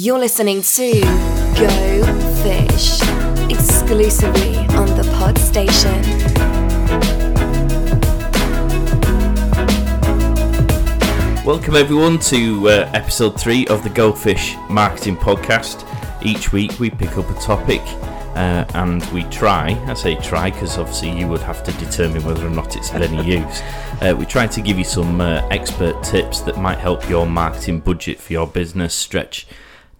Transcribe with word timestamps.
You're 0.00 0.20
listening 0.20 0.62
to 0.62 1.00
Go 1.58 2.04
Fish 2.44 3.00
exclusively 3.50 4.58
on 4.76 4.86
the 4.96 5.02
Pod 5.18 5.36
Station. 5.38 6.00
Welcome 11.44 11.74
everyone 11.74 12.20
to 12.20 12.68
uh, 12.68 12.90
episode 12.94 13.40
three 13.40 13.66
of 13.66 13.82
the 13.82 13.90
Go 13.90 14.12
Fish 14.12 14.54
Marketing 14.70 15.16
Podcast. 15.16 15.84
Each 16.24 16.52
week 16.52 16.78
we 16.78 16.90
pick 16.90 17.18
up 17.18 17.28
a 17.28 17.40
topic 17.40 17.80
uh, 18.36 18.66
and 18.74 19.04
we 19.06 19.24
try. 19.24 19.70
I 19.88 19.94
say 19.94 20.14
try 20.14 20.52
because 20.52 20.78
obviously 20.78 21.10
you 21.10 21.26
would 21.26 21.42
have 21.42 21.64
to 21.64 21.72
determine 21.72 22.24
whether 22.24 22.46
or 22.46 22.50
not 22.50 22.76
it's 22.76 22.90
of 22.90 23.02
any 23.02 23.32
use. 23.38 23.62
Uh, 24.00 24.14
we 24.16 24.26
try 24.26 24.46
to 24.46 24.60
give 24.60 24.78
you 24.78 24.84
some 24.84 25.20
uh, 25.20 25.44
expert 25.50 26.00
tips 26.04 26.38
that 26.42 26.56
might 26.56 26.78
help 26.78 27.10
your 27.10 27.26
marketing 27.26 27.80
budget 27.80 28.20
for 28.20 28.32
your 28.32 28.46
business 28.46 28.94
stretch 28.94 29.44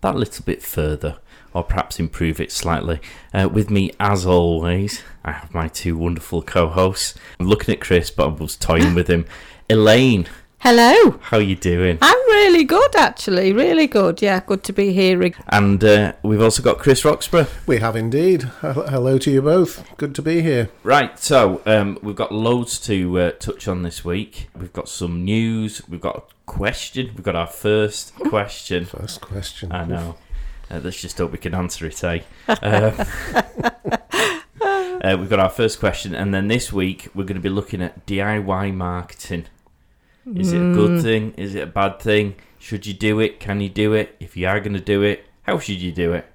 that 0.01 0.17
little 0.17 0.45
bit 0.45 0.62
further 0.62 1.19
or 1.53 1.65
perhaps 1.65 1.98
improve 1.98 2.41
it 2.41 2.52
slightly. 2.52 3.01
Uh, 3.33 3.48
with 3.52 3.70
me, 3.70 3.91
as 3.98 4.27
always, 4.27 5.02
I 5.25 5.33
have 5.33 5.55
my 5.55 5.69
two 5.69 5.97
wonderful 5.97 6.43
co 6.43 6.69
hosts. 6.69 7.15
I'm 7.41 7.48
looking 7.48 7.75
at 7.75 7.80
Chris, 7.80 8.11
but 8.11 8.29
I 8.29 8.33
was 8.33 8.56
toying 8.56 8.95
with 8.95 9.09
him. 9.09 9.27
Elaine, 9.70 10.27
Hello. 10.61 11.19
how 11.23 11.39
are 11.39 11.43
you 11.43 11.55
doing? 11.57 11.98
I'm 12.03 12.19
really 12.30 12.65
good, 12.65 12.95
actually. 12.97 13.53
Really 13.53 13.87
good. 13.87 14.21
Yeah, 14.21 14.41
good 14.45 14.65
to 14.65 14.73
be 14.73 14.93
here. 14.93 15.23
ag- 15.23 15.37
And 15.48 15.83
uh, 15.83 16.12
we've 16.23 16.43
also 16.43 16.62
got 16.62 16.79
Chris 16.79 17.05
Roxburgh. 17.05 17.47
We 17.67 17.79
have 17.79 17.95
indeed. 17.97 18.43
Hello 18.61 19.19
to 19.19 19.31
you 19.31 19.41
both. 19.41 19.84
Good 19.97 20.15
to 20.17 20.23
be 20.23 20.43
here. 20.43 20.69
Right, 20.83 21.19
so 21.19 21.62
um, 21.65 21.98
we've 22.03 22.17
got 22.17 22.33
loads 22.33 22.79
to 22.81 23.19
uh, 23.21 23.31
touch 23.33 23.69
on 23.69 23.83
this 23.83 24.05
week. 24.05 24.51
We've 24.59 24.73
got 24.73 24.89
some 24.89 25.25
news. 25.25 25.81
We've 25.89 26.01
got 26.01 26.17
a 26.17 26.23
question. 26.47 27.12
We've 27.15 27.23
got 27.25 27.37
our 27.37 27.47
first 27.47 28.15
question. 28.17 28.84
First 28.84 29.20
question. 29.20 29.73
I 29.73 29.84
know. 29.84 30.17
Uh, 30.70 30.81
let's 30.83 31.01
just 31.01 31.17
hope 31.17 31.33
we 31.33 31.39
can 31.39 31.55
answer 31.55 31.87
it, 31.87 32.03
eh? 32.05 32.20
Uh, 34.61 35.06
uh, 35.12 35.17
we've 35.19 35.31
got 35.31 35.39
our 35.39 35.48
first 35.48 35.78
question, 35.78 36.12
and 36.15 36.34
then 36.34 36.48
this 36.48 36.72
week 36.72 37.09
we're 37.15 37.22
going 37.22 37.37
to 37.37 37.41
be 37.41 37.48
looking 37.48 37.81
at 37.81 38.05
DIY 38.05 38.75
marketing. 38.75 39.47
Is 40.37 40.53
it 40.53 40.59
a 40.59 40.73
good 40.75 41.03
thing? 41.03 41.33
Is 41.37 41.55
it 41.55 41.62
a 41.62 41.67
bad 41.67 42.01
thing? 42.01 42.34
Should 42.59 42.87
you 42.87 42.95
do 42.95 43.21
it? 43.21 43.41
Can 43.41 43.61
you 43.61 43.69
do 43.69 43.93
it? 43.93 44.17
If 44.21 44.37
you 44.37 44.47
are 44.48 44.61
going 44.61 44.75
to 44.75 44.81
do 44.81 45.03
it, 45.03 45.25
how 45.43 45.59
should 45.59 45.81
you 45.81 45.93
do 45.93 46.12
it? 46.12 46.27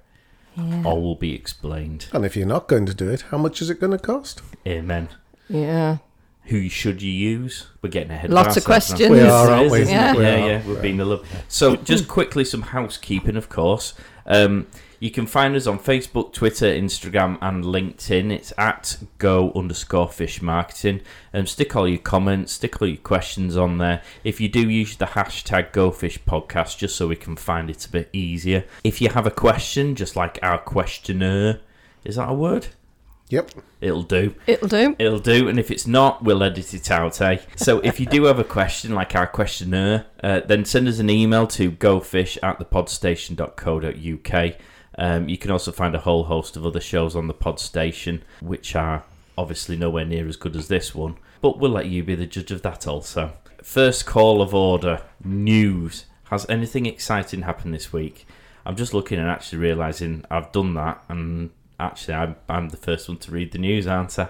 All 0.84 1.02
will 1.02 1.16
be 1.16 1.34
explained. 1.34 2.06
And 2.12 2.24
if 2.24 2.36
you're 2.36 2.46
not 2.46 2.68
going 2.68 2.86
to 2.86 2.94
do 2.94 3.08
it, 3.10 3.22
how 3.30 3.38
much 3.38 3.60
is 3.60 3.70
it 3.70 3.80
going 3.80 3.90
to 3.92 3.98
cost? 3.98 4.40
Amen. 4.66 5.08
Yeah. 5.48 5.98
Who 6.44 6.68
should 6.68 7.02
you 7.02 7.10
use? 7.10 7.68
We're 7.82 7.88
getting 7.90 8.10
ahead. 8.12 8.30
Lots 8.30 8.56
of 8.56 8.64
of 8.64 8.70
ourselves 8.70 9.00
now. 9.00 9.08
questions. 9.08 9.22
We 9.22 9.28
are, 9.28 9.50
aren't 9.50 9.70
we? 9.70 9.78
Yeah. 9.84 10.12
Yeah, 10.12 10.16
We 10.16 10.22
yeah, 10.24 10.64
are. 10.64 10.68
We're 10.68 10.82
being 10.82 11.00
a 11.00 11.04
little. 11.04 11.24
So, 11.48 11.74
just 11.76 12.06
quickly, 12.16 12.44
some 12.44 12.62
housekeeping, 12.62 13.36
of 13.36 13.48
course. 13.48 13.94
Um, 14.26 14.66
you 15.04 15.10
can 15.10 15.26
find 15.26 15.54
us 15.54 15.66
on 15.66 15.78
Facebook, 15.78 16.32
Twitter, 16.32 16.64
Instagram, 16.64 17.36
and 17.42 17.62
LinkedIn. 17.62 18.32
It's 18.32 18.54
at 18.56 18.96
go 19.18 19.52
underscore 19.54 20.08
fish 20.08 20.40
marketing. 20.40 21.02
And 21.30 21.46
stick 21.46 21.76
all 21.76 21.86
your 21.86 21.98
comments, 21.98 22.54
stick 22.54 22.80
all 22.80 22.88
your 22.88 22.96
questions 22.96 23.54
on 23.54 23.76
there. 23.76 24.00
If 24.24 24.40
you 24.40 24.48
do 24.48 24.66
use 24.66 24.96
the 24.96 25.04
hashtag 25.04 25.72
go 25.72 25.90
fish 25.90 26.18
podcast, 26.22 26.78
just 26.78 26.96
so 26.96 27.06
we 27.06 27.16
can 27.16 27.36
find 27.36 27.68
it 27.68 27.84
a 27.84 27.90
bit 27.90 28.08
easier. 28.14 28.64
If 28.82 29.02
you 29.02 29.10
have 29.10 29.26
a 29.26 29.30
question, 29.30 29.94
just 29.94 30.16
like 30.16 30.38
our 30.42 30.56
questionnaire, 30.56 31.60
is 32.02 32.16
that 32.16 32.30
a 32.30 32.32
word? 32.32 32.68
Yep. 33.28 33.50
It'll 33.82 34.04
do. 34.04 34.34
It'll 34.46 34.68
do. 34.68 34.96
It'll 34.98 35.18
do, 35.18 35.48
and 35.48 35.58
if 35.58 35.70
it's 35.70 35.86
not, 35.86 36.24
we'll 36.24 36.42
edit 36.42 36.72
it 36.72 36.90
out, 36.90 37.20
eh? 37.20 37.40
So 37.56 37.80
if 37.80 38.00
you 38.00 38.06
do 38.06 38.24
have 38.24 38.38
a 38.38 38.44
question, 38.44 38.94
like 38.94 39.14
our 39.14 39.26
questionnaire, 39.26 40.06
uh, 40.22 40.40
then 40.46 40.64
send 40.64 40.88
us 40.88 40.98
an 40.98 41.10
email 41.10 41.46
to 41.48 41.72
gofish 41.72 42.38
at 42.42 42.58
thepodstation.co.uk. 42.58 44.56
Um, 44.98 45.28
you 45.28 45.38
can 45.38 45.50
also 45.50 45.72
find 45.72 45.94
a 45.94 46.00
whole 46.00 46.24
host 46.24 46.56
of 46.56 46.64
other 46.64 46.80
shows 46.80 47.16
on 47.16 47.26
the 47.26 47.34
Pod 47.34 47.58
Station, 47.60 48.22
which 48.40 48.76
are 48.76 49.04
obviously 49.36 49.76
nowhere 49.76 50.04
near 50.04 50.28
as 50.28 50.36
good 50.36 50.56
as 50.56 50.68
this 50.68 50.94
one, 50.94 51.16
but 51.40 51.58
we'll 51.58 51.70
let 51.70 51.86
you 51.86 52.02
be 52.02 52.14
the 52.14 52.26
judge 52.26 52.50
of 52.50 52.62
that 52.62 52.86
also. 52.86 53.32
First 53.62 54.06
call 54.06 54.40
of 54.40 54.54
order 54.54 55.02
news. 55.24 56.06
Has 56.24 56.46
anything 56.48 56.86
exciting 56.86 57.42
happened 57.42 57.74
this 57.74 57.92
week? 57.92 58.26
I'm 58.66 58.76
just 58.76 58.94
looking 58.94 59.18
and 59.18 59.28
actually 59.28 59.58
realizing 59.58 60.24
I've 60.30 60.52
done 60.52 60.74
that, 60.74 61.02
and 61.08 61.50
actually, 61.78 62.14
I'm, 62.14 62.36
I'm 62.48 62.68
the 62.70 62.76
first 62.76 63.08
one 63.08 63.18
to 63.18 63.30
read 63.30 63.52
the 63.52 63.58
news, 63.58 63.86
aren't 63.86 64.18
I? 64.18 64.28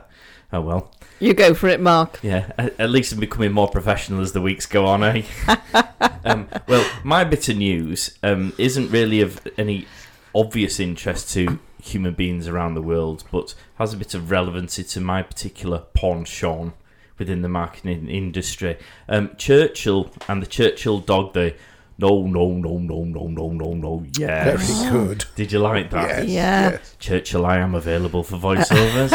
Oh 0.53 0.61
well. 0.61 0.93
You 1.21 1.35
go 1.35 1.55
for 1.55 1.69
it, 1.69 1.81
Mark. 1.81 2.21
Yeah, 2.23 2.53
at, 2.59 2.79
at 2.79 2.91
least 2.91 3.13
I'm 3.13 3.21
becoming 3.21 3.53
more 3.53 3.69
professional 3.69 4.21
as 4.21 4.33
the 4.33 4.41
weeks 4.41 4.67
go 4.67 4.87
on, 4.87 5.03
eh? 5.03 5.23
um, 6.25 6.49
well, 6.69 6.89
my 7.03 7.25
bit 7.25 7.49
of 7.49 7.57
news 7.57 8.17
um, 8.23 8.53
isn't 8.59 8.91
really 8.91 9.21
of 9.21 9.41
any 9.59 9.87
obvious 10.35 10.81
interest 10.81 11.33
to 11.35 11.59
human 11.83 12.15
beings 12.15 12.49
around 12.49 12.75
the 12.75 12.83
world, 12.83 13.25
but 13.31 13.55
has 13.77 13.93
a 13.93 13.97
bit 13.97 14.15
of 14.15 14.31
relevancy 14.31 14.83
to 14.83 15.01
my 15.01 15.23
particular 15.23 15.79
penchant 15.95 16.73
within 17.19 17.43
the 17.43 17.49
marketing 17.49 18.09
industry. 18.09 18.77
Um, 19.09 19.31
Churchill 19.37 20.11
and 20.29 20.43
the 20.43 20.47
Churchill 20.47 21.01
dog, 21.01 21.35
the 21.35 21.55
no, 21.97 22.27
no, 22.27 22.51
no, 22.53 22.79
no, 22.79 23.05
no, 23.05 23.29
no, 23.29 23.51
no, 23.53 23.75
no, 23.75 24.05
yes. 24.19 24.69
Very 24.69 24.91
good. 24.91 25.25
Did 25.37 25.53
you 25.53 25.61
like 25.61 25.91
that? 25.91 26.27
Yes. 26.27 26.29
Yeah. 26.29 26.71
yes. 26.71 26.97
Churchill, 26.99 27.47
I 27.47 27.59
am 27.59 27.75
available 27.75 28.25
for 28.25 28.37
voiceovers. 28.57 29.13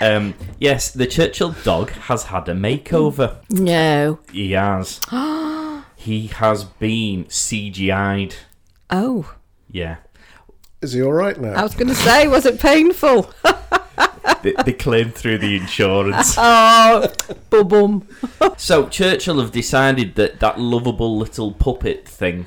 um, 0.00 0.34
yes, 0.58 0.90
the 0.90 1.06
Churchill 1.06 1.54
dog 1.62 1.90
has 1.90 2.24
had 2.24 2.48
a 2.48 2.54
makeover. 2.54 3.36
No. 3.50 4.18
He 4.32 4.52
has. 4.52 5.00
he 5.96 6.26
has 6.26 6.64
been 6.64 7.26
CGI'd. 7.26 8.34
Oh. 8.90 9.34
Yeah. 9.70 9.96
Is 10.80 10.92
he 10.92 11.02
all 11.02 11.12
right 11.12 11.38
now? 11.38 11.54
I 11.54 11.62
was 11.62 11.74
going 11.74 11.88
to 11.88 11.94
say, 11.94 12.28
was 12.28 12.46
it 12.46 12.60
painful? 12.60 13.32
They, 14.42 14.54
they 14.64 14.72
claim 14.72 15.10
through 15.10 15.38
the 15.38 15.56
insurance. 15.56 16.34
oh, 16.38 17.12
bum 17.50 17.68
bum. 17.68 18.08
So 18.56 18.88
Churchill 18.88 19.40
have 19.40 19.50
decided 19.50 20.14
that 20.14 20.38
that 20.38 20.60
lovable 20.60 21.18
little 21.18 21.52
puppet 21.52 22.06
thing 22.06 22.46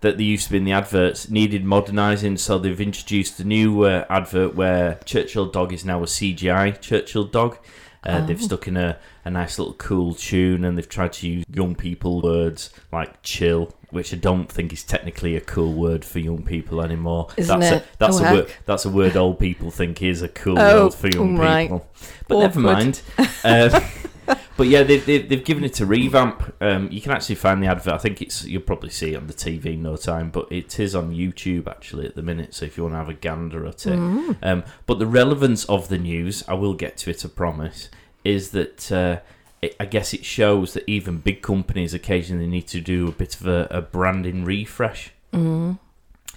that 0.00 0.18
they 0.18 0.24
used 0.24 0.46
to 0.46 0.52
be 0.52 0.58
in 0.58 0.64
the 0.64 0.72
adverts 0.72 1.30
needed 1.30 1.64
modernising, 1.64 2.38
so 2.38 2.58
they've 2.58 2.80
introduced 2.80 3.38
a 3.38 3.44
new 3.44 3.84
uh, 3.84 4.06
advert 4.08 4.54
where 4.56 4.98
Churchill 5.04 5.46
dog 5.46 5.72
is 5.72 5.84
now 5.84 6.02
a 6.02 6.06
CGI 6.06 6.80
Churchill 6.80 7.24
dog. 7.24 7.58
Uh, 8.02 8.24
They've 8.24 8.40
stuck 8.40 8.66
in 8.66 8.78
a, 8.78 8.98
a 9.26 9.30
nice 9.30 9.58
little 9.58 9.74
cool 9.74 10.14
tune, 10.14 10.64
and 10.64 10.76
they've 10.78 10.88
tried 10.88 11.12
to 11.14 11.28
use 11.28 11.44
young 11.52 11.74
people 11.74 12.22
words 12.22 12.70
like 12.90 13.22
"chill," 13.22 13.74
which 13.90 14.12
I 14.12 14.16
don't 14.16 14.50
think 14.50 14.72
is 14.72 14.82
technically 14.84 15.36
a 15.36 15.40
cool 15.40 15.72
word 15.74 16.04
for 16.04 16.18
young 16.18 16.42
people 16.42 16.82
anymore. 16.82 17.28
Isn't 17.36 17.60
that's 17.60 17.72
it? 17.72 17.82
A, 17.82 17.98
that's 17.98 18.20
Oh, 18.20 18.24
a 18.24 18.32
word. 18.32 18.52
That's 18.66 18.84
a 18.84 18.90
word 18.90 19.16
old 19.16 19.38
people 19.38 19.70
think 19.70 20.02
is 20.02 20.22
a 20.22 20.28
cool 20.28 20.58
Oh, 20.58 20.84
word 20.84 20.94
for 20.94 21.08
young 21.08 21.36
right. 21.36 21.64
people. 21.68 21.86
But 22.28 22.38
never 22.40 22.60
mind. 22.60 23.02
Uh, 23.44 23.80
but 24.56 24.66
yeah, 24.68 24.82
they've, 24.82 25.04
they've, 25.04 25.28
they've 25.28 25.44
given 25.44 25.64
it 25.64 25.80
a 25.80 25.86
revamp. 25.86 26.54
Um, 26.60 26.88
you 26.90 27.00
can 27.00 27.12
actually 27.12 27.34
find 27.36 27.62
the 27.62 27.66
advert. 27.66 27.94
I 27.94 27.98
think 27.98 28.22
it's 28.22 28.44
you'll 28.44 28.62
probably 28.62 28.90
see 28.90 29.14
it 29.14 29.16
on 29.16 29.26
the 29.26 29.32
TV 29.32 29.66
in 29.74 29.82
no 29.82 29.96
time, 29.96 30.30
but 30.30 30.50
it 30.52 30.78
is 30.78 30.94
on 30.94 31.12
YouTube 31.12 31.66
actually 31.66 32.06
at 32.06 32.14
the 32.14 32.22
minute. 32.22 32.54
So 32.54 32.66
if 32.66 32.76
you 32.76 32.84
want 32.84 32.94
to 32.94 32.98
have 32.98 33.08
a 33.08 33.14
gander 33.14 33.66
at 33.66 33.86
it, 33.86 33.98
um, 34.42 34.64
but 34.86 34.98
the 34.98 35.06
relevance 35.06 35.64
of 35.64 35.88
the 35.88 35.98
news, 35.98 36.44
I 36.46 36.54
will 36.54 36.74
get 36.74 36.96
to 36.98 37.10
it. 37.10 37.24
I 37.24 37.28
promise. 37.28 37.88
Is 38.22 38.50
that 38.50 38.92
uh, 38.92 39.20
it, 39.62 39.76
I 39.78 39.84
guess 39.84 40.14
it 40.14 40.24
shows 40.24 40.74
that 40.74 40.84
even 40.86 41.18
big 41.18 41.42
companies 41.42 41.94
occasionally 41.94 42.46
need 42.46 42.68
to 42.68 42.80
do 42.80 43.08
a 43.08 43.12
bit 43.12 43.40
of 43.40 43.46
a, 43.46 43.66
a 43.70 43.82
branding 43.82 44.44
refresh 44.44 45.12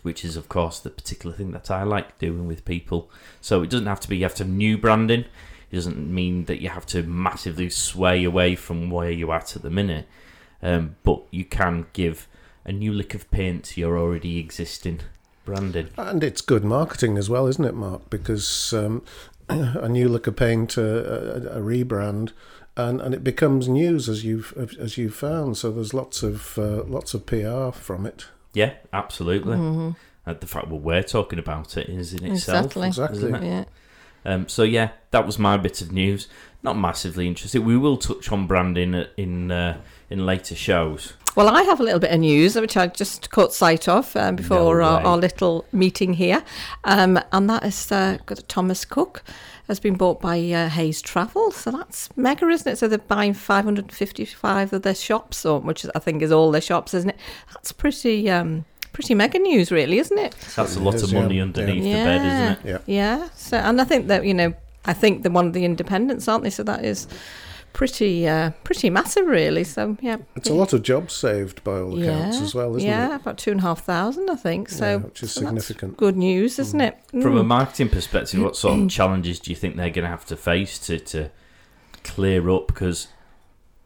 which 0.03 0.23
is 0.23 0.38
of 0.38 0.47
course 0.50 0.79
the 0.79 0.89
particular 0.89 1.35
thing 1.35 1.51
that 1.51 1.72
I 1.72 1.84
like 1.84 2.19
doing 2.19 2.45
with 2.45 2.63
people. 2.66 3.09
So 3.41 3.63
it 3.63 3.69
doesn't 3.69 3.88
have 3.88 4.01
to 4.01 4.09
be 4.09 4.17
you 4.17 4.23
have 4.23 4.35
to 4.35 4.44
have 4.44 4.53
new 4.53 4.78
branding. 4.78 5.25
It 5.72 5.75
doesn't 5.75 6.13
mean 6.13 6.45
that 6.45 6.61
you 6.61 6.69
have 6.69 6.85
to 6.88 7.01
massively 7.01 7.69
sway 7.69 8.23
away 8.23 8.56
from 8.56 8.91
where 8.91 9.09
you're 9.09 9.34
at 9.34 9.55
at 9.55 9.63
the 9.63 9.72
minute. 9.72 10.07
Um, 10.61 10.97
but 11.03 11.23
you 11.31 11.45
can 11.45 11.88
give 11.94 12.28
a 12.63 12.72
new 12.72 12.94
lick 12.94 13.16
of 13.16 13.29
paint 13.31 13.66
to 13.66 13.81
your 13.81 13.97
already 13.97 14.38
existing 14.38 15.01
branding. 15.46 15.90
And 15.97 16.23
it's 16.23 16.41
good 16.41 16.64
marketing 16.64 17.17
as 17.17 17.29
well, 17.29 17.47
isn't 17.47 17.66
it, 17.66 17.73
Mark? 17.73 18.09
Because 18.09 18.72
um, 18.73 19.03
a 19.49 19.90
new 19.90 20.08
lick 20.08 20.28
of 20.28 20.35
paint, 20.35 20.78
a, 20.78 21.55
a, 21.55 21.59
a 21.59 21.61
rebrand, 21.61 22.31
and, 22.75 23.02
and 23.02 23.14
it 23.14 23.23
becomes 23.23 23.67
news 23.67 24.09
as 24.09 24.23
you've 24.23 24.53
as 24.79 24.97
you've 24.97 25.16
found. 25.16 25.58
So 25.58 25.72
there's 25.72 25.93
lots 25.93 26.23
of 26.23 26.58
uh, 26.58 26.84
lots 26.84 27.14
of 27.14 27.25
PR 27.25 27.72
from 27.72 28.05
it. 28.05 28.28
Yeah, 28.53 28.73
absolutely. 28.91 29.96
Uh, 30.25 30.34
the 30.34 30.47
fact 30.47 30.70
that 30.70 30.75
we're 30.75 31.03
talking 31.03 31.40
about 31.40 31.75
it 31.75 31.90
is 31.90 32.14
in 32.14 32.25
itself. 32.25 32.66
Exactly. 32.78 32.87
Exactly. 32.87 33.17
Isn't 33.17 33.35
it? 33.35 33.43
Yeah. 33.43 33.64
Um, 34.25 34.47
so 34.47 34.64
yeah, 34.64 34.91
that 35.11 35.25
was 35.25 35.37
my 35.37 35.58
bit 35.58 35.81
of 35.81 35.91
news. 35.91 36.28
Not 36.61 36.78
massively 36.78 37.28
interesting. 37.28 37.66
We 37.66 37.78
will 37.78 37.97
touch 37.97 38.31
on 38.31 38.47
branding 38.47 38.96
uh, 38.96 39.08
in 39.17 39.52
uh, 39.52 39.81
in 40.09 40.25
later 40.25 40.55
shows. 40.55 41.14
Well, 41.35 41.49
I 41.49 41.64
have 41.64 41.79
a 41.79 41.84
little 41.84 41.99
bit 41.99 42.11
of 42.11 42.20
news 42.20 42.55
which 42.55 42.78
I 42.78 42.87
just 42.87 43.31
caught 43.31 43.53
sight 43.53 43.87
of 43.87 44.16
um, 44.16 44.35
before 44.35 44.79
No 44.79 44.85
our, 44.85 45.02
our 45.02 45.17
little 45.17 45.66
meeting 45.72 46.14
here, 46.14 46.43
um, 46.84 47.20
and 47.31 47.49
that 47.49 47.66
is 47.66 47.91
uh, 47.91 48.20
Thomas 48.47 48.85
Cook 48.85 49.23
has 49.67 49.79
been 49.79 49.95
bought 49.95 50.19
by 50.19 50.39
uh, 50.51 50.69
Hays 50.69 51.01
Travel, 51.01 51.51
so 51.51 51.71
that's 51.71 52.09
mega, 52.17 52.47
isn't 52.47 52.73
it? 52.73 52.75
So 52.77 52.87
they're 52.87 52.97
buying 52.97 53.33
555 53.33 54.73
of 54.73 54.81
their 54.81 54.95
shops, 54.95 55.45
or 55.45 55.59
which 55.59 55.85
I 55.95 55.99
think 55.99 56.21
is 56.21 56.31
all 56.31 56.51
their 56.51 56.61
shops, 56.61 56.93
isn't 56.93 57.11
it? 57.11 57.17
That's 57.53 57.71
pretty 57.71 58.29
um, 58.29 58.65
pretty 58.91 59.15
mega 59.15 59.39
news, 59.39 59.71
really, 59.71 59.99
isn't 59.99 60.17
it? 60.17 60.35
That's 60.55 60.75
a 60.75 60.79
lot 60.79 61.01
of 61.01 61.13
money 61.13 61.37
Yeah. 61.37 61.43
underneath 61.43 61.83
yeah. 61.83 61.97
the 61.97 62.03
bed, 62.03 62.25
isn't 62.25 62.51
it? 62.51 62.59
Yeah. 62.87 62.95
Yeah. 63.21 63.29
So, 63.35 63.57
and 63.57 63.79
I 63.79 63.83
think 63.83 64.07
that 64.07 64.25
you 64.25 64.33
know, 64.33 64.53
I 64.85 64.93
think 64.93 65.23
they're 65.23 65.31
one 65.31 65.47
of 65.47 65.53
the 65.53 65.65
independents, 65.65 66.27
aren't 66.27 66.43
they? 66.43 66.49
So 66.49 66.63
that 66.63 66.83
is 66.83 67.07
pretty, 67.73 68.28
uh, 68.28 68.52
pretty 68.64 68.90
massive, 68.90 69.25
really. 69.28 69.64
So 69.64 69.97
yeah, 70.02 70.17
It's 70.35 70.49
a 70.49 70.53
lot 70.53 70.73
of 70.73 70.84
jobs 70.84 71.14
saved 71.14 71.64
by 71.64 71.79
all 71.79 71.99
accounts 71.99 72.37
yeah, 72.37 72.43
as 72.43 72.55
well, 72.55 72.75
isn't 72.75 72.87
yeah, 72.90 73.05
it? 73.05 73.09
Yeah, 73.09 73.16
about 73.16 73.37
two 73.37 73.52
and 73.52 73.59
a 73.59 73.64
half 73.64 73.84
thousand, 73.84 74.29
I 74.29 74.35
think. 74.35 74.70
So, 74.70 74.85
Yeah, 74.85 74.96
which 74.97 75.23
is 75.23 75.31
so 75.31 75.41
that's 75.41 75.49
significant. 75.66 75.97
Good 75.97 76.16
news, 76.16 76.59
isn't 76.59 76.79
it? 76.81 76.97
From 77.09 77.37
a 77.37 77.43
Mm. 77.43 77.47
marketing 77.47 77.90
perspective, 77.90 78.41
what 78.41 78.55
sort 78.55 78.79
of 78.79 78.90
challenges 78.99 79.40
do 79.40 79.49
you 79.52 79.55
think 79.55 79.75
they're 79.75 79.90
going 79.90 80.03
to 80.05 80.09
have 80.09 80.25
to 80.28 80.35
face 80.37 80.79
to, 80.87 80.99
to 80.99 81.29
clear 82.03 82.49
up? 82.49 82.67
Because 82.67 83.08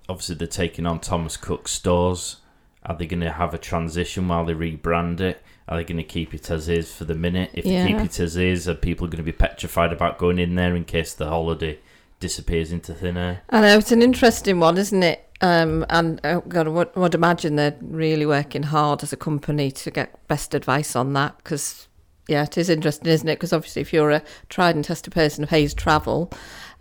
obviously 0.10 0.36
they're 0.36 0.48
taking 0.48 0.86
on 0.86 1.00
Thomas 1.00 1.38
Cook 1.38 1.68
stores. 1.68 2.38
Are 2.86 2.95
they 2.95 3.06
going 3.07 3.22
to 3.22 3.31
have 3.31 3.54
a 3.54 3.57
transition 3.57 4.28
while 4.28 4.45
they 4.45 4.54
rebrand 4.54 5.19
it? 5.19 5.42
Are 5.68 5.75
they 5.78 5.84
going 5.84 5.98
to 5.98 6.04
keep 6.04 6.34
it 6.34 6.50
as 6.50 6.69
is 6.69 6.94
for 6.94 7.04
the 7.04 7.16
minute? 7.16 7.50
If 7.54 7.66
Yeah. 7.66 7.84
they 7.84 7.92
keep 7.94 8.01
it 8.06 8.19
as 8.22 8.38
is, 8.38 8.69
are 8.69 8.74
people 8.75 9.07
going 9.07 9.18
to 9.18 9.24
be 9.24 9.34
petrified 9.34 9.92
about 9.92 10.18
going 10.18 10.39
in 10.39 10.56
there 10.56 10.75
in 10.75 10.86
case 10.86 11.13
the 11.13 11.28
holiday 11.28 11.80
disappears 12.19 12.72
into 12.72 12.94
thin 12.94 13.18
air? 13.18 13.42
I 13.50 13.62
know 13.62 13.78
it's 13.78 13.92
an 13.92 14.02
interesting 14.02 14.60
one, 14.60 14.78
isn't 14.78 15.04
it? 15.04 15.24
Um, 15.42 15.86
and 15.90 16.19
oh 16.24 16.42
God, 16.42 16.68
I 16.68 16.72
would, 16.72 16.96
would 16.96 17.14
imagine 17.16 17.56
they're 17.56 17.78
really 17.81 18.25
working 18.25 18.64
hard 18.64 19.04
as 19.04 19.14
a 19.14 19.18
company 19.18 19.69
to 19.72 19.92
get 19.92 20.28
best 20.28 20.56
advice 20.56 20.96
on 20.96 21.14
that 21.14 21.38
because, 21.38 21.88
yeah, 22.28 22.44
it 22.44 22.58
is 22.58 22.69
interesting, 22.69 23.08
isn't 23.08 23.28
it? 23.30 23.36
Because 23.36 23.54
obviously, 23.54 23.81
if 23.84 23.94
you're 23.94 24.10
a 24.12 24.24
tried 24.50 24.75
and 24.75 24.84
tested 24.84 25.14
person 25.14 25.44
of 25.44 25.52
Hays 25.52 25.74
travel, 25.75 26.31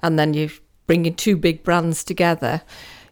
and 0.01 0.19
then 0.19 0.33
you 0.33 0.49
bring 0.87 1.05
in 1.05 1.15
two 1.17 1.37
big 1.37 1.63
brands 1.65 2.03
together, 2.03 2.63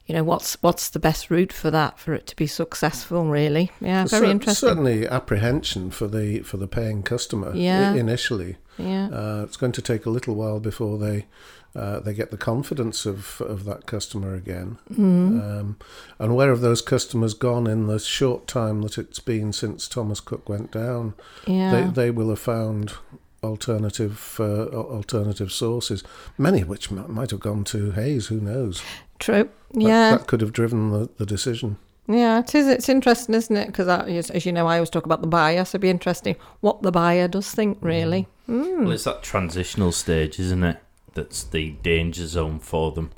you 0.06 0.14
know 0.14 0.24
what's 0.24 0.54
what's 0.62 0.88
the 0.90 0.98
best 0.98 1.30
route 1.30 1.52
for 1.52 1.70
that 1.70 1.98
for 1.98 2.14
it 2.14 2.26
to 2.28 2.36
be 2.36 2.46
successful? 2.46 3.26
Really, 3.26 3.70
yeah, 3.82 4.06
very 4.06 4.26
Cer- 4.26 4.30
interesting. 4.30 4.68
Certainly, 4.68 5.08
apprehension 5.08 5.90
for 5.90 6.06
the 6.06 6.40
for 6.40 6.56
the 6.56 6.66
paying 6.68 7.02
customer 7.02 7.52
i- 7.52 7.56
Yeah. 7.56 7.92
initially. 7.94 8.56
Yeah, 8.78 9.08
Uh, 9.08 9.42
it's 9.44 9.56
going 9.58 9.72
to 9.72 9.82
take 9.82 10.04
a 10.06 10.10
little 10.10 10.34
while 10.34 10.58
before 10.58 10.98
they 10.98 11.26
uh, 11.74 12.00
they 12.00 12.14
get 12.14 12.30
the 12.30 12.36
confidence 12.36 13.04
of, 13.04 13.40
of 13.40 13.64
that 13.64 13.86
customer 13.86 14.34
again. 14.34 14.78
Mm-hmm. 14.90 15.40
Um, 15.40 15.76
and 16.18 16.36
where 16.36 16.50
have 16.50 16.60
those 16.60 16.80
customers 16.82 17.34
gone 17.34 17.66
in 17.66 17.86
the 17.86 17.98
short 17.98 18.46
time 18.46 18.82
that 18.82 18.96
it's 18.98 19.18
been 19.18 19.52
since 19.52 19.88
Thomas 19.88 20.20
Cook 20.20 20.48
went 20.48 20.70
down? 20.70 21.14
yeah. 21.46 21.70
They 21.72 22.04
they 22.04 22.10
will 22.10 22.28
have 22.30 22.38
found 22.38 22.94
alternative 23.42 24.36
uh, 24.40 24.66
alternative 24.68 25.52
sources, 25.52 26.02
many 26.38 26.62
of 26.62 26.68
which 26.68 26.90
m- 26.90 27.12
might 27.12 27.30
have 27.30 27.40
gone 27.40 27.64
to 27.64 27.90
Hays. 27.92 28.28
Who 28.28 28.40
knows? 28.40 28.82
True. 29.18 29.48
Yeah. 29.72 30.16
that 30.16 30.26
could 30.26 30.40
have 30.40 30.52
driven 30.52 30.90
the, 30.90 31.08
the 31.18 31.26
decision. 31.26 31.76
Yeah, 32.06 32.40
it 32.40 32.54
is. 32.54 32.66
It's 32.66 32.88
interesting, 32.88 33.34
isn't 33.34 33.56
it? 33.56 33.66
Because 33.66 33.88
as 33.88 34.30
as 34.30 34.44
you 34.46 34.52
know, 34.52 34.66
I 34.66 34.76
always 34.76 34.90
talk 34.90 35.06
about 35.06 35.22
the 35.22 35.26
buyer, 35.26 35.64
so 35.64 35.70
it'd 35.70 35.80
be 35.80 35.90
interesting 35.90 36.36
what 36.60 36.82
the 36.82 36.92
buyer 36.92 37.28
does 37.28 37.50
think, 37.50 37.78
really. 37.80 38.26
Well, 38.46 38.90
it's 38.90 39.04
that 39.04 39.22
transitional 39.22 39.90
stage, 39.90 40.38
isn't 40.38 40.62
it? 40.64 40.78
That's 41.14 41.42
the 41.44 41.70
danger 41.82 42.26
zone 42.26 42.58
for 42.58 42.92
them. 42.92 43.10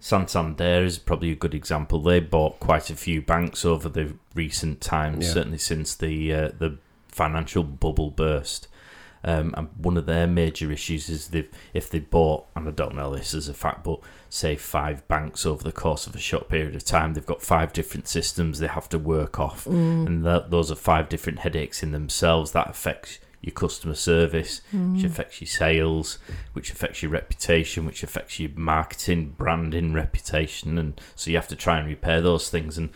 Santander 0.00 0.84
is 0.84 0.98
probably 0.98 1.32
a 1.32 1.36
good 1.36 1.54
example. 1.54 2.00
They 2.00 2.20
bought 2.20 2.60
quite 2.60 2.90
a 2.90 2.96
few 2.96 3.20
banks 3.22 3.64
over 3.64 3.88
the 3.88 4.14
recent 4.34 4.80
times, 4.80 5.26
Yeah. 5.26 5.32
certainly 5.34 5.58
since 5.58 5.94
the 5.94 6.32
uh, 6.32 6.50
the 6.58 6.78
financial 7.08 7.62
bubble 7.64 8.10
burst. 8.10 8.68
Um, 9.24 9.54
and 9.56 9.68
one 9.76 9.96
of 9.96 10.06
their 10.06 10.28
major 10.28 10.70
issues 10.70 11.08
is 11.08 11.28
they've, 11.28 11.48
if 11.74 11.90
they 11.90 11.98
bought, 11.98 12.46
and 12.54 12.68
I 12.68 12.70
don't 12.70 12.94
know 12.94 13.12
this 13.16 13.34
as 13.34 13.48
a 13.48 13.54
fact, 13.54 13.82
but 13.82 13.98
say 14.30 14.54
five 14.54 15.08
banks 15.08 15.44
over 15.44 15.64
the 15.64 15.72
course 15.72 16.06
of 16.06 16.14
a 16.14 16.18
short 16.20 16.48
period 16.48 16.76
of 16.76 16.84
time, 16.84 17.14
they've 17.14 17.26
got 17.26 17.42
five 17.42 17.72
different 17.72 18.06
systems 18.06 18.60
they 18.60 18.68
have 18.68 18.88
to 18.90 18.98
work 19.00 19.40
off, 19.40 19.66
and 19.66 20.24
that, 20.24 20.52
those 20.52 20.70
are 20.70 20.76
five 20.76 21.08
different 21.08 21.40
headaches 21.40 21.82
in 21.82 21.90
themselves. 21.90 22.52
That 22.52 22.70
affects 22.70 23.18
your 23.46 23.54
customer 23.54 23.94
service, 23.94 24.60
which 24.72 25.04
affects 25.04 25.40
your 25.40 25.48
sales, 25.48 26.18
which 26.52 26.70
affects 26.70 27.02
your 27.02 27.12
reputation, 27.12 27.86
which 27.86 28.02
affects 28.02 28.38
your 28.40 28.50
marketing, 28.56 29.34
branding, 29.38 29.94
reputation, 29.94 30.76
and 30.76 31.00
so 31.14 31.30
you 31.30 31.36
have 31.36 31.48
to 31.48 31.56
try 31.56 31.78
and 31.78 31.86
repair 31.88 32.20
those 32.20 32.50
things. 32.50 32.76
And 32.76 32.90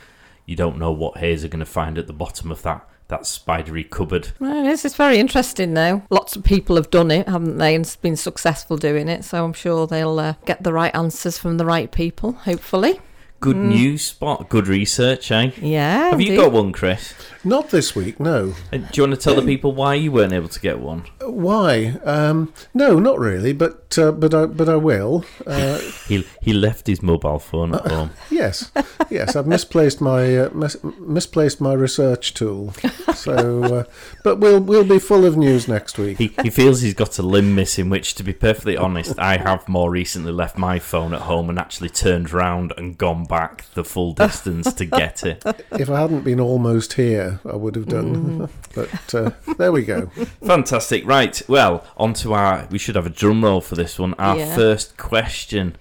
you 0.44 0.56
don't 0.56 0.78
know 0.78 0.90
what 0.90 1.18
hairs 1.18 1.44
are 1.44 1.48
going 1.48 1.60
to 1.60 1.66
find 1.66 1.96
at 1.96 2.08
the 2.08 2.12
bottom 2.12 2.50
of 2.50 2.62
that 2.62 2.86
that 3.10 3.26
spidery 3.26 3.84
cupboard. 3.84 4.30
Well, 4.38 4.64
it 4.64 4.70
is. 4.70 4.84
It's 4.84 4.94
very 4.94 5.18
interesting, 5.18 5.74
though. 5.74 6.02
Lots 6.10 6.36
of 6.36 6.44
people 6.44 6.76
have 6.76 6.90
done 6.90 7.10
it, 7.10 7.28
haven't 7.28 7.58
they, 7.58 7.74
and 7.74 7.96
been 8.02 8.16
successful 8.16 8.76
doing 8.76 9.08
it. 9.08 9.24
So 9.24 9.44
I'm 9.44 9.52
sure 9.52 9.86
they'll 9.86 10.18
uh, 10.18 10.34
get 10.46 10.62
the 10.62 10.72
right 10.72 10.94
answers 10.94 11.36
from 11.36 11.56
the 11.56 11.64
right 11.64 11.90
people. 11.90 12.32
Hopefully, 12.32 13.00
Good 13.40 13.56
news 13.56 14.04
spot, 14.04 14.50
good 14.50 14.68
research, 14.68 15.30
eh? 15.32 15.50
yeah. 15.62 16.10
Have 16.10 16.20
you 16.20 16.36
got 16.36 16.52
one, 16.52 16.72
Chris? 16.72 17.14
Not 17.42 17.70
this 17.70 17.96
week, 17.96 18.20
no. 18.20 18.52
And 18.70 18.86
do 18.90 19.00
you 19.00 19.08
want 19.08 19.18
to 19.18 19.24
tell 19.24 19.34
the 19.34 19.40
people 19.40 19.72
why 19.72 19.94
you 19.94 20.12
weren't 20.12 20.34
able 20.34 20.50
to 20.50 20.60
get 20.60 20.78
one? 20.78 21.04
Why? 21.22 21.98
Um, 22.04 22.52
no, 22.74 22.98
not 23.00 23.18
really, 23.18 23.54
but 23.54 23.96
uh, 23.96 24.12
but 24.12 24.34
I 24.34 24.44
but 24.44 24.68
I 24.68 24.76
will. 24.76 25.24
Uh, 25.46 25.78
He 26.06 26.26
he 26.42 26.52
left 26.52 26.86
his 26.86 27.02
mobile 27.02 27.38
phone 27.38 27.74
at 27.74 27.86
home. 27.86 28.10
yes, 28.30 28.70
yes, 29.08 29.36
I've 29.36 29.46
misplaced 29.46 30.00
my 30.02 30.36
uh, 30.36 30.50
mis- 30.52 30.76
misplaced 30.98 31.60
my 31.62 31.72
research 31.72 32.34
tool. 32.34 32.74
So, 33.14 33.62
uh, 33.62 33.84
but 34.22 34.36
we'll 34.36 34.60
we'll 34.60 34.84
be 34.84 34.98
full 34.98 35.24
of 35.24 35.36
news 35.36 35.66
next 35.66 35.96
week. 35.98 36.18
He 36.18 36.34
he 36.42 36.50
feels 36.50 36.82
he's 36.82 36.94
got 36.94 37.18
a 37.18 37.22
limb 37.22 37.54
missing. 37.54 37.88
Which, 37.88 38.16
to 38.16 38.22
be 38.22 38.32
perfectly 38.34 38.76
honest, 38.76 39.18
I 39.18 39.38
have 39.38 39.66
more 39.68 39.90
recently 39.90 40.32
left 40.32 40.58
my 40.58 40.78
phone 40.78 41.14
at 41.14 41.22
home 41.22 41.48
and 41.48 41.58
actually 41.58 41.88
turned 41.90 42.32
round 42.32 42.74
and 42.76 42.98
gone 42.98 43.24
back 43.30 43.64
the 43.74 43.84
full 43.84 44.12
distance 44.12 44.72
to 44.74 44.84
get 44.84 45.24
it. 45.24 45.42
If 45.72 45.88
I 45.88 46.00
hadn't 46.00 46.22
been 46.24 46.40
almost 46.40 46.94
here, 46.94 47.40
I 47.50 47.56
would 47.56 47.76
have 47.76 47.86
done. 47.86 48.48
but 48.74 49.14
uh, 49.14 49.30
there 49.56 49.72
we 49.72 49.82
go. 49.84 50.06
Fantastic. 50.44 51.06
Right. 51.06 51.40
Well, 51.48 51.84
on 51.96 52.12
to 52.14 52.34
our. 52.34 52.66
We 52.70 52.78
should 52.78 52.96
have 52.96 53.06
a 53.06 53.10
drum 53.10 53.42
roll 53.44 53.60
for 53.60 53.76
this 53.76 53.98
one. 53.98 54.14
Our 54.14 54.36
Yeah. 54.36 54.54
first 54.56 54.96
question. 54.98 55.76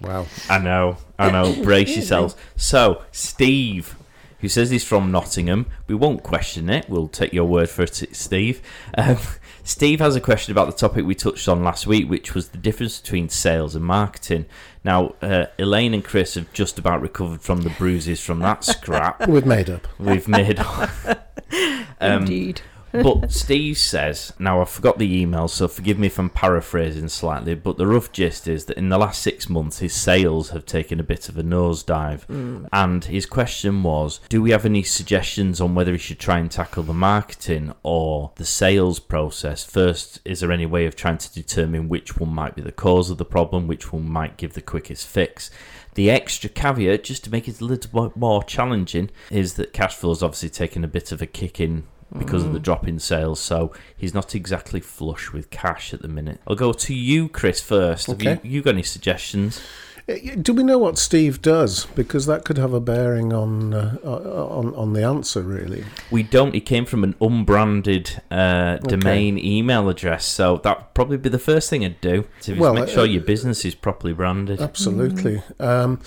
Wow. 0.00 0.26
I 0.48 0.58
know. 0.58 0.96
I 1.18 1.30
know. 1.30 1.62
Brace 1.62 1.94
yourselves. 1.96 2.36
So, 2.56 3.02
Steve, 3.12 3.96
who 4.40 4.48
says 4.48 4.70
he's 4.70 4.84
from 4.84 5.10
Nottingham, 5.10 5.66
we 5.88 5.94
won't 5.94 6.22
question 6.22 6.70
it. 6.70 6.88
We'll 6.88 7.08
take 7.08 7.32
your 7.32 7.44
word 7.46 7.68
for 7.68 7.82
it, 7.82 7.94
Steve. 8.12 8.62
Um, 8.96 9.18
Steve 9.66 9.98
has 9.98 10.14
a 10.14 10.20
question 10.20 10.52
about 10.52 10.66
the 10.66 10.76
topic 10.76 11.06
we 11.06 11.14
touched 11.14 11.48
on 11.48 11.64
last 11.64 11.86
week, 11.86 12.08
which 12.08 12.34
was 12.34 12.50
the 12.50 12.58
difference 12.58 13.00
between 13.00 13.30
sales 13.30 13.74
and 13.74 13.82
marketing. 13.84 14.44
Now, 14.84 15.14
uh, 15.22 15.46
Elaine 15.58 15.94
and 15.94 16.04
Chris 16.04 16.34
have 16.34 16.52
just 16.52 16.78
about 16.78 17.00
recovered 17.00 17.40
from 17.40 17.62
the 17.62 17.70
bruises 17.70 18.20
from 18.20 18.40
that 18.40 18.62
scrap 18.64 19.26
We've 19.26 19.46
made 19.46 19.70
up. 19.70 19.88
we've 19.98 20.28
made. 20.28 20.58
um, 22.00 22.22
Indeed. 22.22 22.60
But 23.02 23.32
Steve 23.32 23.76
says, 23.76 24.32
now 24.38 24.60
I 24.60 24.64
forgot 24.64 24.98
the 24.98 25.20
email, 25.20 25.48
so 25.48 25.68
forgive 25.68 25.98
me 25.98 26.06
if 26.06 26.18
I'm 26.18 26.30
paraphrasing 26.30 27.08
slightly, 27.08 27.54
but 27.54 27.76
the 27.76 27.86
rough 27.86 28.12
gist 28.12 28.46
is 28.46 28.66
that 28.66 28.76
in 28.76 28.88
the 28.88 28.98
last 28.98 29.20
six 29.20 29.48
months, 29.48 29.80
his 29.80 29.92
sales 29.92 30.50
have 30.50 30.64
taken 30.64 31.00
a 31.00 31.04
bit 31.04 31.28
of 31.28 31.36
a 31.36 31.42
nosedive. 31.42 32.22
Hmm. 32.24 32.66
And 32.72 33.04
his 33.04 33.26
question 33.26 33.82
was, 33.82 34.20
do 34.28 34.40
we 34.40 34.52
have 34.52 34.64
any 34.64 34.82
suggestions 34.82 35.60
on 35.60 35.74
whether 35.74 35.92
he 35.92 35.98
should 35.98 36.20
try 36.20 36.38
and 36.38 36.50
tackle 36.50 36.84
the 36.84 36.94
marketing 36.94 37.74
or 37.82 38.32
the 38.36 38.44
sales 38.44 39.00
process? 39.00 39.64
First, 39.64 40.20
is 40.24 40.40
there 40.40 40.52
any 40.52 40.66
way 40.66 40.86
of 40.86 40.96
trying 40.96 41.18
to 41.18 41.34
determine 41.34 41.88
which 41.88 42.16
one 42.16 42.30
might 42.30 42.54
be 42.54 42.62
the 42.62 42.72
cause 42.72 43.10
of 43.10 43.18
the 43.18 43.24
problem, 43.24 43.66
which 43.66 43.92
one 43.92 44.08
might 44.08 44.36
give 44.36 44.54
the 44.54 44.62
quickest 44.62 45.06
fix? 45.06 45.50
The 45.94 46.10
extra 46.10 46.50
caveat, 46.50 47.04
just 47.04 47.24
to 47.24 47.30
make 47.30 47.46
it 47.46 47.60
a 47.60 47.64
little 47.64 48.08
bit 48.08 48.16
more 48.16 48.42
challenging, 48.42 49.10
is 49.30 49.54
that 49.54 49.72
cash 49.72 49.94
flow 49.94 50.10
has 50.10 50.22
obviously 50.22 50.50
taken 50.50 50.82
a 50.82 50.88
bit 50.88 51.12
of 51.12 51.22
a 51.22 51.26
kick 51.26 51.60
in 51.60 51.84
because 52.16 52.44
of 52.44 52.52
the 52.52 52.60
drop 52.60 52.86
in 52.86 52.98
sales, 52.98 53.40
so 53.40 53.72
he's 53.96 54.14
not 54.14 54.34
exactly 54.34 54.80
flush 54.80 55.32
with 55.32 55.50
cash 55.50 55.92
at 55.94 56.02
the 56.02 56.08
minute. 56.08 56.40
I'll 56.46 56.56
go 56.56 56.72
to 56.72 56.94
you, 56.94 57.28
Chris, 57.28 57.60
first. 57.60 58.06
Have 58.06 58.22
you, 58.22 58.38
you 58.42 58.62
got 58.62 58.74
any 58.74 58.82
suggestions? 58.82 59.60
Uh, 60.08 60.14
Do 60.40 60.52
we 60.52 60.62
know 60.62 60.78
what 60.78 60.98
Steve 60.98 61.40
does? 61.40 61.86
Because 61.86 62.26
that 62.26 62.44
could 62.44 62.58
have 62.58 62.74
a 62.74 62.80
bearing 62.80 63.32
on 63.32 63.72
uh, 63.72 63.96
on 64.04 64.74
on 64.74 64.92
the 64.92 65.02
answer, 65.02 65.40
really. 65.42 65.84
We 66.10 66.22
don't. 66.22 66.52
He 66.54 66.60
came 66.60 66.84
from 66.84 67.04
an 67.04 67.14
unbranded 67.20 68.20
uh, 68.30 68.76
domain 68.78 69.38
email 69.38 69.88
address, 69.88 70.26
so 70.26 70.58
that'd 70.58 70.92
probably 70.94 71.16
be 71.16 71.30
the 71.30 71.38
first 71.38 71.70
thing 71.70 71.84
I'd 71.84 72.00
do 72.00 72.26
to 72.42 72.58
Well, 72.58 72.74
make 72.74 72.88
sure 72.88 73.00
uh, 73.00 73.04
your 73.04 73.22
business 73.22 73.64
is 73.64 73.74
properly 73.74 74.12
branded. 74.12 74.60
Absolutely. 74.60 75.42
Um, 75.58 76.00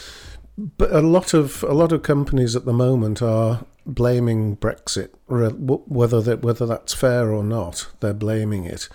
but 0.58 0.92
a 0.92 1.02
lot 1.02 1.34
of 1.34 1.64
a 1.64 1.74
lot 1.74 1.92
of 1.92 2.04
companies 2.04 2.56
at 2.56 2.66
the 2.66 2.74
moment 2.74 3.22
are 3.22 3.66
blaming 3.88 4.58
Brexit, 4.58 5.10
whether 5.28 6.22
that 6.22 6.42
whether 6.42 6.66
that's 6.66 6.94
fair 6.94 7.32
or 7.32 7.44
not. 7.44 7.88
They're 8.00 8.14
blaming 8.14 8.66
it. 8.66 8.90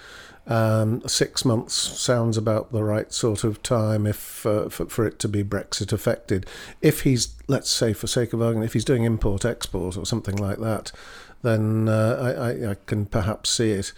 Um, 0.44 1.06
six 1.06 1.44
months 1.44 1.74
sounds 1.74 2.36
about 2.36 2.72
the 2.72 2.82
right 2.82 3.12
sort 3.12 3.44
of 3.44 3.62
time 3.62 4.06
if 4.06 4.44
uh, 4.44 4.68
for, 4.68 4.86
for 4.86 5.06
it 5.06 5.18
to 5.20 5.28
be 5.28 5.44
Brexit 5.44 5.92
affected. 5.92 6.46
If 6.80 7.02
he's, 7.02 7.34
let's 7.46 7.70
say, 7.70 7.92
for 7.92 8.08
sake 8.08 8.32
of 8.32 8.42
argument, 8.42 8.66
if 8.66 8.72
he's 8.72 8.84
doing 8.84 9.04
import 9.04 9.44
export 9.44 9.96
or 9.96 10.04
something 10.04 10.36
like 10.36 10.58
that, 10.58 10.90
then 11.42 11.88
uh, 11.88 12.18
I, 12.20 12.50
I, 12.50 12.70
I 12.72 12.76
can 12.86 13.06
perhaps 13.06 13.50
see 13.50 13.70
it. 13.70 13.92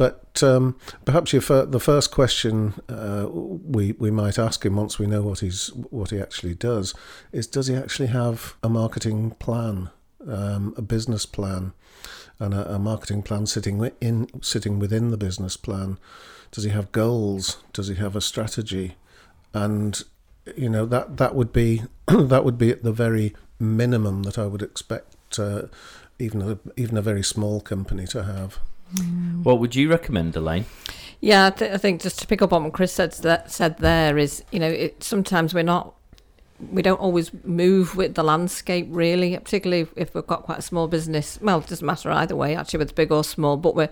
But 0.00 0.42
um, 0.42 0.78
perhaps 1.04 1.32
fir- 1.32 1.66
the 1.66 1.78
first 1.78 2.10
question 2.10 2.72
uh, 2.88 3.26
we 3.30 3.92
we 3.92 4.10
might 4.10 4.38
ask 4.38 4.64
him 4.64 4.76
once 4.76 4.98
we 4.98 5.06
know 5.06 5.20
what 5.20 5.40
he's 5.40 5.66
what 5.90 6.08
he 6.08 6.18
actually 6.18 6.54
does 6.54 6.94
is 7.32 7.46
does 7.46 7.66
he 7.66 7.74
actually 7.74 8.08
have 8.08 8.54
a 8.62 8.70
marketing 8.70 9.32
plan, 9.32 9.90
um, 10.26 10.74
a 10.76 10.82
business 10.82 11.26
plan? 11.26 11.72
and 12.40 12.54
a, 12.54 12.74
a 12.74 12.78
marketing 12.78 13.22
plan 13.22 13.46
sitting 13.46 13.90
in 14.00 14.28
sitting 14.42 14.78
within 14.78 15.10
the 15.10 15.16
business 15.16 15.56
plan? 15.56 15.98
Does 16.50 16.64
he 16.64 16.70
have 16.70 16.90
goals? 16.90 17.58
Does 17.72 17.88
he 17.88 17.94
have 17.96 18.16
a 18.16 18.20
strategy? 18.20 18.96
And 19.52 20.02
you 20.56 20.68
know 20.68 20.86
that 20.86 21.18
that 21.18 21.34
would 21.34 21.52
be 21.52 21.82
that 22.08 22.44
would 22.44 22.58
be 22.58 22.70
at 22.70 22.82
the 22.82 22.92
very 22.92 23.34
minimum 23.60 24.22
that 24.24 24.38
I 24.38 24.46
would 24.46 24.62
expect 24.62 25.38
uh, 25.38 25.62
even 26.18 26.42
a 26.42 26.58
even 26.76 26.96
a 26.96 27.02
very 27.02 27.22
small 27.22 27.60
company 27.60 28.06
to 28.08 28.24
have. 28.24 28.58
What 29.44 29.60
would 29.60 29.76
you 29.76 29.88
recommend, 29.88 30.34
Elaine? 30.34 30.64
Yeah, 31.20 31.46
I, 31.46 31.50
th- 31.50 31.70
I 31.70 31.76
think 31.76 32.00
just 32.00 32.18
to 32.20 32.26
pick 32.26 32.42
up 32.42 32.52
on 32.52 32.64
what 32.64 32.72
Chris 32.72 32.92
said 32.92 33.12
that 33.12 33.52
said 33.52 33.78
there 33.78 34.18
is, 34.18 34.42
you 34.50 34.58
know, 34.58 34.66
it, 34.66 35.04
sometimes 35.04 35.54
we're 35.54 35.62
not, 35.62 35.94
we 36.70 36.82
don't 36.82 37.00
always 37.00 37.30
move 37.44 37.96
with 37.96 38.14
the 38.14 38.22
landscape 38.22 38.86
really, 38.90 39.36
particularly 39.38 39.88
if, 39.96 40.14
we've 40.14 40.26
got 40.26 40.42
quite 40.42 40.58
a 40.58 40.62
small 40.62 40.88
business. 40.88 41.38
Well, 41.40 41.58
it 41.58 41.66
doesn't 41.66 41.86
matter 41.86 42.10
either 42.10 42.36
way, 42.36 42.54
actually, 42.54 42.78
whether 42.78 42.88
it's 42.88 42.96
big 42.96 43.12
or 43.12 43.24
small. 43.24 43.56
But 43.56 43.74
we're, 43.74 43.90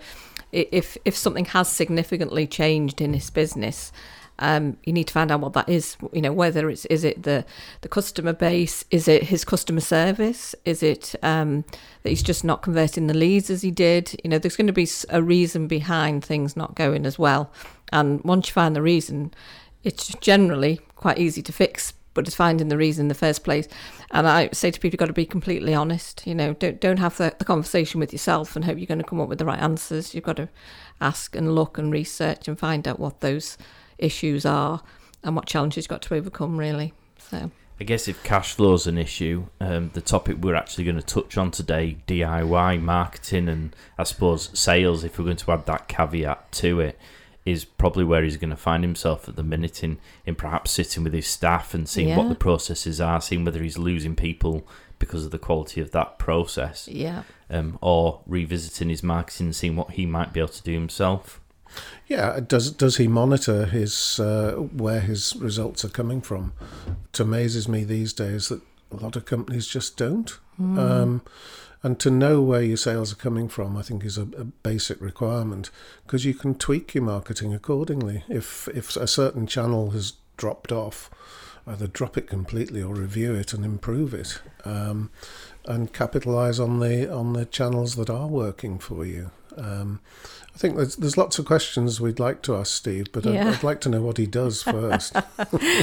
if 0.51 0.97
if 1.05 1.15
something 1.15 1.45
has 1.45 1.69
significantly 1.69 2.47
changed 2.47 3.01
in 3.01 3.11
this 3.11 3.29
business, 3.29 3.91
um, 4.39 4.77
you 4.83 4.93
need 4.93 5.07
to 5.07 5.13
find 5.13 5.31
out 5.31 5.41
what 5.41 5.53
that 5.53 5.69
is. 5.69 5.97
You 6.13 6.21
know, 6.21 6.33
whether 6.33 6.69
it's 6.69 6.85
is 6.85 7.03
it 7.03 7.23
the 7.23 7.45
the 7.81 7.89
customer 7.89 8.33
base, 8.33 8.85
is 8.91 9.07
it 9.07 9.23
his 9.23 9.43
customer 9.43 9.81
service, 9.81 10.55
is 10.65 10.81
it 10.83 11.15
um, 11.23 11.65
that 12.03 12.09
he's 12.09 12.23
just 12.23 12.43
not 12.43 12.61
converting 12.61 13.07
the 13.07 13.13
leads 13.13 13.49
as 13.49 13.61
he 13.61 13.71
did. 13.71 14.19
You 14.23 14.29
know, 14.29 14.39
there's 14.39 14.55
going 14.55 14.67
to 14.67 14.73
be 14.73 14.87
a 15.09 15.21
reason 15.21 15.67
behind 15.67 16.23
things 16.23 16.55
not 16.55 16.75
going 16.75 17.05
as 17.05 17.19
well, 17.19 17.51
and 17.91 18.23
once 18.23 18.47
you 18.49 18.53
find 18.53 18.75
the 18.75 18.81
reason, 18.81 19.33
it's 19.83 20.13
generally 20.15 20.81
quite 20.95 21.17
easy 21.17 21.41
to 21.41 21.53
fix. 21.53 21.93
But 22.19 22.27
it's 22.27 22.35
finding 22.35 22.67
the 22.67 22.75
reason 22.75 23.05
in 23.05 23.07
the 23.07 23.15
first 23.15 23.45
place, 23.45 23.65
and 24.11 24.27
I 24.27 24.49
say 24.51 24.71
to 24.71 24.77
people, 24.77 24.95
you've 24.95 24.99
got 24.99 25.05
to 25.05 25.13
be 25.13 25.25
completely 25.25 25.73
honest. 25.73 26.27
You 26.27 26.35
know, 26.35 26.51
don't 26.51 26.81
don't 26.81 26.97
have 26.97 27.15
the, 27.15 27.33
the 27.39 27.45
conversation 27.45 28.01
with 28.01 28.11
yourself 28.11 28.57
and 28.57 28.65
hope 28.65 28.77
you're 28.77 28.87
going 28.87 28.99
to 28.99 29.05
come 29.05 29.21
up 29.21 29.29
with 29.29 29.39
the 29.39 29.45
right 29.45 29.57
answers. 29.57 30.13
You've 30.13 30.25
got 30.25 30.35
to 30.35 30.49
ask 30.99 31.33
and 31.33 31.55
look 31.55 31.77
and 31.77 31.93
research 31.93 32.49
and 32.49 32.59
find 32.59 32.89
out 32.89 32.99
what 32.99 33.21
those 33.21 33.57
issues 33.97 34.45
are 34.45 34.83
and 35.23 35.33
what 35.33 35.45
challenges 35.45 35.85
you've 35.85 35.87
got 35.87 36.01
to 36.01 36.15
overcome. 36.15 36.57
Really, 36.57 36.91
so 37.17 37.51
I 37.79 37.85
guess 37.85 38.09
if 38.09 38.21
cash 38.21 38.55
flow 38.55 38.73
is 38.73 38.85
an 38.85 38.97
issue, 38.97 39.45
um, 39.61 39.91
the 39.93 40.01
topic 40.01 40.39
we're 40.41 40.55
actually 40.55 40.83
going 40.83 40.97
to 40.97 41.01
touch 41.01 41.37
on 41.37 41.51
today, 41.51 41.99
DIY 42.05 42.81
marketing 42.81 43.47
and 43.47 43.73
I 43.97 44.03
suppose 44.03 44.49
sales, 44.59 45.05
if 45.05 45.17
we're 45.17 45.23
going 45.23 45.37
to 45.37 45.51
add 45.53 45.65
that 45.67 45.87
caveat 45.87 46.51
to 46.51 46.81
it, 46.81 46.99
is 47.49 47.65
probably 47.65 48.03
where 48.03 48.23
he's 48.23 48.37
going 48.37 48.49
to 48.49 48.55
find 48.55 48.83
himself 48.83 49.27
at 49.27 49.35
the 49.35 49.43
minute 49.43 49.83
in, 49.83 49.97
in 50.25 50.35
perhaps 50.35 50.71
sitting 50.71 51.03
with 51.03 51.13
his 51.13 51.27
staff 51.27 51.73
and 51.73 51.87
seeing 51.87 52.15
what 52.15 52.29
the 52.29 52.35
processes 52.35 53.01
are, 53.01 53.19
seeing 53.21 53.43
whether 53.43 53.61
he's 53.61 53.77
losing 53.77 54.15
people 54.15 54.67
because 54.99 55.25
of 55.25 55.31
the 55.31 55.39
quality 55.39 55.81
of 55.81 55.91
that 55.91 56.19
process, 56.19 56.87
yeah, 56.87 57.23
um, 57.49 57.79
or 57.81 58.21
revisiting 58.27 58.89
his 58.89 59.01
marketing 59.01 59.47
and 59.47 59.55
seeing 59.55 59.75
what 59.75 59.91
he 59.91 60.05
might 60.05 60.33
be 60.33 60.39
able 60.39 60.49
to 60.49 60.63
do 60.63 60.73
himself. 60.73 61.41
Yeah, 62.07 62.39
does 62.39 62.71
does 62.71 62.97
he 62.97 63.07
monitor 63.07 63.65
his 63.65 64.19
uh, 64.19 64.53
where 64.53 65.01
his 65.01 65.35
results 65.37 65.85
are 65.85 65.89
coming 65.89 66.21
from? 66.21 66.53
It 67.13 67.19
amazes 67.19 67.67
me 67.67 67.83
these 67.83 68.11
days 68.11 68.49
that 68.49 68.61
a 68.91 68.95
lot 68.97 69.15
of 69.15 69.25
companies 69.25 69.67
just 69.67 69.97
don't. 69.97 70.37
Um, 70.79 71.21
and 71.81 71.99
to 71.99 72.11
know 72.11 72.41
where 72.41 72.61
your 72.61 72.77
sales 72.77 73.13
are 73.13 73.17
coming 73.17 73.47
from, 73.47 73.77
I 73.77 73.81
think, 73.81 74.03
is 74.03 74.17
a, 74.17 74.23
a 74.23 74.43
basic 74.43 74.99
requirement 74.99 75.71
because 76.05 76.25
you 76.25 76.33
can 76.33 76.55
tweak 76.55 76.93
your 76.93 77.05
marketing 77.05 77.53
accordingly. 77.53 78.23
If 78.27 78.67
if 78.69 78.95
a 78.97 79.07
certain 79.07 79.47
channel 79.47 79.91
has 79.91 80.13
dropped 80.35 80.71
off, 80.71 81.09
either 81.65 81.87
drop 81.87 82.17
it 82.17 82.27
completely 82.27 82.81
or 82.81 82.93
review 82.93 83.33
it 83.33 83.53
and 83.53 83.63
improve 83.63 84.13
it, 84.13 84.41
um, 84.65 85.09
and 85.65 85.93
capitalize 85.93 86.59
on 86.59 86.79
the 86.79 87.09
on 87.11 87.33
the 87.33 87.45
channels 87.45 87.95
that 87.95 88.09
are 88.09 88.27
working 88.27 88.77
for 88.79 89.05
you. 89.05 89.31
Um, 89.59 89.99
I 90.55 90.57
think 90.57 90.75
there's, 90.75 90.95
there's 90.97 91.17
lots 91.17 91.39
of 91.39 91.45
questions 91.45 92.01
we'd 92.01 92.19
like 92.19 92.41
to 92.43 92.55
ask 92.55 92.73
Steve, 92.75 93.11
but 93.11 93.25
I'd, 93.25 93.37
I'd 93.37 93.63
like 93.63 93.81
to 93.81 93.89
know 93.89 94.01
what 94.01 94.17
he 94.17 94.25
does 94.25 94.63
first. 94.63 95.13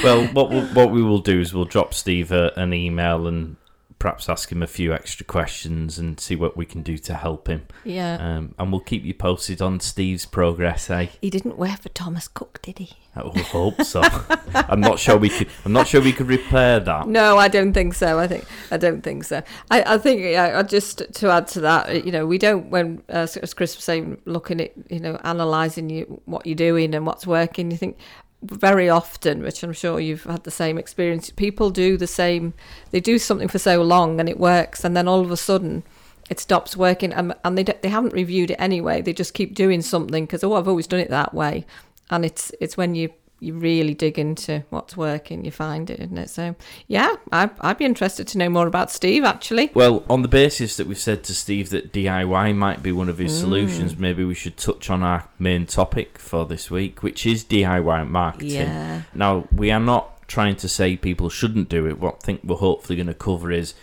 well, 0.02 0.26
what 0.28 0.50
we'll, 0.50 0.66
what 0.68 0.90
we 0.90 1.02
will 1.02 1.20
do 1.20 1.40
is 1.40 1.54
we'll 1.54 1.64
drop 1.64 1.94
Steve 1.94 2.32
a, 2.32 2.52
an 2.56 2.74
email 2.74 3.26
and 3.26 3.56
perhaps 3.98 4.28
ask 4.28 4.52
him 4.52 4.62
a 4.62 4.66
few 4.66 4.92
extra 4.92 5.24
questions 5.24 5.98
and 5.98 6.20
see 6.20 6.36
what 6.36 6.56
we 6.56 6.66
can 6.66 6.82
do 6.82 6.98
to 6.98 7.14
help 7.14 7.48
him. 7.48 7.66
yeah. 7.84 8.16
Um, 8.20 8.54
and 8.58 8.70
we'll 8.70 8.80
keep 8.82 9.04
you 9.04 9.14
posted 9.14 9.62
on 9.62 9.80
Steve's 9.80 10.26
progress. 10.26 10.90
Eh? 10.90 11.06
he 11.20 11.30
didn't 11.30 11.56
work 11.56 11.80
for 11.80 11.88
Thomas 11.88 12.28
Cook, 12.28 12.60
did 12.62 12.78
he? 12.78 12.92
I 13.16 13.20
hope 13.38 13.80
so. 13.82 14.02
I'm 14.54 14.80
not 14.80 14.98
sure 14.98 15.16
we 15.16 15.30
could. 15.30 15.48
I'm 15.64 15.72
not 15.72 15.86
sure 15.88 16.02
we 16.02 16.12
could 16.12 16.26
repair 16.28 16.78
that. 16.80 17.08
No, 17.08 17.38
I 17.38 17.48
don't 17.48 17.72
think 17.72 17.94
so. 17.94 18.18
I 18.18 18.26
think 18.26 18.44
I 18.70 18.76
don't 18.76 19.00
think 19.00 19.24
so. 19.24 19.42
I, 19.70 19.94
I 19.94 19.98
think 19.98 20.20
yeah, 20.20 20.58
I- 20.58 20.62
just 20.62 21.02
to 21.14 21.30
add 21.30 21.48
to 21.48 21.60
that, 21.62 22.04
you 22.04 22.12
know, 22.12 22.26
we 22.26 22.36
don't 22.36 22.68
when 22.68 23.02
uh, 23.08 23.26
as 23.42 23.54
Chris 23.54 23.74
was 23.74 23.84
saying, 23.84 24.20
looking 24.26 24.60
at 24.60 24.72
you 24.90 25.00
know 25.00 25.18
analysing 25.24 25.88
you 25.88 26.20
what 26.26 26.44
you're 26.46 26.54
doing 26.54 26.94
and 26.94 27.06
what's 27.06 27.26
working. 27.26 27.70
You 27.70 27.78
think 27.78 27.96
very 28.42 28.88
often, 28.88 29.42
which 29.42 29.62
I'm 29.62 29.72
sure 29.72 29.98
you've 30.00 30.24
had 30.24 30.44
the 30.44 30.50
same 30.50 30.78
experience. 30.78 31.30
People 31.30 31.70
do 31.70 31.96
the 31.96 32.06
same. 32.06 32.54
They 32.90 33.00
do 33.00 33.18
something 33.18 33.48
for 33.48 33.58
so 33.58 33.82
long 33.82 34.20
and 34.20 34.28
it 34.28 34.38
works, 34.38 34.84
and 34.84 34.96
then 34.96 35.08
all 35.08 35.20
of 35.20 35.30
a 35.30 35.36
sudden. 35.36 35.82
It 36.28 36.40
stops 36.40 36.76
working, 36.76 37.12
and, 37.12 37.34
and 37.44 37.56
they 37.56 37.62
they 37.62 37.88
haven't 37.88 38.12
reviewed 38.12 38.50
it 38.50 38.56
anyway. 38.58 39.00
They 39.00 39.12
just 39.12 39.32
keep 39.32 39.54
doing 39.54 39.80
something 39.80 40.24
because 40.24 40.42
oh, 40.42 40.54
I've 40.54 40.66
always 40.66 40.88
done 40.88 40.98
it 40.98 41.10
that 41.10 41.32
way, 41.32 41.64
and 42.10 42.24
it's 42.24 42.50
it's 42.60 42.76
when 42.76 42.96
you 42.96 43.10
you 43.38 43.52
really 43.52 43.92
dig 43.92 44.18
into 44.18 44.64
what's 44.70 44.96
working, 44.96 45.44
you 45.44 45.50
find 45.50 45.90
it, 45.90 46.00
isn't 46.00 46.16
it? 46.16 46.30
So, 46.30 46.56
yeah, 46.86 47.16
I, 47.30 47.50
I'd 47.60 47.78
be 47.78 47.84
interested 47.84 48.26
to 48.28 48.38
know 48.38 48.48
more 48.48 48.66
about 48.66 48.90
Steve, 48.90 49.24
actually. 49.24 49.70
Well, 49.74 50.04
on 50.08 50.22
the 50.22 50.28
basis 50.28 50.76
that 50.78 50.86
we've 50.86 50.98
said 50.98 51.22
to 51.24 51.34
Steve 51.34 51.70
that 51.70 51.92
DIY 51.92 52.56
might 52.56 52.82
be 52.82 52.92
one 52.92 53.08
of 53.08 53.18
his 53.18 53.32
mm. 53.32 53.40
solutions, 53.40 53.96
maybe 53.96 54.24
we 54.24 54.34
should 54.34 54.56
touch 54.56 54.88
on 54.88 55.02
our 55.02 55.28
main 55.38 55.66
topic 55.66 56.18
for 56.18 56.46
this 56.46 56.70
week, 56.70 57.02
which 57.02 57.26
is 57.26 57.44
DIY 57.44 58.08
marketing. 58.08 58.50
Yeah. 58.50 59.02
Now, 59.14 59.46
we 59.52 59.70
are 59.70 59.80
not 59.80 60.26
trying 60.28 60.56
to 60.56 60.68
say 60.68 60.96
people 60.96 61.28
shouldn't 61.28 61.68
do 61.68 61.86
it. 61.86 62.00
What 62.00 62.16
I 62.22 62.24
think 62.24 62.40
we're 62.42 62.56
hopefully 62.56 62.96
going 62.96 63.06
to 63.06 63.14
cover 63.14 63.52
is 63.52 63.74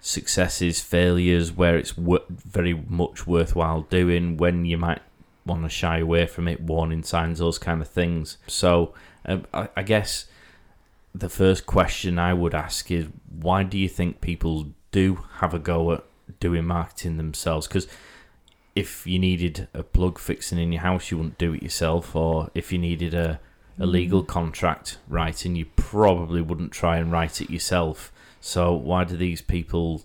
successes, 0.00 0.80
failures, 0.80 1.50
where 1.50 1.76
it's 1.76 1.96
wor- 1.96 2.24
very 2.28 2.74
much 2.74 3.26
worthwhile 3.26 3.82
doing, 3.82 4.36
when 4.36 4.64
you 4.64 4.78
might 4.78 5.00
want 5.46 5.62
to 5.64 5.68
shy 5.68 5.98
away 5.98 6.26
from 6.26 6.48
it, 6.48 6.60
warning 6.60 7.02
signs, 7.02 7.38
those 7.38 7.58
kind 7.58 7.82
of 7.82 7.88
things. 7.88 8.38
So, 8.46 8.94
um, 9.26 9.46
I, 9.52 9.68
I 9.76 9.82
guess 9.82 10.26
the 11.14 11.28
first 11.28 11.66
question 11.66 12.18
I 12.18 12.34
would 12.34 12.54
ask 12.54 12.90
is 12.90 13.06
why 13.28 13.62
do 13.62 13.78
you 13.78 13.88
think 13.88 14.20
people 14.20 14.68
do 14.90 15.20
have 15.36 15.54
a 15.54 15.58
go 15.58 15.92
at 15.92 16.04
doing 16.40 16.64
marketing 16.64 17.16
themselves? 17.16 17.66
Because 17.66 17.86
if 18.74 19.06
you 19.06 19.18
needed 19.18 19.68
a 19.72 19.82
plug 19.82 20.18
fixing 20.18 20.58
in 20.58 20.72
your 20.72 20.82
house, 20.82 21.10
you 21.10 21.18
wouldn't 21.18 21.38
do 21.38 21.54
it 21.54 21.62
yourself, 21.62 22.16
or 22.16 22.50
if 22.54 22.72
you 22.72 22.78
needed 22.78 23.14
a, 23.14 23.38
a 23.78 23.86
legal 23.86 24.24
contract 24.24 24.98
writing, 25.08 25.54
you 25.54 25.66
probably 25.76 26.40
wouldn't 26.40 26.72
try 26.72 26.96
and 26.96 27.12
write 27.12 27.40
it 27.40 27.50
yourself. 27.50 28.12
So 28.40 28.74
why 28.74 29.04
do 29.04 29.16
these 29.16 29.40
people 29.40 30.02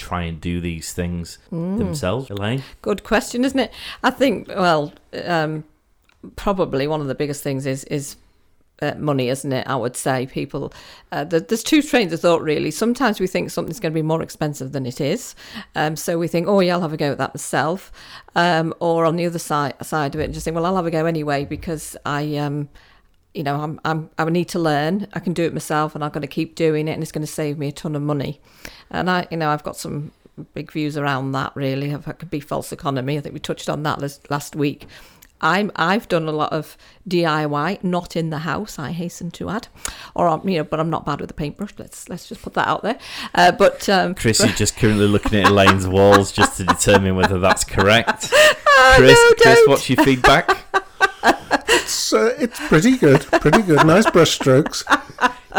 try 0.00 0.22
and 0.22 0.40
do 0.40 0.60
these 0.60 0.92
things 0.92 1.38
themselves, 1.50 2.30
Elaine? 2.30 2.62
Good 2.82 3.02
question, 3.04 3.44
isn't 3.44 3.58
it? 3.58 3.72
I 4.02 4.10
think, 4.10 4.48
well, 4.48 4.92
um, 5.24 5.64
probably 6.36 6.86
one 6.86 7.00
of 7.00 7.06
the 7.06 7.14
biggest 7.14 7.42
things 7.42 7.66
is 7.66 7.84
is 7.84 8.16
uh, 8.82 8.94
money, 8.96 9.28
isn't 9.28 9.52
it? 9.52 9.66
I 9.66 9.76
would 9.76 9.94
say 9.96 10.26
people. 10.26 10.72
Uh, 11.12 11.24
there- 11.24 11.40
there's 11.40 11.62
two 11.62 11.82
trains 11.82 12.12
of 12.14 12.20
thought, 12.20 12.40
really. 12.42 12.70
Sometimes 12.70 13.20
we 13.20 13.26
think 13.26 13.50
something's 13.50 13.78
going 13.78 13.92
to 13.92 13.94
be 13.94 14.00
more 14.02 14.22
expensive 14.22 14.72
than 14.72 14.86
it 14.86 15.00
is, 15.02 15.34
um, 15.74 15.96
so 15.96 16.18
we 16.18 16.28
think, 16.28 16.48
oh 16.48 16.60
yeah, 16.60 16.74
I'll 16.74 16.80
have 16.80 16.92
a 16.94 16.96
go 16.96 17.12
at 17.12 17.18
that 17.18 17.34
myself. 17.34 17.92
Um, 18.34 18.72
or 18.80 19.04
on 19.04 19.16
the 19.16 19.26
other 19.26 19.38
side 19.38 19.74
side 19.82 20.14
of 20.14 20.20
it, 20.20 20.24
and 20.24 20.34
just 20.34 20.44
think, 20.44 20.54
well, 20.54 20.64
I'll 20.66 20.76
have 20.76 20.86
a 20.86 20.90
go 20.90 21.06
anyway 21.06 21.44
because 21.44 21.96
I. 22.06 22.36
Um, 22.36 22.68
you 23.32 23.44
know, 23.44 23.60
I'm, 23.60 23.78
I'm, 23.84 24.10
I 24.18 24.24
need 24.28 24.48
to 24.48 24.58
learn. 24.58 25.06
I 25.12 25.20
can 25.20 25.34
do 25.34 25.44
it 25.44 25.52
myself, 25.52 25.94
and 25.94 26.02
I'm 26.02 26.10
going 26.10 26.22
to 26.22 26.26
keep 26.26 26.56
doing 26.56 26.88
it, 26.88 26.94
and 26.94 27.00
it's 27.02 27.12
going 27.12 27.24
to 27.24 27.32
save 27.32 27.58
me 27.58 27.68
a 27.68 27.72
ton 27.72 27.94
of 27.94 28.02
money. 28.02 28.40
And 28.90 29.10
I, 29.10 29.26
you 29.30 29.36
know, 29.36 29.50
I've 29.50 29.62
got 29.62 29.76
some 29.76 30.12
big 30.54 30.72
views 30.72 30.96
around 30.96 31.32
that. 31.32 31.52
Really, 31.54 31.90
if 31.90 32.06
it 32.08 32.18
could 32.18 32.30
be 32.30 32.40
false 32.40 32.72
economy, 32.72 33.18
I 33.18 33.20
think 33.20 33.34
we 33.34 33.40
touched 33.40 33.68
on 33.68 33.82
that 33.84 34.00
last, 34.00 34.30
last 34.30 34.56
week. 34.56 34.86
I'm, 35.42 35.72
I've 35.74 36.06
done 36.08 36.28
a 36.28 36.32
lot 36.32 36.52
of 36.52 36.76
DIY, 37.08 37.82
not 37.82 38.14
in 38.14 38.30
the 38.30 38.40
house. 38.40 38.78
I 38.78 38.90
hasten 38.92 39.30
to 39.32 39.48
add, 39.48 39.68
or 40.14 40.28
I'm, 40.28 40.46
you 40.46 40.58
know, 40.58 40.64
but 40.64 40.80
I'm 40.80 40.90
not 40.90 41.06
bad 41.06 41.20
with 41.20 41.30
a 41.30 41.34
paintbrush. 41.34 41.72
Let's 41.78 42.08
let's 42.10 42.28
just 42.28 42.42
put 42.42 42.54
that 42.54 42.68
out 42.68 42.82
there. 42.82 42.98
Uh, 43.34 43.52
but 43.52 43.88
um, 43.88 44.14
Chris 44.14 44.40
is 44.40 44.54
just 44.58 44.76
currently 44.76 45.06
looking 45.06 45.38
at 45.38 45.46
Elaine's 45.46 45.86
walls 45.86 46.30
just 46.30 46.58
to 46.58 46.64
determine 46.64 47.16
whether 47.16 47.38
that's 47.38 47.64
correct. 47.64 48.30
Chris, 48.96 49.18
no, 49.30 49.32
Chris, 49.38 49.60
what's 49.66 49.88
your 49.88 50.04
feedback? 50.04 50.58
It's 51.72 52.12
uh, 52.12 52.34
it's 52.38 52.58
pretty 52.68 52.96
good, 52.96 53.22
pretty 53.22 53.62
good. 53.62 53.84
Nice 53.86 54.08
brush 54.10 54.32
strokes. 54.32 54.84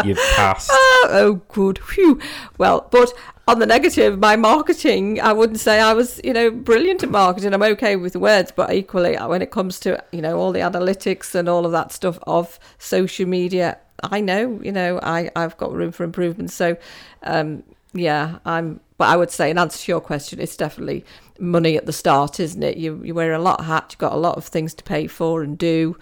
You've 0.04 0.18
passed. 0.36 0.70
oh, 0.72 1.40
good. 1.48 1.78
Phew. 1.78 2.20
Well, 2.58 2.88
but 2.90 3.12
on 3.48 3.58
the 3.58 3.66
negative, 3.66 4.18
my 4.18 4.36
marketing, 4.36 5.20
I 5.20 5.32
wouldn't 5.32 5.60
say 5.60 5.80
I 5.80 5.92
was, 5.92 6.20
you 6.22 6.32
know, 6.32 6.50
brilliant 6.50 7.02
at 7.02 7.10
marketing. 7.10 7.52
I'm 7.52 7.62
okay 7.62 7.96
with 7.96 8.16
words, 8.16 8.52
but 8.52 8.72
equally, 8.72 9.16
uh, 9.16 9.28
when 9.28 9.42
it 9.42 9.50
comes 9.50 9.80
to, 9.80 10.02
you 10.12 10.22
know, 10.22 10.38
all 10.38 10.52
the 10.52 10.60
analytics 10.60 11.34
and 11.34 11.48
all 11.48 11.66
of 11.66 11.72
that 11.72 11.92
stuff 11.92 12.18
of 12.26 12.58
social 12.78 13.26
media, 13.26 13.78
I 14.02 14.20
know, 14.20 14.60
you 14.62 14.72
know, 14.72 14.98
I, 15.02 15.30
I've 15.36 15.56
got 15.56 15.72
room 15.72 15.92
for 15.92 16.04
improvement. 16.04 16.50
So, 16.50 16.76
um, 17.22 17.62
yeah, 17.94 18.38
I'm, 18.44 18.80
but 18.96 19.08
I 19.08 19.16
would 19.16 19.30
say, 19.30 19.50
in 19.50 19.58
answer 19.58 19.78
to 19.78 19.92
your 19.92 20.00
question, 20.00 20.40
it's 20.40 20.56
definitely 20.56 21.04
money 21.38 21.76
at 21.76 21.86
the 21.86 21.92
start, 21.92 22.38
isn't 22.40 22.62
it? 22.62 22.76
You 22.76 23.02
you 23.02 23.14
wear 23.14 23.32
a 23.32 23.38
lot 23.38 23.60
of 23.60 23.66
hat, 23.66 23.88
you've 23.90 23.98
got 23.98 24.12
a 24.12 24.16
lot 24.16 24.36
of 24.36 24.44
things 24.44 24.74
to 24.74 24.84
pay 24.84 25.08
for 25.08 25.42
and 25.42 25.58
do, 25.58 25.98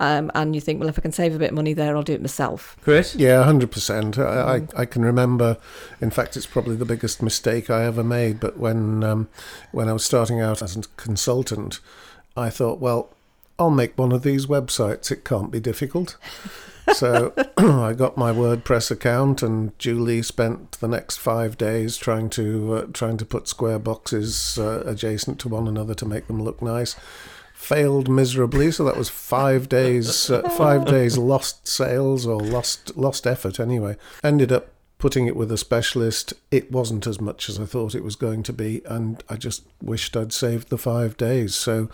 um, 0.00 0.30
and 0.34 0.54
you 0.54 0.60
think, 0.60 0.80
well, 0.80 0.88
if 0.88 0.98
I 0.98 1.02
can 1.02 1.12
save 1.12 1.34
a 1.34 1.38
bit 1.38 1.50
of 1.50 1.54
money 1.54 1.72
there, 1.72 1.96
I'll 1.96 2.02
do 2.02 2.14
it 2.14 2.20
myself. 2.20 2.76
Chris? 2.82 3.14
Yeah, 3.14 3.42
hundred 3.44 3.70
percent. 3.70 4.18
I, 4.18 4.56
I 4.56 4.82
I 4.82 4.84
can 4.86 5.04
remember. 5.04 5.56
In 6.00 6.10
fact, 6.10 6.36
it's 6.36 6.46
probably 6.46 6.76
the 6.76 6.84
biggest 6.84 7.22
mistake 7.22 7.70
I 7.70 7.84
ever 7.84 8.04
made. 8.04 8.40
But 8.40 8.58
when 8.58 9.04
um, 9.04 9.28
when 9.72 9.88
I 9.88 9.92
was 9.92 10.04
starting 10.04 10.40
out 10.40 10.62
as 10.62 10.76
a 10.76 10.82
consultant, 10.96 11.80
I 12.36 12.50
thought, 12.50 12.80
well, 12.80 13.10
I'll 13.58 13.70
make 13.70 13.96
one 13.96 14.12
of 14.12 14.22
these 14.22 14.46
websites. 14.46 15.10
It 15.10 15.24
can't 15.24 15.50
be 15.50 15.60
difficult. 15.60 16.16
so 16.92 17.32
I 17.56 17.92
got 17.94 18.16
my 18.16 18.32
WordPress 18.32 18.90
account, 18.90 19.42
and 19.42 19.78
Julie 19.78 20.22
spent 20.22 20.72
the 20.72 20.88
next 20.88 21.18
five 21.18 21.56
days 21.56 21.96
trying 21.96 22.30
to 22.30 22.74
uh, 22.74 22.86
trying 22.92 23.16
to 23.18 23.24
put 23.24 23.48
square 23.48 23.78
boxes 23.78 24.58
uh, 24.58 24.82
adjacent 24.84 25.38
to 25.40 25.48
one 25.48 25.68
another 25.68 25.94
to 25.94 26.06
make 26.06 26.26
them 26.26 26.42
look 26.42 26.60
nice. 26.60 26.96
Failed 27.54 28.10
miserably, 28.10 28.70
so 28.70 28.84
that 28.84 28.96
was 28.96 29.08
five 29.08 29.68
days 29.68 30.28
uh, 30.30 30.46
five 30.58 30.84
days 30.84 31.16
lost 31.16 31.66
sales 31.66 32.26
or 32.26 32.38
lost 32.38 32.96
lost 32.96 33.26
effort 33.26 33.58
anyway. 33.58 33.96
Ended 34.22 34.52
up 34.52 34.68
putting 34.98 35.26
it 35.26 35.36
with 35.36 35.50
a 35.50 35.56
specialist. 35.56 36.34
It 36.50 36.70
wasn't 36.70 37.06
as 37.06 37.20
much 37.20 37.48
as 37.48 37.58
I 37.58 37.64
thought 37.64 37.94
it 37.94 38.04
was 38.04 38.16
going 38.16 38.42
to 38.44 38.52
be, 38.52 38.82
and 38.86 39.22
I 39.28 39.36
just 39.36 39.64
wished 39.80 40.16
I'd 40.16 40.32
saved 40.32 40.68
the 40.68 40.78
five 40.78 41.16
days. 41.16 41.54
So 41.54 41.88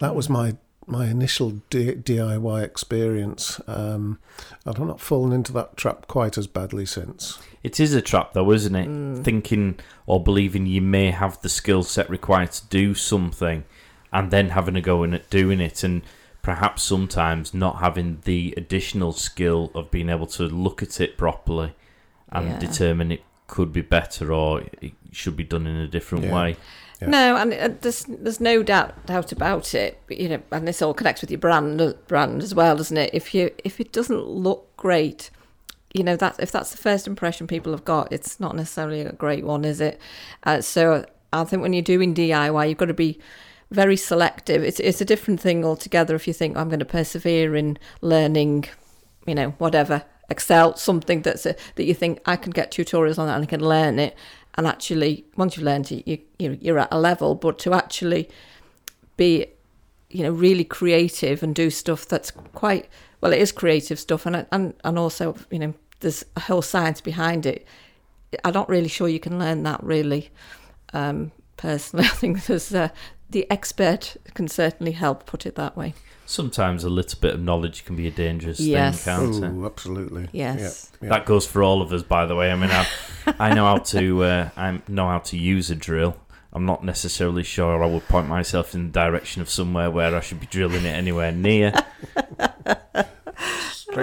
that 0.00 0.14
was 0.14 0.28
my 0.28 0.56
my 0.86 1.06
initial 1.06 1.50
D- 1.70 1.94
DIY 1.94 2.62
experience. 2.64 3.60
Um, 3.66 4.18
I've 4.66 4.78
not 4.78 5.00
fallen 5.00 5.32
into 5.32 5.52
that 5.52 5.76
trap 5.76 6.06
quite 6.08 6.36
as 6.36 6.46
badly 6.46 6.86
since. 6.86 7.38
It 7.62 7.78
is 7.78 7.94
a 7.94 8.02
trap, 8.02 8.32
though, 8.32 8.50
isn't 8.52 8.74
it? 8.74 9.22
Thinking 9.22 9.78
or 10.06 10.22
believing 10.22 10.66
you 10.66 10.82
may 10.82 11.10
have 11.10 11.40
the 11.42 11.48
skill 11.48 11.82
set 11.82 12.08
required 12.10 12.52
to 12.52 12.66
do 12.66 12.94
something, 12.94 13.64
and 14.12 14.30
then 14.30 14.50
having 14.50 14.76
a 14.76 14.80
go 14.80 15.02
in 15.02 15.14
at 15.14 15.28
doing 15.30 15.60
it, 15.60 15.82
and 15.84 16.02
perhaps 16.42 16.82
sometimes 16.82 17.52
not 17.52 17.80
having 17.80 18.20
the 18.24 18.54
additional 18.56 19.12
skill 19.12 19.70
of 19.74 19.90
being 19.90 20.08
able 20.08 20.26
to 20.26 20.44
look 20.44 20.82
at 20.82 21.00
it 21.00 21.16
properly 21.18 21.74
and 22.32 22.48
Yeah. 22.48 22.58
determine 22.58 23.12
it 23.12 23.22
could 23.46 23.72
be 23.72 23.82
better 23.82 24.32
or 24.32 24.62
it 24.80 24.92
should 25.12 25.36
be 25.36 25.44
done 25.44 25.66
in 25.66 25.76
a 25.76 25.86
different 25.88 26.24
Yeah. 26.24 26.34
way. 26.34 26.56
Yeah. 27.02 27.08
No, 27.08 27.36
and 27.36 27.52
uh, 27.52 27.68
there's 27.80 28.04
there's 28.08 28.40
no 28.40 28.62
doubt 28.62 29.06
doubt 29.06 29.32
about 29.32 29.74
it. 29.74 29.98
You 30.08 30.28
know, 30.30 30.42
and 30.52 30.68
this 30.68 30.80
all 30.82 30.94
connects 30.94 31.20
with 31.22 31.30
your 31.30 31.38
brand 31.40 31.80
uh, 31.80 31.92
brand 32.08 32.42
as 32.42 32.54
well, 32.54 32.76
doesn't 32.76 32.96
it? 32.96 33.10
If 33.12 33.34
you 33.34 33.50
if 33.64 33.80
it 33.80 33.90
doesn't 33.92 34.26
look 34.26 34.74
great, 34.76 35.30
you 35.94 36.04
know 36.04 36.16
that 36.16 36.36
if 36.38 36.52
that's 36.52 36.70
the 36.70 36.76
first 36.78 37.06
impression 37.06 37.46
people 37.46 37.72
have 37.72 37.84
got, 37.84 38.12
it's 38.12 38.38
not 38.38 38.54
necessarily 38.54 39.00
a 39.00 39.12
great 39.12 39.44
one, 39.44 39.64
is 39.64 39.80
it? 39.80 39.98
Uh, 40.44 40.60
so 40.60 41.04
I 41.32 41.44
think 41.44 41.62
when 41.62 41.72
you're 41.72 41.82
doing 41.82 42.14
DIY, 42.14 42.68
you've 42.68 42.78
got 42.78 42.86
to 42.86 42.94
be 42.94 43.18
very 43.70 43.96
selective. 43.96 44.62
It's 44.62 44.80
it's 44.80 45.00
a 45.00 45.04
different 45.04 45.40
thing 45.40 45.64
altogether. 45.64 46.14
If 46.14 46.26
you 46.26 46.32
think 46.32 46.56
I'm 46.56 46.68
going 46.68 46.80
to 46.80 46.84
persevere 46.84 47.54
in 47.56 47.78
learning, 48.00 48.66
you 49.26 49.34
know, 49.34 49.50
whatever 49.58 50.04
Excel, 50.28 50.76
something 50.76 51.22
that's 51.22 51.44
a, 51.46 51.56
that 51.74 51.84
you 51.84 51.94
think 51.94 52.20
I 52.26 52.36
can 52.36 52.52
get 52.52 52.70
tutorials 52.70 53.18
on 53.18 53.26
that 53.26 53.34
and 53.34 53.44
I 53.44 53.46
can 53.46 53.60
learn 53.60 53.98
it. 53.98 54.16
And 54.54 54.66
actually, 54.66 55.24
once 55.36 55.56
you've 55.56 55.64
learned 55.64 55.90
it, 55.92 56.06
you, 56.08 56.18
you 56.38 56.58
you're 56.60 56.78
at 56.78 56.88
a 56.90 56.98
level. 56.98 57.34
But 57.34 57.58
to 57.60 57.74
actually 57.74 58.28
be, 59.16 59.46
you 60.08 60.22
know, 60.22 60.30
really 60.30 60.64
creative 60.64 61.42
and 61.42 61.54
do 61.54 61.70
stuff 61.70 62.06
that's 62.06 62.30
quite 62.30 62.88
well, 63.20 63.32
it 63.32 63.40
is 63.40 63.52
creative 63.52 63.98
stuff, 63.98 64.26
and 64.26 64.46
and 64.50 64.74
and 64.84 64.98
also, 64.98 65.36
you 65.50 65.58
know, 65.58 65.74
there's 66.00 66.24
a 66.36 66.40
whole 66.40 66.62
science 66.62 67.00
behind 67.00 67.46
it. 67.46 67.66
I'm 68.44 68.54
not 68.54 68.68
really 68.68 68.88
sure 68.88 69.08
you 69.08 69.20
can 69.20 69.38
learn 69.38 69.62
that 69.64 69.82
really. 69.82 70.30
Um, 70.92 71.32
personally, 71.56 72.04
I 72.10 72.10
think 72.10 72.46
there's 72.46 72.74
uh, 72.74 72.88
the 73.30 73.50
expert 73.50 74.16
can 74.34 74.48
certainly 74.48 74.92
help. 74.92 75.26
Put 75.26 75.46
it 75.46 75.54
that 75.56 75.76
way. 75.76 75.94
Sometimes 76.26 76.84
a 76.84 76.90
little 76.90 77.18
bit 77.20 77.34
of 77.34 77.40
knowledge 77.40 77.84
can 77.84 77.96
be 77.96 78.06
a 78.06 78.10
dangerous 78.10 78.60
Yes. 78.60 79.02
thing, 79.02 79.16
can't 79.32 79.44
it? 79.44 79.48
Oh, 79.58 79.66
absolutely. 79.66 80.28
Yes. 80.32 80.90
Yeah, 81.00 81.06
yeah. 81.08 81.16
That 81.16 81.26
goes 81.26 81.44
for 81.46 81.62
all 81.62 81.82
of 81.82 81.92
us, 81.92 82.02
by 82.04 82.24
the 82.26 82.36
way. 82.36 82.52
I 82.52 82.54
mean, 82.56 82.70
I, 82.70 82.86
I 83.38 83.54
know 83.54 83.64
how 83.64 83.78
to 83.78 84.22
uh, 84.32 84.48
I 84.56 84.80
know 84.86 85.08
how 85.08 85.18
to 85.18 85.36
use 85.36 85.70
a 85.70 85.74
drill. 85.74 86.16
I'm 86.52 86.66
not 86.66 86.84
necessarily 86.84 87.42
sure 87.44 87.82
I 87.82 87.86
would 87.86 88.06
point 88.08 88.26
myself 88.28 88.74
in 88.74 88.86
the 88.86 88.92
direction 88.92 89.40
of 89.42 89.48
somewhere 89.48 89.90
where 89.90 90.14
I 90.16 90.20
should 90.20 90.40
be 90.40 90.46
drilling 90.46 90.84
it 90.84 90.90
anywhere 90.96 91.30
near. 91.32 91.72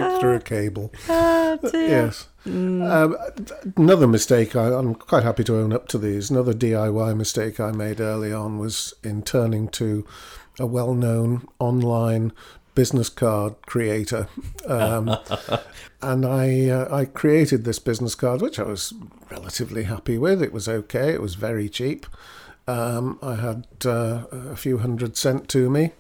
Straight 0.02 0.20
through 0.22 0.36
a 0.36 0.40
cable. 0.40 0.94
Oh, 1.10 1.60
Yes. 1.74 2.28
Um, 2.46 3.18
another 3.76 4.08
mistake, 4.08 4.56
I, 4.56 4.68
I'm 4.68 4.94
quite 4.96 5.24
happy 5.24 5.44
to 5.46 5.58
own 5.58 5.74
up 5.74 5.88
to 5.90 5.98
these. 5.98 6.30
Another 6.30 6.54
DIY 6.54 7.16
mistake 7.18 7.60
I 7.60 7.72
made 7.72 8.00
early 8.00 8.32
on 8.32 8.60
was 8.60 8.94
in 9.04 9.24
turning 9.24 9.68
to 9.70 10.06
a 10.60 10.66
well 10.66 10.94
known 10.94 11.48
online 11.60 12.32
business 12.76 13.10
card 13.10 13.56
creator. 13.66 14.28
Um, 14.68 15.18
and 16.02 16.26
I, 16.26 16.70
uh, 16.70 16.96
I 16.96 17.06
created 17.06 17.64
this 17.64 17.80
business 17.80 18.14
card, 18.14 18.42
which 18.42 18.60
I 18.60 18.64
was 18.64 18.94
relatively 19.32 19.84
happy 19.84 20.18
with. 20.18 20.42
It 20.44 20.54
was 20.54 20.70
okay, 20.70 21.14
it 21.14 21.22
was 21.22 21.36
very 21.36 21.70
cheap. 21.70 22.06
Um, 22.68 23.18
I 23.22 23.36
had 23.36 23.66
uh, 23.86 24.26
a 24.32 24.56
few 24.56 24.78
hundred 24.78 25.18
sent 25.18 25.50
to 25.50 25.70
me. 25.70 25.94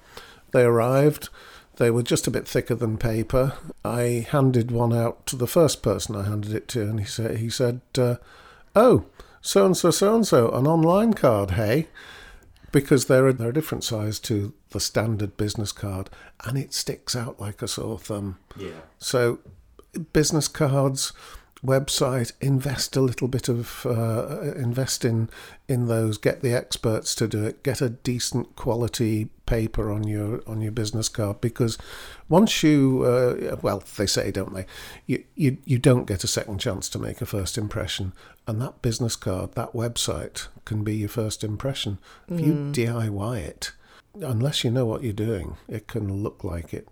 They 0.51 0.63
arrived. 0.63 1.29
They 1.77 1.91
were 1.91 2.03
just 2.03 2.27
a 2.27 2.31
bit 2.31 2.47
thicker 2.47 2.75
than 2.75 2.97
paper. 2.97 3.53
I 3.85 4.25
handed 4.29 4.71
one 4.71 4.93
out 4.93 5.25
to 5.27 5.35
the 5.35 5.47
first 5.47 5.83
person 5.83 6.15
I 6.15 6.23
handed 6.23 6.53
it 6.53 6.67
to, 6.69 6.81
and 6.81 6.99
he 6.99 7.05
said, 7.05 7.37
"He 7.37 7.49
said, 7.49 7.81
uh, 7.97 8.15
oh, 8.75 9.05
so 9.41 9.65
and 9.65 9.77
so, 9.77 9.91
so 9.91 10.15
and 10.15 10.27
so, 10.27 10.49
an 10.51 10.67
online 10.67 11.13
card, 11.13 11.51
hey." 11.51 11.87
Because 12.71 13.05
they're 13.05 13.27
a, 13.27 13.33
they're 13.33 13.49
a 13.49 13.53
different 13.53 13.85
size 13.85 14.19
to 14.21 14.53
the 14.71 14.79
standard 14.79 15.37
business 15.37 15.71
card, 15.71 16.09
and 16.43 16.57
it 16.57 16.73
sticks 16.73 17.15
out 17.15 17.39
like 17.39 17.61
a 17.61 17.67
sore 17.67 17.97
thumb. 17.97 18.39
Yeah. 18.57 18.81
So, 18.97 19.39
business 20.11 20.47
cards, 20.49 21.13
website, 21.63 22.33
invest 22.41 22.97
a 22.97 23.01
little 23.01 23.27
bit 23.27 23.47
of 23.47 23.85
uh, 23.85 24.51
invest 24.55 25.05
in 25.05 25.29
in 25.67 25.87
those. 25.87 26.17
Get 26.17 26.41
the 26.41 26.53
experts 26.53 27.13
to 27.15 27.27
do 27.27 27.45
it. 27.45 27.63
Get 27.63 27.81
a 27.81 27.89
decent 27.89 28.55
quality 28.55 29.29
paper 29.47 29.91
on 29.91 30.07
your 30.07 30.41
on 30.45 30.61
your 30.61 30.71
business 30.71 31.09
card 31.09 31.41
because 31.41 31.77
once 32.29 32.61
you 32.61 33.03
uh, 33.03 33.55
well 33.63 33.81
they 33.97 34.05
say 34.05 34.29
don't 34.29 34.53
they 34.53 34.65
you, 35.07 35.23
you 35.35 35.57
you 35.65 35.79
don't 35.79 36.05
get 36.05 36.23
a 36.23 36.27
second 36.27 36.59
chance 36.59 36.87
to 36.89 36.99
make 36.99 37.21
a 37.21 37.25
first 37.25 37.57
impression 37.57 38.13
and 38.45 38.61
that 38.61 38.81
business 38.83 39.15
card 39.15 39.53
that 39.53 39.73
website 39.73 40.47
can 40.65 40.83
be 40.83 40.95
your 40.95 41.09
first 41.09 41.43
impression 41.43 41.97
if 42.29 42.39
you 42.39 42.53
DIY 42.71 43.39
it 43.39 43.71
unless 44.21 44.63
you 44.63 44.69
know 44.69 44.85
what 44.85 45.01
you're 45.01 45.13
doing 45.13 45.57
it 45.67 45.87
can 45.87 46.21
look 46.21 46.43
like 46.43 46.73
it 46.73 46.87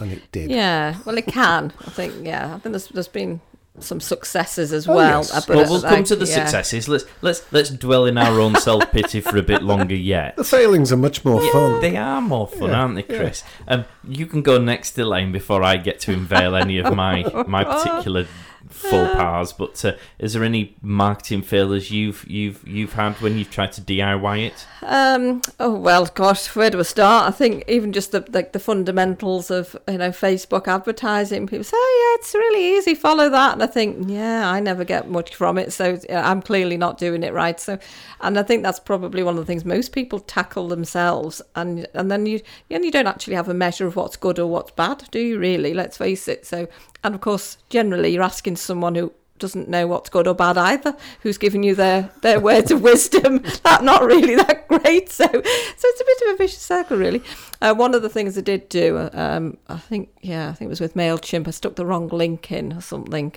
and 0.00 0.12
it 0.12 0.32
did 0.32 0.50
Yeah, 0.50 0.96
well, 1.04 1.16
it 1.18 1.26
can. 1.26 1.72
I 1.86 1.90
think. 1.90 2.26
Yeah, 2.26 2.54
I 2.54 2.58
think 2.58 2.72
there's 2.72 2.88
there's 2.88 3.08
been 3.08 3.40
some 3.80 4.00
successes 4.00 4.72
as 4.72 4.86
Oh, 4.88 4.94
well. 4.94 5.20
yes. 5.20 5.32
uh, 5.34 5.40
but, 5.46 5.56
Well, 5.56 5.70
we'll 5.70 5.80
like, 5.80 5.94
come 5.94 6.04
to 6.04 6.16
the 6.16 6.26
yeah. 6.26 6.34
successes. 6.44 6.88
Let's 6.88 7.04
let's 7.22 7.50
let's 7.52 7.70
dwell 7.70 8.04
in 8.06 8.18
our 8.18 8.38
own 8.38 8.54
self 8.56 8.90
pity 8.92 9.20
for 9.20 9.36
a 9.38 9.42
bit 9.42 9.62
longer 9.62 9.94
yet. 9.94 10.36
the 10.36 10.44
failings 10.44 10.92
are 10.92 10.96
much 10.96 11.24
more 11.24 11.40
fun 11.52 11.80
They 11.80 11.96
are 11.96 12.20
more 12.20 12.46
fun, 12.46 12.70
Yeah, 12.70 12.80
aren't 12.80 12.94
they, 12.96 13.02
Chris? 13.02 13.42
Um, 13.66 13.84
you 14.06 14.26
can 14.26 14.42
go 14.42 14.58
next, 14.58 14.92
to 14.92 15.02
Elaine, 15.02 15.32
before 15.32 15.62
I 15.62 15.76
get 15.78 16.00
to 16.00 16.12
unveil 16.12 16.54
any 16.54 16.78
of 16.78 16.94
my 16.94 17.22
my 17.48 17.64
particular 17.64 18.26
faux 18.68 19.14
pas. 19.14 19.52
But 19.52 19.84
uh, 19.84 19.92
is 20.18 20.32
there 20.32 20.44
any 20.44 20.76
marketing 20.82 21.42
failures 21.42 21.90
you've 21.90 22.24
you've 22.28 22.66
you've 22.66 22.94
had 22.94 23.14
when 23.20 23.38
you've 23.38 23.50
tried 23.50 23.72
to 23.72 23.80
DIY 23.80 24.46
it? 24.46 24.66
Um. 24.82 25.42
Oh 25.60 25.74
well, 25.74 26.06
gosh, 26.06 26.54
where 26.54 26.70
do 26.70 26.78
I 26.80 26.82
start? 26.82 27.28
I 27.28 27.30
think 27.30 27.64
even 27.68 27.92
just 27.92 28.12
the 28.12 28.24
like 28.32 28.52
the 28.52 28.58
fundamentals 28.58 29.50
of 29.50 29.76
you 29.88 29.98
know 29.98 30.10
Facebook 30.10 30.68
advertising. 30.68 31.46
People 31.46 31.64
say, 31.64 31.76
"Oh 31.76 32.14
yeah, 32.16 32.20
it's 32.20 32.34
really 32.34 32.76
easy. 32.76 32.94
Follow 32.94 33.28
that," 33.28 33.54
and 33.54 33.62
I 33.62 33.66
think, 33.66 34.08
yeah, 34.08 34.50
I 34.50 34.60
never 34.60 34.84
get 34.84 35.08
much 35.08 35.34
from 35.34 35.58
it, 35.58 35.72
so 35.72 35.98
I'm 36.10 36.42
clearly 36.42 36.76
not 36.76 36.98
doing 36.98 37.22
it 37.22 37.32
right. 37.32 37.58
So, 37.58 37.78
and 38.20 38.38
I 38.38 38.42
think 38.42 38.62
that's 38.62 38.80
probably 38.80 39.22
one 39.22 39.34
of 39.34 39.40
the 39.40 39.46
things 39.46 39.64
most 39.64 39.92
people 39.92 40.20
tackle 40.20 40.68
themselves, 40.68 41.42
and 41.54 41.86
and 41.94 42.10
then 42.10 42.26
you 42.26 42.40
and 42.70 42.84
you 42.84 42.90
don't 42.90 43.06
actually 43.06 43.34
have 43.34 43.48
a 43.48 43.54
measure 43.54 43.86
of 43.86 43.96
what's 43.96 44.16
good 44.16 44.38
or 44.38 44.46
what's 44.46 44.70
bad, 44.72 45.04
do 45.10 45.18
you? 45.18 45.38
Really? 45.38 45.74
Let's 45.74 45.96
face 45.96 46.28
it. 46.28 46.46
So, 46.46 46.68
and 47.04 47.14
of 47.14 47.20
course, 47.20 47.58
generally, 47.68 48.12
you're 48.12 48.22
asking 48.22 48.51
someone 48.56 48.94
who 48.94 49.12
doesn't 49.42 49.68
know 49.68 49.86
what's 49.88 50.08
good 50.08 50.28
or 50.28 50.34
bad 50.34 50.56
either, 50.56 50.96
who's 51.20 51.36
giving 51.36 51.62
you 51.64 51.74
their, 51.74 52.10
their 52.22 52.38
words 52.40 52.70
of 52.70 52.80
wisdom. 52.80 53.42
That 53.62 53.84
not 53.84 54.02
really 54.04 54.34
that 54.36 54.66
great. 54.68 55.10
So, 55.10 55.24
so 55.24 55.32
it's 55.34 56.00
a 56.00 56.04
bit 56.04 56.28
of 56.28 56.34
a 56.34 56.36
vicious 56.38 56.60
circle, 56.60 56.96
really. 56.96 57.22
Uh, 57.60 57.74
one 57.74 57.94
of 57.94 58.02
the 58.02 58.08
things 58.08 58.36
I 58.36 58.40
did 58.40 58.68
do, 58.68 59.08
um, 59.12 59.56
I 59.68 59.78
think, 59.78 60.10
yeah, 60.20 60.48
I 60.48 60.52
think 60.52 60.68
it 60.68 60.70
was 60.70 60.80
with 60.80 60.94
Mailchimp. 60.94 61.46
I 61.46 61.50
stuck 61.52 61.76
the 61.76 61.86
wrong 61.86 62.08
link 62.08 62.50
in 62.50 62.72
or 62.72 62.80
something, 62.80 63.34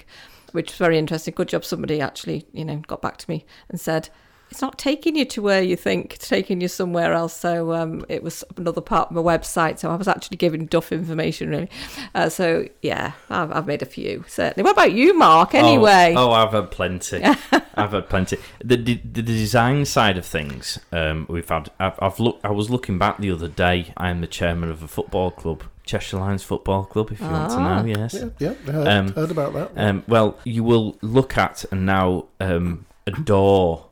which 0.51 0.71
was 0.71 0.77
very 0.77 0.97
interesting. 0.97 1.33
Good 1.35 1.49
job, 1.49 1.63
somebody 1.63 2.01
actually, 2.01 2.47
you 2.53 2.65
know, 2.65 2.77
got 2.77 3.01
back 3.01 3.17
to 3.17 3.29
me 3.29 3.45
and 3.69 3.79
said. 3.79 4.09
It's 4.55 4.61
not 4.61 4.77
taking 4.79 5.17
you 5.17 5.25
to 5.25 5.41
where 5.41 5.61
you 5.61 5.75
think 5.75 6.13
it's 6.15 6.29
taking 6.29 6.61
you 6.61 6.69
somewhere 6.69 7.11
else. 7.11 7.33
So 7.35 7.73
um, 7.73 8.05
it 8.07 8.23
was 8.23 8.41
another 8.55 8.79
part 8.79 9.09
of 9.09 9.15
my 9.15 9.21
website. 9.21 9.79
So 9.79 9.91
I 9.91 9.95
was 9.95 10.07
actually 10.07 10.37
giving 10.37 10.65
duff 10.67 10.93
information, 10.93 11.49
really. 11.49 11.69
Uh, 12.13 12.29
so 12.29 12.65
yeah, 12.81 13.11
I've, 13.29 13.51
I've 13.51 13.67
made 13.67 13.81
a 13.81 13.85
few 13.85 14.23
certainly. 14.29 14.63
What 14.63 14.71
about 14.71 14.93
you, 14.93 15.13
Mark? 15.17 15.53
Anyway, 15.53 16.13
Oh, 16.15 16.29
oh 16.29 16.31
I've 16.31 16.53
had 16.53 16.71
plenty. 16.71 17.21
I've 17.75 17.91
had 17.91 18.07
plenty. 18.07 18.37
The, 18.63 18.77
the, 18.77 18.93
the 19.03 19.21
design 19.21 19.83
side 19.83 20.17
of 20.17 20.25
things, 20.25 20.79
um, 20.93 21.25
we've 21.29 21.49
had. 21.49 21.69
I've, 21.77 21.99
I've 22.01 22.19
looked. 22.21 22.45
I 22.45 22.51
was 22.51 22.69
looking 22.69 22.97
back 22.97 23.17
the 23.17 23.31
other 23.31 23.49
day. 23.49 23.91
I 23.97 24.09
am 24.09 24.21
the 24.21 24.27
chairman 24.27 24.71
of 24.71 24.81
a 24.83 24.87
football 24.87 25.31
club, 25.31 25.63
Cheshire 25.85 26.17
Lions 26.17 26.43
Football 26.43 26.85
Club. 26.85 27.11
If 27.11 27.19
you 27.19 27.27
want 27.27 27.49
to 27.51 27.57
Ah. 27.57 27.81
know, 27.81 27.85
yes. 27.87 28.13
Yeah, 28.13 28.29
yeah, 28.39 28.53
heard, 28.71 28.87
Um, 28.87 29.07
heard 29.11 29.31
about 29.31 29.51
that. 29.53 29.71
Um, 29.75 30.03
well, 30.07 30.37
you 30.45 30.63
will 30.63 30.97
look 31.01 31.37
at 31.37 31.65
and 31.71 31.85
now 31.85 32.27
um, 32.39 32.85
adore 33.05 33.87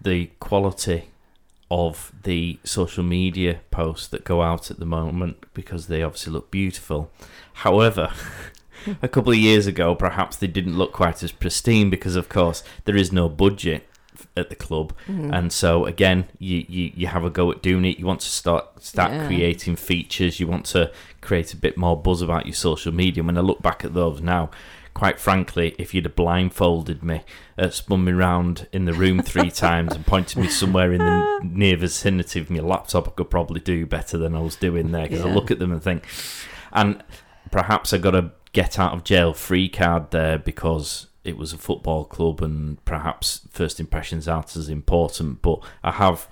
the 0.00 0.26
quality 0.40 1.10
of 1.70 2.12
the 2.22 2.58
social 2.64 3.04
media 3.04 3.60
posts 3.70 4.06
that 4.08 4.24
go 4.24 4.40
out 4.42 4.70
at 4.70 4.78
the 4.78 4.86
moment 4.86 5.44
because 5.52 5.86
they 5.86 6.02
obviously 6.02 6.32
look 6.32 6.50
beautiful. 6.50 7.10
However, 7.54 8.10
a 9.02 9.08
couple 9.08 9.32
of 9.32 9.38
years 9.38 9.66
ago, 9.66 9.94
perhaps 9.94 10.36
they 10.36 10.46
didn't 10.46 10.78
look 10.78 10.92
quite 10.92 11.22
as 11.22 11.32
pristine 11.32 11.90
because, 11.90 12.16
of 12.16 12.28
course, 12.28 12.62
there 12.84 12.96
is 12.96 13.12
no 13.12 13.28
budget 13.28 13.86
at 14.36 14.48
the 14.50 14.56
club, 14.56 14.92
Mm-hmm. 15.06 15.32
and 15.32 15.52
so 15.52 15.84
again, 15.84 16.26
you, 16.38 16.64
you 16.68 16.92
you 16.94 17.06
have 17.06 17.24
a 17.24 17.30
go 17.30 17.50
at 17.52 17.62
doing 17.62 17.84
it. 17.84 17.98
You 18.00 18.06
want 18.06 18.20
to 18.20 18.28
start 18.28 18.82
start 18.82 19.12
Yeah. 19.12 19.26
creating 19.26 19.76
features. 19.76 20.40
You 20.40 20.46
want 20.48 20.64
to 20.66 20.90
create 21.20 21.52
a 21.52 21.56
bit 21.56 21.76
more 21.76 21.96
buzz 22.00 22.20
about 22.22 22.46
your 22.46 22.54
social 22.54 22.92
media. 22.92 23.22
When 23.22 23.38
I 23.38 23.42
look 23.42 23.62
back 23.62 23.84
at 23.84 23.94
those 23.94 24.20
now, 24.20 24.50
quite 24.98 25.20
frankly, 25.20 25.76
if 25.78 25.94
you'd 25.94 26.06
have 26.06 26.16
blindfolded 26.16 27.04
me, 27.04 27.22
uh, 27.56 27.70
spun 27.70 28.02
me 28.02 28.10
round 28.10 28.66
in 28.72 28.84
the 28.84 28.92
room 28.92 29.22
three 29.22 29.48
times 29.64 29.94
and 29.94 30.04
pointed 30.04 30.38
me 30.38 30.48
somewhere 30.48 30.92
in 30.92 30.98
the 30.98 31.40
near 31.44 31.76
vicinity 31.76 32.40
of 32.40 32.50
my 32.50 32.58
laptop, 32.58 33.06
I 33.06 33.12
could 33.12 33.30
probably 33.30 33.60
do 33.60 33.86
better 33.86 34.18
than 34.18 34.34
I 34.34 34.40
was 34.40 34.56
doing 34.56 34.90
there. 34.90 35.04
Because 35.04 35.24
I 35.24 35.28
look 35.28 35.52
at 35.52 35.60
them 35.60 35.70
and 35.70 35.80
think, 35.80 36.04
and 36.72 37.04
perhaps 37.52 37.92
I 37.92 37.98
got 37.98 38.16
a 38.16 38.32
get 38.52 38.76
out 38.76 38.92
of 38.92 39.04
jail 39.04 39.32
free 39.32 39.68
card 39.68 40.10
there 40.10 40.36
because 40.36 41.06
it 41.22 41.36
was 41.36 41.52
a 41.52 41.58
football 41.58 42.04
club 42.04 42.42
and 42.42 42.84
perhaps 42.84 43.46
first 43.52 43.78
impressions 43.78 44.26
aren't 44.26 44.56
as 44.56 44.68
important. 44.68 45.42
But 45.42 45.60
I 45.84 45.92
have 45.92 46.26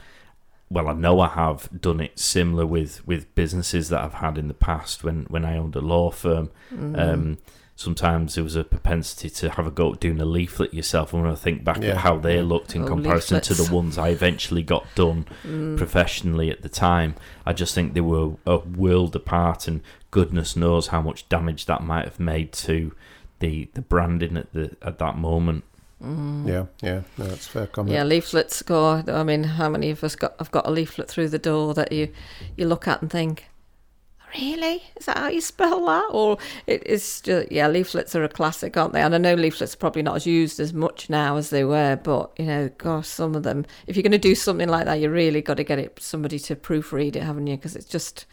well, 0.68 0.88
I 0.88 0.92
know 0.92 1.20
I 1.20 1.29
have 1.29 1.68
done 1.81 2.00
it 2.00 2.18
similar 2.18 2.66
with, 2.66 3.07
with 3.07 3.33
businesses 3.37 3.90
that 3.90 4.02
I've 4.02 4.14
had 4.14 4.37
in 4.37 4.48
the 4.48 4.55
past 4.55 5.05
when, 5.05 5.26
when 5.29 5.44
I 5.44 5.57
owned 5.57 5.76
a 5.76 5.81
law 5.81 6.11
firm. 6.11 6.50
Mm-hmm. 6.74 6.96
Um, 6.96 7.38
sometimes 7.78 8.34
there 8.34 8.42
was 8.44 8.56
a 8.56 8.64
propensity 8.64 9.28
to 9.28 9.50
have 9.50 9.66
a 9.66 9.70
go 9.70 9.92
at 9.92 10.00
doing 10.00 10.18
a 10.20 10.24
leaflet 10.24 10.72
yourself. 10.72 11.12
And 11.12 11.22
when 11.22 11.30
I 11.30 11.34
think 11.36 11.62
back 11.62 11.82
Yeah. 11.82 11.90
at 11.90 11.96
how 11.98 12.16
they 12.16 12.40
looked 12.42 12.74
in 12.74 12.82
Oh, 12.84 12.86
comparison 12.86 13.40
to 13.42 13.54
the 13.54 13.72
ones 13.72 13.98
I 13.98 14.08
eventually 14.08 14.62
got 14.62 14.86
done 14.94 15.26
Mm. 15.46 15.76
professionally 15.76 16.50
at 16.50 16.62
the 16.62 16.68
time, 16.70 17.14
I 17.44 17.52
just 17.52 17.74
think 17.74 17.92
they 17.94 18.00
were 18.00 18.32
a 18.46 18.58
world 18.58 19.14
apart. 19.14 19.68
And 19.68 19.82
goodness 20.10 20.56
knows 20.56 20.86
how 20.88 21.02
much 21.02 21.28
damage 21.28 21.66
that 21.66 21.82
might 21.82 22.04
have 22.06 22.18
made 22.18 22.52
to 22.52 22.92
the, 23.40 23.68
the 23.74 23.82
branding 23.82 24.36
at 24.38 24.50
the 24.54 24.74
at 24.80 24.98
that 24.98 25.18
moment. 25.18 25.64
yeah, 26.02 26.66
yeah, 26.82 27.02
no, 27.18 27.24
that's 27.26 27.46
fair 27.46 27.66
comment. 27.66 27.92
Yeah, 27.94 28.04
leaflets 28.04 28.62
go. 28.62 29.02
I 29.06 29.22
mean, 29.22 29.44
how 29.44 29.68
many 29.68 29.90
of 29.90 30.02
us 30.02 30.16
got? 30.16 30.34
I've 30.40 30.50
got 30.50 30.66
a 30.66 30.70
leaflet 30.70 31.08
through 31.08 31.28
the 31.28 31.38
door 31.38 31.74
that 31.74 31.92
you 31.92 32.08
you 32.56 32.66
look 32.66 32.88
at 32.88 33.02
and 33.02 33.10
think, 33.10 33.48
really, 34.38 34.83
is 34.96 35.07
that 35.07 35.18
how 35.18 35.29
you 35.29 35.40
spell 35.40 35.85
that? 35.87 36.09
Or 36.11 36.38
it 36.66 36.87
is 36.87 37.20
just 37.20 37.51
yeah, 37.51 37.68
leaflets 37.68 38.14
are 38.14 38.25
a 38.25 38.29
classic, 38.29 38.77
aren't 38.77 38.92
they? 38.92 39.03
And 39.03 39.14
I 39.14 39.18
know 39.18 39.35
leaflets 39.35 39.75
are 39.75 39.79
probably 39.79 40.03
not 40.03 40.16
as 40.16 40.27
used 40.27 40.61
as 40.61 40.72
much 40.72 41.11
now 41.11 41.37
as 41.37 41.51
they 41.51 41.64
were, 41.64 41.96
but 41.96 42.31
you 42.38 42.46
know, 42.46 42.70
gosh, 42.79 43.09
some 43.09 43.35
of 43.35 43.42
them. 43.42 43.66
If 43.87 43.96
you're 43.96 44.03
going 44.03 44.12
to 44.12 44.18
do 44.18 44.35
something 44.35 44.68
like 44.68 44.85
that, 44.87 45.01
you 45.01 45.11
really 45.11 45.42
got 45.42 45.57
to 45.57 45.64
get 45.64 45.79
it 45.79 45.99
somebody 46.01 46.38
to 46.40 46.57
proofread 46.57 47.16
it, 47.16 47.22
haven't 47.22 47.46
you? 47.46 47.57
Because 47.57 47.77
it's 47.77 47.88
just. 47.88 48.27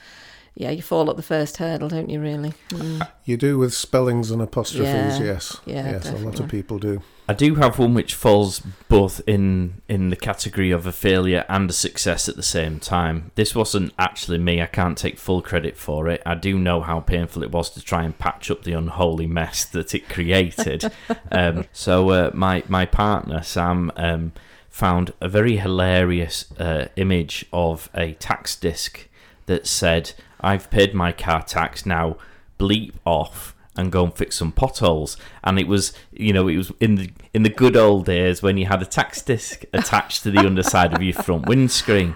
Yeah, 0.56 0.70
you 0.70 0.84
fall 0.84 1.10
at 1.10 1.16
the 1.16 1.24
first 1.24 1.58
hurdle, 1.58 1.89
don't 1.89 2.10
you? 2.10 2.20
Really? 2.20 2.54
Mm. 2.70 3.08
You 3.26 3.38
do 3.38 3.58
with 3.58 3.74
spellings 3.74 4.30
and 4.30 4.42
apostrophes, 4.42 5.20
Yeah, 5.20 5.24
yes. 5.24 5.58
yeah, 5.66 5.92
yes, 5.92 6.10
a 6.10 6.18
lot 6.18 6.39
of 6.39 6.48
people 6.48 6.78
do. 6.78 7.02
I 7.28 7.34
do 7.34 7.56
have 7.56 7.80
one 7.80 7.94
which 7.94 8.13
falls 8.13 8.60
both 8.89 9.22
in 9.26 9.82
in 9.88 10.10
the 10.10 10.16
category 10.16 10.72
of 10.72 10.86
a 10.86 10.92
failure 10.92 11.46
and 11.48 11.70
a 11.70 11.74
success 11.74 12.30
at 12.30 12.36
the 12.36 12.44
same 12.44 12.80
time. 12.80 13.32
This 13.36 13.56
wasn't 13.56 13.94
actually 13.98 14.38
me. 14.38 14.62
I 14.62 14.66
can't 14.66 14.98
take 14.98 15.18
full 15.18 15.42
credit 15.42 15.78
for 15.78 16.08
it. 16.10 16.22
I 16.26 16.36
do 16.36 16.60
know 16.60 16.82
how 16.82 17.00
painful 17.00 17.42
it 17.42 17.52
was 17.52 17.70
to 17.72 17.82
try 17.82 18.04
and 18.04 18.18
patch 18.20 18.52
up 18.52 18.63
the 18.63 18.74
unholy 18.74 19.26
mess 19.26 19.63
that 19.72 19.96
it 19.96 20.08
created. 20.10 20.92
um, 21.32 21.66
so 21.72 22.10
uh, 22.10 22.32
my 22.34 22.63
my 22.68 22.86
partner 22.86 23.42
Sam 23.42 23.92
um, 23.96 24.34
found 24.70 25.13
a 25.22 25.30
very 25.30 25.56
hilarious 25.58 26.52
uh, 26.60 26.88
image 26.96 27.46
of 27.54 27.89
a 27.96 28.13
tax 28.13 28.56
disc 28.56 29.08
that 29.46 29.68
said, 29.68 30.13
"I've 30.43 30.69
paid 30.69 30.93
my 30.93 31.12
car 31.12 31.43
tax 31.43 31.86
now. 31.86 32.17
Bleep 32.60 32.93
off." 33.06 33.56
and 33.75 33.91
go 33.91 34.03
and 34.03 34.13
fix 34.13 34.38
some 34.38 34.51
potholes. 34.51 35.17
And 35.43 35.60
it 35.60 35.67
was, 35.67 35.93
you 36.12 36.34
know, 36.34 36.47
it 36.47 36.58
was 36.58 36.71
in 36.79 36.95
the 36.95 37.12
in 37.34 37.43
the 37.43 37.49
good 37.49 37.75
old 37.75 38.06
days 38.06 38.43
when 38.43 38.58
you 38.58 38.67
had 38.67 38.82
a 38.82 38.86
tax 38.86 39.21
disc 39.21 39.63
attached 39.73 40.23
to 40.23 40.32
the 40.32 40.45
underside 40.45 40.93
of 40.93 41.01
your 41.01 41.13
front 41.13 41.47
windscreen. 41.47 42.15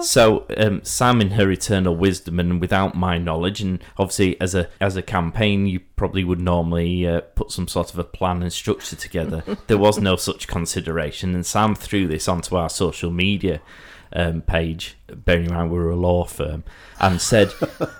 So 0.00 0.46
um, 0.56 0.82
Sam, 0.82 1.20
in 1.20 1.32
her 1.32 1.50
eternal 1.50 1.94
wisdom 1.94 2.40
and 2.40 2.60
without 2.60 2.94
my 2.94 3.18
knowledge, 3.18 3.60
and 3.60 3.82
obviously 3.98 4.40
as 4.40 4.54
a 4.54 4.68
as 4.80 4.96
a 4.96 5.02
campaign, 5.02 5.66
you 5.66 5.80
probably 5.96 6.24
would 6.24 6.40
normally 6.40 7.06
uh, 7.06 7.20
put 7.20 7.52
some 7.52 7.68
sort 7.68 7.92
of 7.92 7.98
a 7.98 8.04
plan 8.04 8.42
and 8.42 8.52
structure 8.52 8.96
together. 8.96 9.44
there 9.66 9.78
was 9.78 9.98
no 9.98 10.16
such 10.16 10.48
consideration, 10.48 11.34
and 11.34 11.44
Sam 11.44 11.74
threw 11.74 12.08
this 12.08 12.28
onto 12.28 12.56
our 12.56 12.70
social 12.70 13.10
media 13.10 13.60
um, 14.12 14.42
page, 14.42 14.96
bearing 15.08 15.46
in 15.46 15.54
mind 15.54 15.70
we 15.70 15.78
were 15.78 15.90
a 15.90 15.96
law 15.96 16.24
firm, 16.24 16.64
and 17.00 17.20
said 17.20 17.52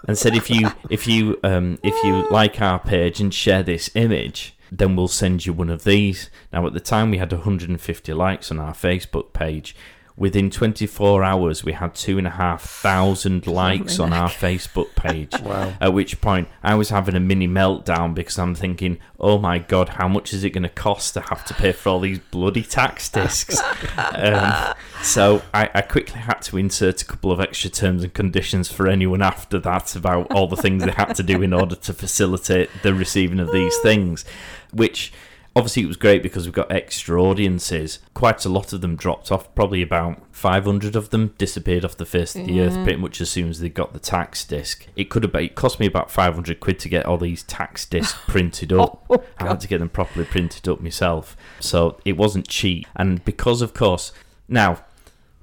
and 0.08 0.16
said 0.18 0.34
if 0.34 0.50
you 0.50 0.70
if 0.88 1.06
you 1.06 1.38
um, 1.42 1.78
if 1.82 1.94
you 2.04 2.28
like 2.30 2.60
our 2.60 2.78
page 2.78 3.20
and 3.20 3.32
share 3.32 3.62
this 3.62 3.90
image, 3.94 4.54
then 4.70 4.96
we'll 4.96 5.08
send 5.08 5.46
you 5.46 5.52
one 5.52 5.70
of 5.70 5.84
these. 5.84 6.30
Now 6.52 6.66
at 6.66 6.72
the 6.72 6.80
time 6.80 7.10
we 7.10 7.18
had 7.18 7.32
150 7.32 8.12
likes 8.12 8.50
on 8.50 8.58
our 8.58 8.72
Facebook 8.72 9.32
page. 9.32 9.74
Within 10.16 10.50
24 10.50 11.24
hours, 11.24 11.64
we 11.64 11.72
had 11.72 11.94
two 11.94 12.18
and 12.18 12.26
a 12.26 12.30
half 12.30 12.62
thousand 12.62 13.46
likes 13.46 13.98
on 13.98 14.12
our 14.12 14.28
Facebook 14.28 14.94
page. 14.94 15.34
Wow. 15.40 15.72
At 15.80 15.94
which 15.94 16.20
point, 16.20 16.48
I 16.62 16.74
was 16.74 16.90
having 16.90 17.16
a 17.16 17.20
mini 17.20 17.48
meltdown 17.48 18.14
because 18.14 18.38
I'm 18.38 18.54
thinking, 18.54 18.98
oh 19.18 19.38
my 19.38 19.58
god, 19.58 19.90
how 19.90 20.06
much 20.06 20.32
is 20.32 20.44
it 20.44 20.50
going 20.50 20.64
to 20.64 20.68
cost 20.68 21.14
to 21.14 21.20
have 21.22 21.44
to 21.46 21.54
pay 21.54 21.72
for 21.72 21.88
all 21.88 22.00
these 22.00 22.18
bloody 22.18 22.62
tax 22.62 23.08
discs? 23.08 23.58
um, 24.14 24.74
so 25.02 25.42
I, 25.54 25.70
I 25.74 25.80
quickly 25.80 26.20
had 26.20 26.42
to 26.42 26.58
insert 26.58 27.02
a 27.02 27.04
couple 27.04 27.32
of 27.32 27.40
extra 27.40 27.70
terms 27.70 28.04
and 28.04 28.12
conditions 28.12 28.70
for 28.70 28.86
anyone 28.86 29.22
after 29.22 29.58
that 29.60 29.96
about 29.96 30.30
all 30.32 30.46
the 30.46 30.56
things 30.56 30.84
they 30.84 30.92
had 30.92 31.14
to 31.14 31.22
do 31.22 31.42
in 31.42 31.52
order 31.52 31.74
to 31.74 31.92
facilitate 31.92 32.70
the 32.82 32.94
receiving 32.94 33.40
of 33.40 33.50
these 33.50 33.76
things, 33.82 34.24
which 34.72 35.12
obviously 35.60 35.82
it 35.82 35.88
was 35.88 35.98
great 35.98 36.22
because 36.22 36.46
we've 36.46 36.54
got 36.54 36.72
extra 36.72 37.22
audiences. 37.22 37.98
Quite 38.14 38.46
a 38.46 38.48
lot 38.48 38.72
of 38.72 38.80
them 38.80 38.96
dropped 38.96 39.30
off. 39.30 39.54
Probably 39.54 39.82
about 39.82 40.18
500 40.32 40.96
of 40.96 41.10
them 41.10 41.34
disappeared 41.36 41.84
off 41.84 41.98
the 41.98 42.06
face 42.06 42.34
of 42.34 42.46
the 42.46 42.62
earth 42.62 42.72
pretty 42.82 42.96
much 42.96 43.20
as 43.20 43.28
soon 43.28 43.50
as 43.50 43.60
they 43.60 43.68
got 43.68 43.92
the 43.92 43.98
tax 43.98 44.42
disc. 44.46 44.86
It 44.96 45.10
could 45.10 45.22
have 45.22 45.32
been, 45.32 45.44
it 45.44 45.56
cost 45.56 45.78
me 45.78 45.84
about 45.84 46.10
500 46.10 46.60
quid 46.60 46.78
to 46.78 46.88
get 46.88 47.04
all 47.04 47.18
these 47.18 47.42
tax 47.42 47.84
discs 47.84 48.18
printed 48.26 48.72
oh, 48.72 48.82
up. 48.82 49.04
Oh, 49.10 49.22
I 49.38 49.48
had 49.48 49.60
to 49.60 49.68
get 49.68 49.80
them 49.80 49.90
properly 49.90 50.24
printed 50.24 50.66
up 50.66 50.80
myself. 50.80 51.36
So 51.60 52.00
it 52.06 52.16
wasn't 52.16 52.48
cheap. 52.48 52.86
And 52.96 53.22
because, 53.26 53.60
of 53.60 53.74
course, 53.74 54.12
now, 54.48 54.82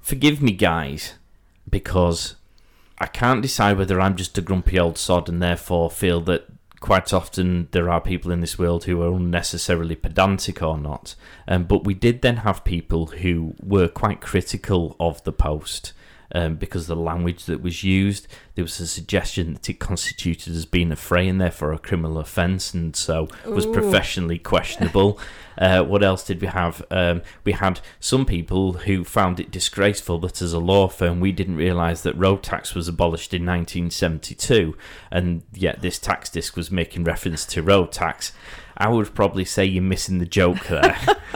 forgive 0.00 0.42
me, 0.42 0.50
guys, 0.50 1.14
because 1.70 2.34
I 2.98 3.06
can't 3.06 3.40
decide 3.40 3.78
whether 3.78 4.00
I'm 4.00 4.16
just 4.16 4.36
a 4.36 4.42
grumpy 4.42 4.80
old 4.80 4.98
sod 4.98 5.28
and 5.28 5.40
therefore 5.40 5.92
feel 5.92 6.20
that 6.22 6.48
quite 6.80 7.12
often 7.12 7.68
there 7.72 7.90
are 7.90 8.00
people 8.00 8.30
in 8.30 8.40
this 8.40 8.58
world 8.58 8.84
who 8.84 9.02
are 9.02 9.12
unnecessarily 9.12 9.96
pedantic 9.96 10.62
or 10.62 10.78
not. 10.78 11.14
Um, 11.46 11.64
but 11.64 11.84
we 11.84 11.94
did 11.94 12.22
then 12.22 12.38
have 12.38 12.64
people 12.64 13.06
who 13.06 13.54
were 13.62 13.88
quite 13.88 14.20
critical 14.20 14.96
of 15.00 15.22
the 15.24 15.32
post. 15.32 15.92
Um, 16.34 16.56
because 16.56 16.86
the 16.86 16.96
language 16.96 17.46
that 17.46 17.62
was 17.62 17.82
used, 17.82 18.28
there 18.54 18.64
was 18.64 18.78
a 18.80 18.86
suggestion 18.86 19.54
that 19.54 19.70
it 19.70 19.78
constituted 19.78 20.54
as 20.54 20.66
being 20.66 20.90
affray 20.90 21.26
and 21.26 21.40
therefore 21.40 21.72
a 21.72 21.78
criminal 21.78 22.18
offence, 22.18 22.74
and 22.74 22.94
so 22.94 23.28
was 23.46 23.64
Ooh. 23.64 23.72
professionally 23.72 24.38
questionable. 24.38 25.18
Uh, 25.58 25.82
what 25.82 26.04
else 26.04 26.24
did 26.24 26.40
we 26.40 26.46
have? 26.46 26.84
Um, 26.90 27.20
we 27.44 27.52
had 27.52 27.80
some 27.98 28.24
people 28.24 28.74
who 28.74 29.02
found 29.02 29.40
it 29.40 29.50
disgraceful 29.50 30.18
that 30.20 30.40
as 30.40 30.52
a 30.52 30.58
law 30.60 30.86
firm 30.86 31.18
we 31.18 31.32
didn't 31.32 31.56
realise 31.56 32.02
that 32.02 32.16
road 32.16 32.44
tax 32.44 32.74
was 32.74 32.86
abolished 32.86 33.34
in 33.34 33.42
1972, 33.42 34.76
and 35.10 35.42
yet 35.52 35.82
this 35.82 35.98
tax 35.98 36.30
disc 36.30 36.56
was 36.56 36.70
making 36.70 37.04
reference 37.04 37.44
to 37.46 37.62
road 37.62 37.90
tax. 37.90 38.32
I 38.78 38.88
would 38.88 39.14
probably 39.14 39.44
say 39.44 39.64
you're 39.64 39.82
missing 39.82 40.18
the 40.18 40.26
joke 40.26 40.66
there. 40.68 40.96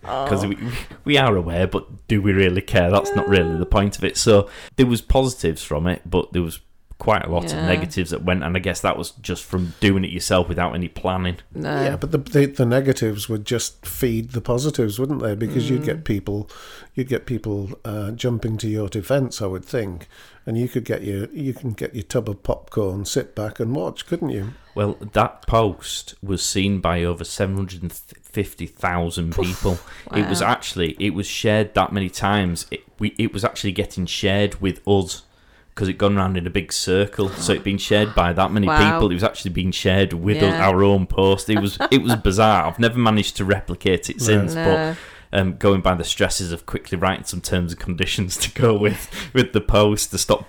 because 0.00 0.46
we, 0.46 0.56
we 1.04 1.18
are 1.18 1.36
aware, 1.36 1.66
but 1.66 2.06
do 2.08 2.22
we 2.22 2.32
really 2.32 2.62
care? 2.62 2.90
That's 2.90 3.14
not 3.14 3.28
really 3.28 3.58
the 3.58 3.66
point 3.66 3.98
of 3.98 4.04
it. 4.04 4.16
So 4.16 4.48
there 4.76 4.86
was 4.86 5.02
positives 5.02 5.62
from 5.62 5.86
it, 5.86 6.02
but 6.08 6.32
there 6.32 6.42
was 6.42 6.60
quite 6.98 7.24
a 7.24 7.28
lot 7.30 7.44
of 7.44 7.52
negatives 7.52 8.10
that 8.10 8.24
went, 8.24 8.42
and 8.42 8.56
I 8.56 8.60
guess 8.60 8.80
that 8.80 8.96
was 8.98 9.12
just 9.12 9.44
from 9.44 9.74
doing 9.80 10.04
it 10.04 10.10
yourself 10.10 10.48
without 10.48 10.74
any 10.74 10.88
planning. 10.88 11.36
No. 11.54 11.82
Yeah, 11.82 11.96
but 11.96 12.10
the, 12.10 12.18
the 12.18 12.46
the 12.46 12.66
negatives 12.66 13.28
would 13.28 13.44
just 13.44 13.86
feed 13.86 14.30
the 14.30 14.40
positives, 14.40 14.98
wouldn't 14.98 15.22
they? 15.22 15.34
Because 15.36 15.70
you'd 15.70 15.82
Mm. 15.82 15.86
get 15.86 16.04
people, 16.04 16.50
you'd 16.94 17.08
get 17.08 17.24
people 17.26 17.70
uh, 17.84 18.10
jumping 18.12 18.56
to 18.58 18.68
your 18.68 18.88
defence, 18.88 19.40
I 19.40 19.46
would 19.46 19.64
think, 19.64 20.08
and 20.44 20.58
you 20.58 20.68
could 20.68 20.84
get 20.84 21.04
your 21.04 21.26
you 21.32 21.54
can 21.54 21.70
get 21.70 21.94
your 21.94 22.02
tub 22.04 22.28
of 22.28 22.42
popcorn, 22.42 23.04
sit 23.04 23.34
back 23.34 23.60
and 23.60 23.76
watch, 23.76 24.06
couldn't 24.06 24.30
you? 24.30 24.54
Well, 24.78 24.96
that 25.12 25.44
post 25.48 26.14
was 26.22 26.40
seen 26.40 26.80
by 26.80 27.02
over 27.02 27.24
750,000 27.24 29.36
people. 29.36 29.76
It 30.14 30.28
was 30.28 30.40
actually, 30.40 30.94
it 31.00 31.14
was 31.14 31.26
shared 31.26 31.74
that 31.74 31.92
many 31.92 32.08
times. 32.08 32.66
It, 32.70 32.84
we, 33.00 33.12
it 33.18 33.32
was 33.32 33.44
actually 33.44 33.72
getting 33.72 34.06
shared 34.06 34.60
with 34.60 34.80
us 34.86 35.24
because 35.70 35.88
it 35.88 35.94
gone 35.94 36.16
around 36.16 36.36
in 36.36 36.46
a 36.46 36.50
big 36.50 36.72
circle. 36.72 37.28
So 37.30 37.54
it 37.54 37.64
been 37.64 37.78
shared 37.78 38.14
by 38.14 38.32
that 38.32 38.52
many 38.52 38.68
Wow. 38.68 38.78
people. 38.78 39.10
It 39.10 39.14
was 39.14 39.24
actually 39.24 39.50
being 39.50 39.72
shared 39.72 40.12
with 40.12 40.40
us, 40.40 40.54
our 40.54 40.84
own 40.84 41.08
post. 41.08 41.50
It 41.50 41.60
was, 41.60 41.76
it 41.90 42.00
was 42.00 42.14
bizarre. 42.14 42.68
I've 42.68 42.78
never 42.78 43.00
managed 43.00 43.36
to 43.38 43.44
replicate 43.44 44.08
it 44.08 44.20
since, 44.20 44.54
but 44.54 44.96
um, 45.32 45.56
going 45.56 45.80
by 45.80 45.94
the 45.94 46.04
stresses 46.04 46.52
of 46.52 46.66
quickly 46.66 46.96
writing 46.96 47.24
some 47.24 47.40
terms 47.40 47.72
and 47.72 47.80
conditions 47.80 48.36
to 48.36 48.52
go 48.52 48.78
with 48.78 49.10
with 49.34 49.52
the 49.52 49.60
post 49.60 50.12
to 50.12 50.18
stop. 50.18 50.48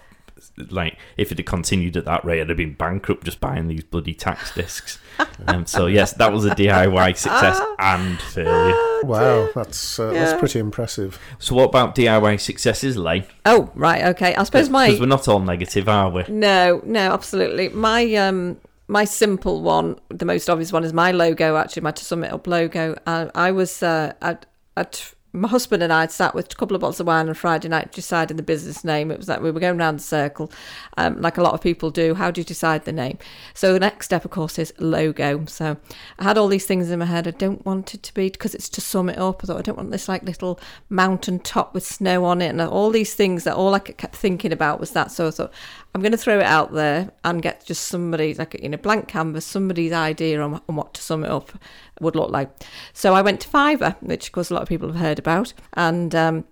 Like, 0.69 0.97
if 1.17 1.31
it 1.31 1.37
had 1.37 1.45
continued 1.45 1.95
at 1.97 2.05
that 2.05 2.23
rate, 2.25 2.41
I'd 2.41 2.49
have 2.49 2.57
been 2.57 2.73
bankrupt 2.73 3.23
just 3.23 3.39
buying 3.39 3.67
these 3.67 3.83
bloody 3.83 4.13
tax 4.13 4.53
discs. 4.53 4.99
um, 5.47 5.65
so 5.65 5.85
yes, 5.87 6.13
that 6.13 6.31
was 6.31 6.45
a 6.45 6.51
DIY 6.51 7.15
success 7.17 7.59
and 7.79 8.19
failure. 8.21 8.75
Wow, 9.03 9.49
that's 9.55 9.99
uh, 9.99 10.11
Yeah. 10.11 10.25
that's 10.25 10.39
pretty 10.39 10.59
impressive. 10.59 11.19
So 11.39 11.55
what 11.55 11.65
about 11.65 11.95
DIY 11.95 12.39
successes, 12.39 12.97
Lane? 12.97 13.25
Oh, 13.45 13.71
right. 13.75 14.05
Okay. 14.05 14.35
I 14.35 14.43
suppose 14.43 14.69
my 14.69 14.87
Because 14.87 14.99
we're 14.99 15.05
not 15.07 15.27
all 15.27 15.39
negative, 15.39 15.87
are 15.87 16.09
we? 16.09 16.23
No, 16.27 16.81
no, 16.85 17.11
absolutely. 17.13 17.69
My 17.69 18.13
um 18.15 18.57
my 18.87 19.05
simple 19.05 19.61
one, 19.61 19.99
the 20.09 20.25
most 20.25 20.49
obvious 20.49 20.73
one 20.73 20.83
is 20.83 20.93
my 20.93 21.11
logo 21.11 21.55
actually, 21.55 21.83
my 21.83 21.91
to 21.91 22.03
sum 22.03 22.23
it 22.23 22.33
up 22.33 22.47
logo. 22.47 22.95
I, 23.05 23.29
I 23.35 23.51
was 23.51 23.81
uh 23.83 24.13
at, 24.21 24.45
at 24.75 25.13
my 25.31 25.47
husband 25.47 25.83
and 25.83 25.93
I 25.93 26.01
had 26.01 26.11
sat 26.11 26.33
with 26.33 26.51
a 26.51 26.55
couple 26.55 26.75
of 26.75 26.81
bottles 26.81 26.99
of 26.99 27.07
wine 27.07 27.29
on 27.29 27.35
Friday 27.35 27.67
night 27.67 27.91
deciding 27.91 28.37
the 28.37 28.43
business 28.43 28.83
name. 28.83 29.11
It 29.11 29.17
was 29.17 29.27
like 29.27 29.41
we 29.41 29.51
were 29.51 29.59
going 29.59 29.79
around 29.79 29.99
the 29.99 30.03
circle, 30.03 30.51
um, 30.97 31.21
like 31.21 31.37
a 31.37 31.43
lot 31.43 31.53
of 31.53 31.61
people 31.61 31.91
do. 31.91 32.15
How 32.15 32.31
do 32.31 32.41
you 32.41 32.45
decide 32.45 32.85
the 32.85 32.91
name? 32.91 33.19
So 33.53 33.71
the 33.73 33.79
next 33.79 34.05
step, 34.05 34.25
of 34.25 34.31
course, 34.31 34.57
is 34.57 34.73
logo. 34.79 35.45
So 35.45 35.77
I 36.17 36.23
had 36.23 36.37
all 36.37 36.47
these 36.47 36.65
things 36.65 36.89
in 36.89 36.99
my 36.99 37.05
head. 37.05 37.27
I 37.27 37.31
don't 37.31 37.63
want 37.65 37.93
it 37.93 38.01
to 38.03 38.13
be 38.13 38.29
because 38.29 38.55
it's 38.55 38.69
to 38.69 38.81
sum 38.81 39.09
it 39.09 39.19
up. 39.19 39.41
I 39.43 39.47
thought 39.47 39.59
I 39.59 39.61
don't 39.61 39.77
want 39.77 39.91
this 39.91 40.09
like 40.09 40.23
little 40.23 40.59
mountain 40.89 41.39
top 41.39 41.73
with 41.73 41.85
snow 41.85 42.25
on 42.25 42.41
it, 42.41 42.49
and 42.49 42.61
all 42.61 42.89
these 42.89 43.13
things 43.13 43.43
that 43.43 43.55
all 43.55 43.75
I 43.75 43.79
kept 43.79 44.15
thinking 44.15 44.51
about 44.51 44.79
was 44.79 44.91
that. 44.91 45.11
So 45.11 45.27
I 45.27 45.31
thought 45.31 45.53
I'm 45.93 46.01
going 46.01 46.11
to 46.11 46.17
throw 46.17 46.39
it 46.39 46.45
out 46.45 46.73
there 46.73 47.11
and 47.23 47.41
get 47.41 47.65
just 47.65 47.87
somebody 47.87 48.33
like 48.33 48.59
you 48.61 48.69
know 48.69 48.77
blank 48.77 49.07
canvas, 49.07 49.45
somebody's 49.45 49.91
idea 49.91 50.41
on, 50.41 50.61
on 50.67 50.75
what 50.75 50.95
to 50.95 51.01
sum 51.01 51.23
it 51.23 51.29
up 51.29 51.51
would 51.99 52.15
look 52.15 52.31
like. 52.31 52.49
So 52.93 53.13
I 53.13 53.21
went 53.21 53.41
to 53.41 53.49
Fiverr, 53.49 53.95
which 54.01 54.27
of 54.27 54.31
course 54.31 54.49
a 54.49 54.53
lot 54.53 54.63
of 54.63 54.69
people 54.69 54.87
have 54.87 54.99
heard 54.99 55.19
about, 55.19 55.53
and 55.73 56.13
um, 56.15 56.45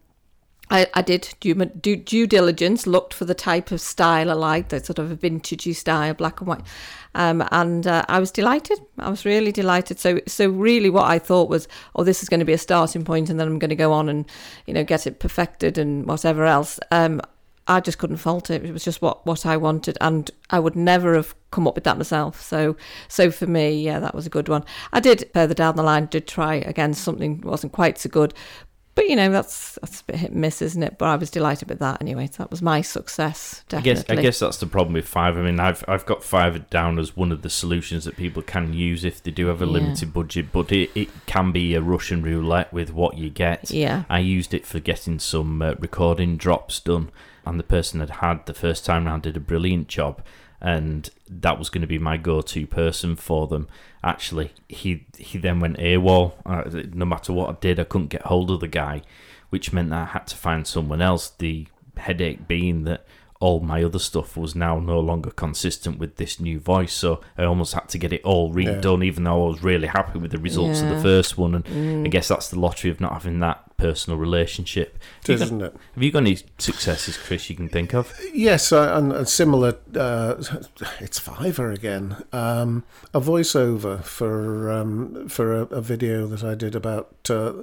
I, 0.70 0.88
I 0.94 1.02
did 1.02 1.34
due, 1.40 1.56
due, 1.96 2.28
diligence, 2.28 2.86
looked 2.86 3.14
for 3.14 3.26
the 3.26 3.34
type 3.34 3.72
of 3.72 3.80
style 3.80 4.30
I 4.30 4.34
liked, 4.34 4.70
the 4.70 4.84
sort 4.84 5.00
of 5.00 5.12
a 5.12 5.16
vintagey 5.16 5.74
style, 5.76 6.14
black 6.14 6.42
and 6.42 6.48
white, 6.48 6.64
um, 7.16 7.48
and 7.52 7.88
uh, 7.88 8.04
I 8.10 8.20
was 8.20 8.32
delighted. 8.32 8.80
I 9.00 9.10
was 9.10 9.24
really 9.24 9.52
delighted. 9.52 9.98
So, 10.00 10.20
so 10.28 10.50
really, 10.50 10.90
what 10.90 11.06
I 11.06 11.20
thought 11.20 11.50
was, 11.50 11.68
oh, 11.96 12.04
this 12.04 12.22
is 12.22 12.30
going 12.30 12.42
to 12.42 12.46
be 12.46 12.54
a 12.54 12.58
starting 12.58 13.06
point, 13.06 13.30
and 13.30 13.40
then 13.40 13.48
I'm 13.48 13.60
going 13.60 13.70
to 13.70 13.76
go 13.76 13.94
on 13.94 14.10
and, 14.10 14.26
you 14.66 14.74
know, 14.74 14.84
get 14.84 15.08
it 15.08 15.20
perfected 15.20 15.78
and 15.78 16.06
whatever 16.06 16.46
else. 16.46 16.80
Um, 16.92 17.22
I 17.68 17.80
just 17.82 17.98
couldn't 17.98 18.18
fault 18.18 18.50
it. 18.50 18.64
It 18.66 18.72
was 18.72 18.84
just 18.86 19.02
what, 19.02 19.26
what 19.26 19.46
I 19.46 19.58
wanted, 19.58 19.98
and 20.02 20.30
I 20.50 20.60
would 20.60 20.76
never 20.76 21.16
have 21.16 21.36
come 21.52 21.68
up 21.68 21.76
with 21.76 21.84
that 21.84 21.98
myself. 21.98 22.42
So, 22.42 22.76
so 23.08 23.30
for 23.32 23.48
me, 23.48 23.82
yeah, 23.82 24.00
that 24.00 24.16
was 24.16 24.26
a 24.26 24.30
good 24.30 24.48
one. 24.50 24.64
I 24.94 25.00
did 25.00 25.30
further 25.34 25.54
down 25.54 25.76
the 25.76 25.84
line 25.84 26.06
did 26.08 26.28
try 26.28 26.56
again 26.56 26.94
something 26.94 27.42
wasn't 27.42 27.74
quite 27.74 27.98
so 27.98 28.10
good, 28.10 28.34
but 28.96 29.08
you 29.10 29.16
know 29.16 29.30
that's 29.32 29.78
that's 29.82 30.02
a 30.02 30.04
bit 30.06 30.16
hit 30.16 30.32
and 30.32 30.42
miss, 30.42 30.62
isn't 30.62 30.82
it? 30.82 30.98
But 30.98 31.06
I 31.10 31.16
was 31.18 31.30
delighted 31.30 31.70
with 31.70 31.80
that 31.80 32.02
anyway. 32.02 32.28
So 32.32 32.42
that 32.44 32.50
was 32.52 32.62
my 32.62 32.82
success. 32.82 33.64
I 33.72 33.82
guess 33.82 34.04
I 34.10 34.16
guess 34.16 34.40
that's 34.40 34.58
the 34.58 34.66
problem 34.66 34.94
with 34.94 35.06
Fiverr. 35.10 35.38
I 35.38 35.42
mean, 35.44 35.60
I've 35.60 35.84
I've 35.88 36.06
got 36.06 36.22
Fiverr 36.22 36.68
down 36.70 36.98
as 37.00 37.16
one 37.16 37.32
of 37.32 37.42
the 37.44 37.50
solutions 37.50 38.06
that 38.06 38.18
people 38.18 38.42
can 38.42 38.74
use 38.74 39.04
if 39.04 39.22
they 39.22 39.32
do 39.32 39.48
have 39.48 39.62
a 39.62 39.66
Yeah. 39.66 39.72
limited 39.72 40.14
budget, 40.14 40.52
but 40.52 40.72
it, 40.72 40.90
it 40.96 41.10
can 41.28 41.52
be 41.52 41.76
a 41.76 41.82
Russian 41.82 42.24
roulette 42.24 42.74
with 42.74 42.92
what 42.92 43.18
you 43.18 43.30
get. 43.30 43.70
Yeah. 43.72 44.04
I 44.10 44.20
used 44.20 44.54
it 44.54 44.66
for 44.66 44.80
getting 44.80 45.20
some 45.20 45.62
uh, 45.62 45.76
recording 45.80 46.36
drops 46.38 46.80
done, 46.80 47.12
and 47.48 47.60
the 47.60 47.64
person 47.64 48.00
had 48.00 48.10
had 48.10 48.46
the 48.46 48.54
first 48.54 48.86
time 48.86 49.06
round 49.06 49.24
did 49.24 49.38
a 49.38 49.42
brilliant 49.42 49.88
job, 49.88 50.22
and 50.62 51.10
that 51.30 51.60
was 51.60 51.70
going 51.70 51.82
to 51.82 51.88
be 51.88 52.00
my 52.00 52.18
go-to 52.18 52.66
person 52.68 53.16
for 53.16 53.48
them. 53.48 53.68
Actually, 54.04 54.52
he 54.68 55.06
he 55.18 55.38
then 55.38 55.60
went 55.60 55.78
AWOL. 55.78 56.34
Uh, 56.46 56.64
no 56.94 57.06
matter 57.06 57.34
what 57.34 57.50
I 57.50 57.58
did, 57.60 57.80
I 57.80 57.84
couldn't 57.84 58.08
get 58.10 58.24
hold 58.24 58.52
of 58.52 58.60
the 58.60 58.68
guy, 58.68 59.02
which 59.50 59.74
meant 59.74 59.90
that 59.90 60.02
I 60.02 60.12
had 60.12 60.28
to 60.28 60.36
find 60.36 60.66
someone 60.66 61.02
else. 61.02 61.30
The 61.30 61.68
headache 61.98 62.48
being 62.48 62.84
that 62.84 63.06
all 63.40 63.60
my 63.60 63.84
other 63.84 64.00
stuff 64.00 64.36
was 64.36 64.56
now 64.56 64.80
no 64.80 65.00
longer 65.00 65.30
consistent 65.32 66.00
with 66.00 66.16
this 66.16 66.40
new 66.40 66.60
voice, 66.60 66.94
so 66.94 67.22
I 67.38 67.44
almost 67.44 67.74
had 67.74 67.90
to 67.90 67.98
get 67.98 68.12
it 68.14 68.24
all 68.24 68.54
redone, 68.54 69.06
even 69.06 69.24
though 69.26 69.46
I 69.46 69.50
was 69.50 69.64
really 69.64 69.88
happy 69.88 70.20
with 70.20 70.32
the 70.32 70.40
results 70.40 70.82
of 70.82 70.90
the 70.90 71.02
first 71.02 71.38
one. 71.38 71.56
And 71.56 72.06
I 72.06 72.10
guess 72.10 72.28
that's 72.28 72.50
the 72.50 72.60
lottery 72.60 72.90
of 72.90 73.00
not 73.00 73.14
having 73.14 73.40
that 73.40 73.64
personal 73.78 74.18
relationship. 74.18 74.98
It 75.24 75.30
is, 75.30 75.40
Have 75.40 75.52
you, 75.52 75.58
isn't 75.58 75.60
got, 75.60 75.66
it? 75.76 75.82
have 75.94 76.04
you 76.04 76.12
got 76.12 76.20
any 76.20 76.38
successes, 76.58 77.16
Chris? 77.18 77.50
You 77.50 77.56
can 77.56 77.70
think 77.70 77.94
of? 77.94 78.14
Yes, 78.34 78.72
uh, 78.72 78.94
and 78.96 79.12
a 79.12 79.26
similar. 79.26 79.78
Uh, 79.96 80.36
it's 81.00 81.20
Fiverr 81.20 81.74
again. 81.76 82.24
Um, 82.34 82.84
a 83.14 83.22
voiceover 83.22 84.04
for 84.04 84.72
um, 84.72 85.30
for 85.30 85.54
a, 85.54 85.62
a 85.66 85.82
video 85.82 86.26
that 86.28 86.44
I 86.44 86.56
did 86.56 86.76
about 86.76 87.16
uh, 87.30 87.54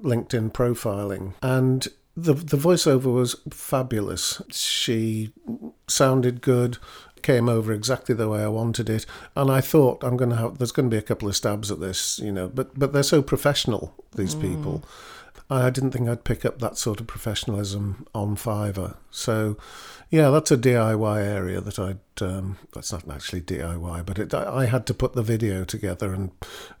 LinkedIn 0.00 0.52
profiling, 0.52 1.34
and 1.42 1.86
the 2.22 2.34
the 2.34 2.56
voiceover 2.56 3.12
was 3.12 3.36
fabulous. 3.50 4.42
She 4.50 5.32
sounded 5.86 6.40
good. 6.40 6.78
Came 7.22 7.48
over 7.48 7.72
exactly 7.72 8.14
the 8.14 8.28
way 8.28 8.42
I 8.42 8.48
wanted 8.48 8.88
it, 8.88 9.04
and 9.34 9.50
I 9.50 9.60
thought 9.60 10.04
I'm 10.04 10.16
going 10.16 10.30
to 10.30 10.36
have. 10.36 10.58
There's 10.58 10.72
going 10.72 10.88
to 10.88 10.94
be 10.94 10.98
a 10.98 11.02
couple 11.02 11.28
of 11.28 11.34
stabs 11.34 11.70
at 11.70 11.80
this, 11.80 12.18
you 12.20 12.30
know, 12.30 12.48
but 12.48 12.78
but 12.78 12.92
they're 12.92 13.02
so 13.02 13.22
professional. 13.22 13.92
These 14.14 14.36
mm. 14.36 14.42
people, 14.42 14.84
I 15.50 15.70
didn't 15.70 15.90
think 15.90 16.08
I'd 16.08 16.24
pick 16.24 16.44
up 16.44 16.60
that 16.60 16.78
sort 16.78 17.00
of 17.00 17.06
professionalism 17.08 18.06
on 18.14 18.36
Fiverr. 18.36 18.96
So, 19.10 19.56
yeah, 20.10 20.30
that's 20.30 20.50
a 20.50 20.56
DIY 20.56 21.24
area 21.24 21.60
that 21.60 21.78
I'd. 21.78 21.98
Um, 22.20 22.56
that's 22.74 22.90
not 22.92 23.08
actually 23.08 23.42
DIY, 23.42 24.04
but 24.04 24.18
it, 24.18 24.34
I 24.34 24.62
I 24.62 24.66
had 24.66 24.86
to 24.86 24.94
put 24.94 25.12
the 25.12 25.22
video 25.22 25.64
together 25.64 26.12
and 26.12 26.32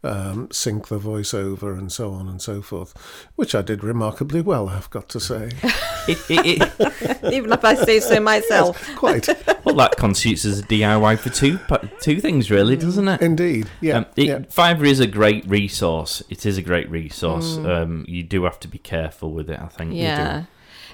um, 0.02 0.48
sync 0.50 0.88
the 0.88 0.98
voiceover 0.98 1.78
and 1.78 1.92
so 1.92 2.10
on 2.10 2.26
and 2.28 2.42
so 2.42 2.60
forth, 2.60 2.92
which 3.36 3.54
I 3.54 3.62
did 3.62 3.84
remarkably 3.84 4.40
well. 4.40 4.68
I've 4.68 4.90
got 4.90 5.08
to 5.10 5.20
say, 5.20 5.50
Even 6.28 7.52
if 7.52 7.64
I 7.64 7.74
say 7.74 8.00
so 8.00 8.18
myself. 8.20 8.84
quite 8.96 9.28
well, 9.64 9.76
that 9.76 9.96
constitutes 9.96 10.44
as 10.44 10.58
a 10.58 10.62
DIY 10.64 11.18
for 11.20 11.30
two 11.30 11.58
two 12.00 12.20
things, 12.20 12.50
really, 12.50 12.76
doesn't 12.76 13.06
it? 13.08 13.20
indeed. 13.22 13.68
Yeah, 13.80 13.98
Um, 13.98 14.06
it, 14.16 14.26
yeah. 14.26 14.38
Fiverr 14.40 14.86
is 14.86 15.00
a 15.00 15.06
great 15.06 15.46
resource. 15.48 16.22
It 16.28 16.46
is 16.46 16.58
a 16.58 16.62
great 16.62 16.90
resource. 16.90 17.58
Um, 17.58 18.04
you 18.08 18.22
do 18.24 18.44
have 18.44 18.58
to 18.60 18.68
be 18.68 18.78
careful 18.78 19.32
with 19.32 19.48
it. 19.50 19.60
I 19.60 19.66
think. 19.66 19.90
you 19.92 19.98
do. 19.98 20.04
Yeah. 20.04 20.44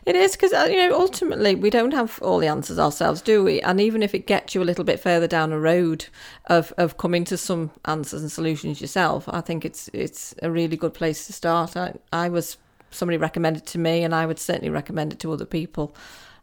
It 0.07 0.17
is 0.17 0.33
because 0.37 0.53
you 0.71 0.77
know 0.77 0.99
ultimately 0.99 1.55
we 1.55 1.71
don't 1.71 1.93
have 1.93 2.19
all 2.23 2.39
the 2.39 2.47
answers 2.47 2.79
ourselves, 2.79 3.23
do 3.23 3.43
we? 3.43 3.61
And 3.63 3.81
even 3.81 4.03
if 4.03 4.15
it 4.15 4.27
gets 4.27 4.55
you 4.55 4.63
a 4.63 4.65
little 4.65 4.85
bit 4.85 5.01
further 5.01 5.27
down 5.27 5.53
a 5.53 5.59
road 5.59 6.07
of, 6.47 6.73
of 6.77 6.97
coming 6.99 7.25
to 7.25 7.37
some 7.37 7.71
answers 7.87 8.21
and 8.21 8.31
solutions 8.31 8.81
yourself, 8.81 9.29
I 9.29 9.41
think 9.41 9.65
it's 9.65 9.89
it's 9.93 10.35
a 10.43 10.51
really 10.51 10.77
good 10.77 10.95
place 10.95 11.27
to 11.27 11.33
start. 11.33 11.77
I, 11.77 11.95
I 12.13 12.29
was 12.29 12.59
somebody 12.91 13.17
recommended 13.17 13.67
to 13.67 13.79
me, 13.79 14.03
and 14.05 14.15
I 14.15 14.27
would 14.27 14.39
certainly 14.39 14.71
recommend 14.71 15.13
it 15.13 15.19
to 15.21 15.33
other 15.33 15.47
people. 15.47 15.95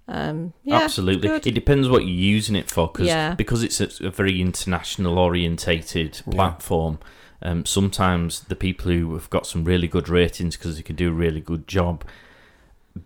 Um, 0.08 0.54
yeah, 0.64 0.82
Absolutely. 0.82 1.28
good. 1.30 1.48
It 1.48 1.54
depends 1.54 1.88
what 1.88 2.02
you're 2.02 2.10
using 2.10 2.56
it 2.56 2.70
for, 2.70 2.90
cause, 2.92 3.06
Yeah. 3.08 3.36
because 3.36 3.64
it's 3.64 3.80
a, 3.80 4.08
a 4.08 4.10
very 4.10 4.42
international 4.42 5.18
orientated 5.18 6.22
platform. 6.30 7.00
Um, 7.42 7.66
sometimes 7.66 8.42
the 8.42 8.56
people 8.56 8.92
who 8.92 9.14
have 9.14 9.30
got 9.30 9.48
some 9.48 9.64
really 9.64 9.88
good 9.88 10.10
ratings 10.10 10.58
because 10.58 10.76
they 10.76 10.84
can 10.84 10.96
do 10.96 11.10
a 11.10 11.14
really 11.14 11.40
good 11.40 11.68
job, 11.68 12.04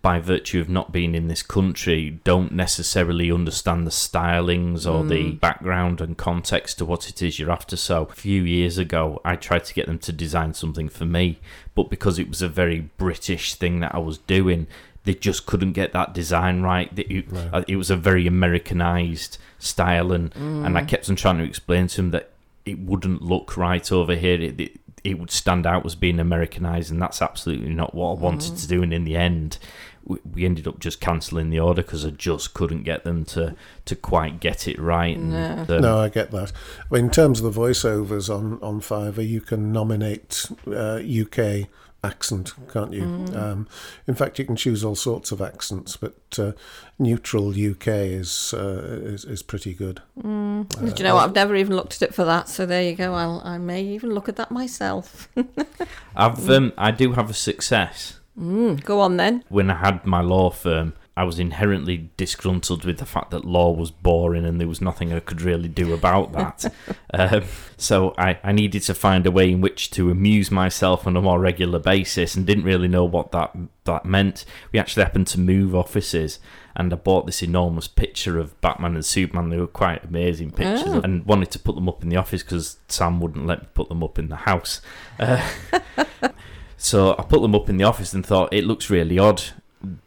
by 0.02 0.19
virtue 0.19 0.60
of 0.60 0.69
not 0.69 0.91
being 0.91 1.13
in 1.13 1.28
this 1.28 1.43
country, 1.43 2.19
don't 2.24 2.52
necessarily 2.52 3.32
understand 3.32 3.86
the 3.86 3.91
stylings 3.91 4.91
or 4.91 5.04
the 5.04 5.32
background 5.34 6.02
and 6.02 6.17
context 6.17 6.80
to 6.80 6.86
what 6.86 7.08
it 7.08 7.21
is 7.21 7.38
you're 7.38 7.52
after. 7.52 7.76
So, 7.76 8.04
a 8.04 8.13
few 8.13 8.43
years 8.43 8.78
ago, 8.78 9.21
I 9.24 9.36
tried 9.36 9.65
to 9.65 9.74
get 9.74 9.86
them 9.86 10.00
to 10.00 10.12
design 10.12 10.54
something 10.54 10.89
for 10.89 11.06
me, 11.06 11.39
but 11.76 11.89
because 11.89 12.17
it 12.17 12.30
was 12.30 12.41
a 12.41 12.50
very 12.50 12.89
British 12.98 13.54
thing 13.56 13.80
that 13.82 13.93
I 13.93 14.00
was 14.00 14.17
doing, 14.17 14.67
they 15.04 15.13
just 15.13 15.45
couldn't 15.45 15.74
get 15.74 15.93
that 15.93 16.13
design 16.13 16.62
right. 16.62 16.91
It, 16.98 17.28
uh, 17.54 17.63
it 17.67 17.76
was 17.76 17.91
a 17.91 17.95
very 17.95 18.26
Americanized 18.26 19.38
style, 19.60 20.12
and, 20.12 20.36
and 20.36 20.78
I 20.78 20.84
kept 20.84 21.10
on 21.10 21.15
trying 21.15 21.38
to 21.38 21.43
explain 21.43 21.88
to 21.88 21.98
them 21.98 22.12
that 22.12 22.32
it 22.65 22.80
wouldn't 22.80 23.21
look 23.21 23.56
right 23.56 23.91
over 23.91 24.15
here. 24.15 24.41
It, 24.41 24.60
it, 24.60 24.80
it 25.06 25.20
would 25.20 25.32
stand 25.32 25.65
out 25.65 25.86
as 25.86 25.96
being 25.96 26.20
Americanized, 26.20 26.91
and 26.91 27.02
that's 27.02 27.22
absolutely 27.22 27.70
not 27.74 27.94
what 27.94 28.12
I 28.18 28.22
wanted 28.22 28.58
to 28.58 28.68
do. 28.68 28.82
And 28.84 28.91
in 28.94 29.04
the 29.04 29.15
end, 29.15 29.58
we, 30.04 30.18
we 30.34 30.46
ended 30.46 30.68
up 30.68 30.80
just 30.80 31.00
cancelling 31.00 31.50
the 31.50 31.60
order 31.60 31.82
because 31.82 32.06
I 32.06 32.10
just 32.10 32.54
couldn't 32.54 32.84
get 32.84 33.04
them 33.04 33.24
to 33.26 33.56
to 33.86 33.96
quite 33.96 34.39
get 34.39 34.68
it 34.68 34.80
right. 34.80 35.15
And 35.18 35.32
No. 35.32 35.65
the- 35.65 35.80
No, 35.82 36.00
I 36.00 36.10
get 36.10 36.32
that. 36.32 36.52
But 36.89 37.00
in 37.00 37.10
terms 37.12 37.39
of 37.41 37.54
the 37.54 37.60
voiceovers 37.60 38.30
on, 38.36 38.60
on 38.62 38.82
Fiverr, 38.82 39.28
you 39.28 39.41
can 39.41 39.72
nominate 39.72 40.46
uh, 40.68 41.00
UK 41.06 41.68
accent, 42.06 42.54
can't 42.72 42.94
you? 42.94 43.04
Um, 43.36 43.68
in 44.08 44.15
fact, 44.15 44.39
you 44.39 44.46
can 44.46 44.56
choose 44.56 44.84
all 44.84 44.96
sorts 44.96 45.32
of 45.32 45.41
accents, 45.41 45.98
but 45.98 46.15
uh, 46.39 46.52
neutral 47.00 47.50
UK 47.50 47.88
is, 47.88 48.54
uh, 48.54 49.02
is 49.04 49.26
is 49.26 49.44
pretty 49.44 49.74
good. 49.74 50.02
Do 50.22 50.65
you 50.98 51.04
know 51.04 51.15
what? 51.15 51.26
I've 51.26 51.36
never 51.36 51.56
even 51.56 51.76
looked 51.76 51.96
at 51.96 52.02
it 52.04 52.13
for 52.13 52.24
that. 52.26 52.48
So 52.48 52.65
there 52.65 52.84
you 52.84 52.96
go. 52.96 53.13
I'll, 53.13 53.41
I 53.44 53.58
may 53.58 53.84
even 53.84 54.13
look 54.13 54.30
at 54.30 54.36
that 54.38 54.52
myself. 54.52 55.28
I've 56.15 56.50
um, 56.50 56.72
I 56.78 56.91
do 56.91 57.13
have 57.13 57.30
a 57.30 57.34
success. 57.34 58.20
Mm, 58.39 58.84
go 58.84 59.00
on 59.00 59.18
then. 59.18 59.44
when 59.50 59.70
I 59.72 59.76
had 59.76 60.06
my 60.06 60.22
law 60.22 60.50
firm, 60.50 60.94
I 61.17 61.23
was 61.23 61.39
inherently 61.39 62.10
disgruntled 62.17 62.84
with 62.84 62.97
the 62.97 63.06
fact 63.06 63.32
that 63.32 63.45
law 63.45 63.71
was 63.71 63.89
boring 63.89 64.43
and 64.43 64.60
there 64.60 64.67
was 64.67 64.82
nothing 64.82 65.13
I 65.13 65.21
could 65.21 65.41
really 65.41 65.69
do 65.69 65.93
about 65.93 66.34
that. 66.34 66.65
um, 67.13 67.43
so 67.78 68.13
I, 68.17 68.38
I 68.43 68.51
needed 68.51 68.82
to 68.84 68.93
find 68.93 69.25
a 69.25 69.32
way 69.32 69.49
in 69.51 69.62
which 69.62 69.91
to 69.91 70.12
amuse 70.12 70.51
myself 70.51 71.08
on 71.08 71.15
a 71.15 71.21
more 71.21 71.39
regular 71.39 71.80
basis 71.80 72.36
and 72.36 72.45
didn't 72.45 72.65
really 72.65 72.89
know 72.89 73.06
what 73.06 73.32
that 73.32 73.56
that 73.86 74.04
meant. 74.04 74.43
We 74.73 74.80
actually 74.80 75.04
happened 75.04 75.28
to 75.28 75.39
move 75.39 75.73
offices 75.73 76.39
and 76.75 76.91
I 76.91 76.97
bought 76.97 77.25
this 77.28 77.41
enormous 77.41 77.88
picture 77.88 78.38
of 78.38 78.60
Batman 78.60 78.95
and 78.95 79.06
Superman. 79.06 79.49
They 79.49 79.58
were 79.58 79.67
quite 79.67 80.04
amazing 80.04 80.51
pictures 80.51 80.84
Oh. 80.88 80.99
and 81.01 81.25
wanted 81.25 81.49
to 81.51 81.60
put 81.60 81.75
them 81.75 81.88
up 81.88 82.04
in 82.04 82.10
the 82.10 82.17
office 82.17 82.43
because 82.43 82.78
Sam 82.89 83.21
wouldn't 83.21 83.45
let 83.45 83.62
me 83.62 83.67
put 83.73 83.88
them 83.88 84.04
up 84.04 84.19
in 84.19 84.28
the 84.28 84.36
house. 84.36 84.82
Uh, 85.17 85.41
so 86.78 87.15
I 87.17 87.23
put 87.23 87.41
them 87.41 87.56
up 87.56 87.69
in 87.69 87.78
the 87.78 87.86
office 87.86 88.13
and 88.13 88.25
thought 88.25 88.54
it 88.54 88.65
looks 88.65 88.89
really 88.89 89.17
odd 89.17 89.41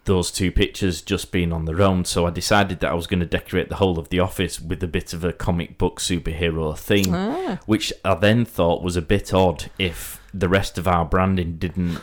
those 0.05 0.31
two 0.31 0.51
pictures 0.51 1.03
just 1.03 1.31
being 1.33 1.53
on 1.53 1.64
their 1.64 1.81
own. 1.83 2.05
So 2.05 2.27
I 2.27 2.31
decided 2.31 2.81
that 2.81 2.91
I 2.91 2.95
was 2.95 3.07
going 3.07 3.21
to 3.21 3.27
decorate 3.27 3.69
the 3.69 3.77
whole 3.77 3.99
of 3.99 4.09
the 4.09 4.21
office 4.21 4.61
with 4.61 4.83
a 4.83 4.87
bit 4.87 5.12
of 5.12 5.25
a 5.25 5.33
comic 5.33 5.79
book 5.79 6.01
superhero 6.01 6.77
theme, 6.77 7.14
Ah. 7.14 7.59
which 7.67 7.93
I 8.05 8.14
then 8.14 8.45
thought 8.45 8.83
was 8.83 8.97
a 8.97 9.03
bit 9.03 9.33
odd 9.35 9.71
if 9.79 10.21
the 10.35 10.49
rest 10.49 10.79
of 10.79 10.87
our 10.88 11.05
branding 11.05 11.57
didn't 11.59 11.99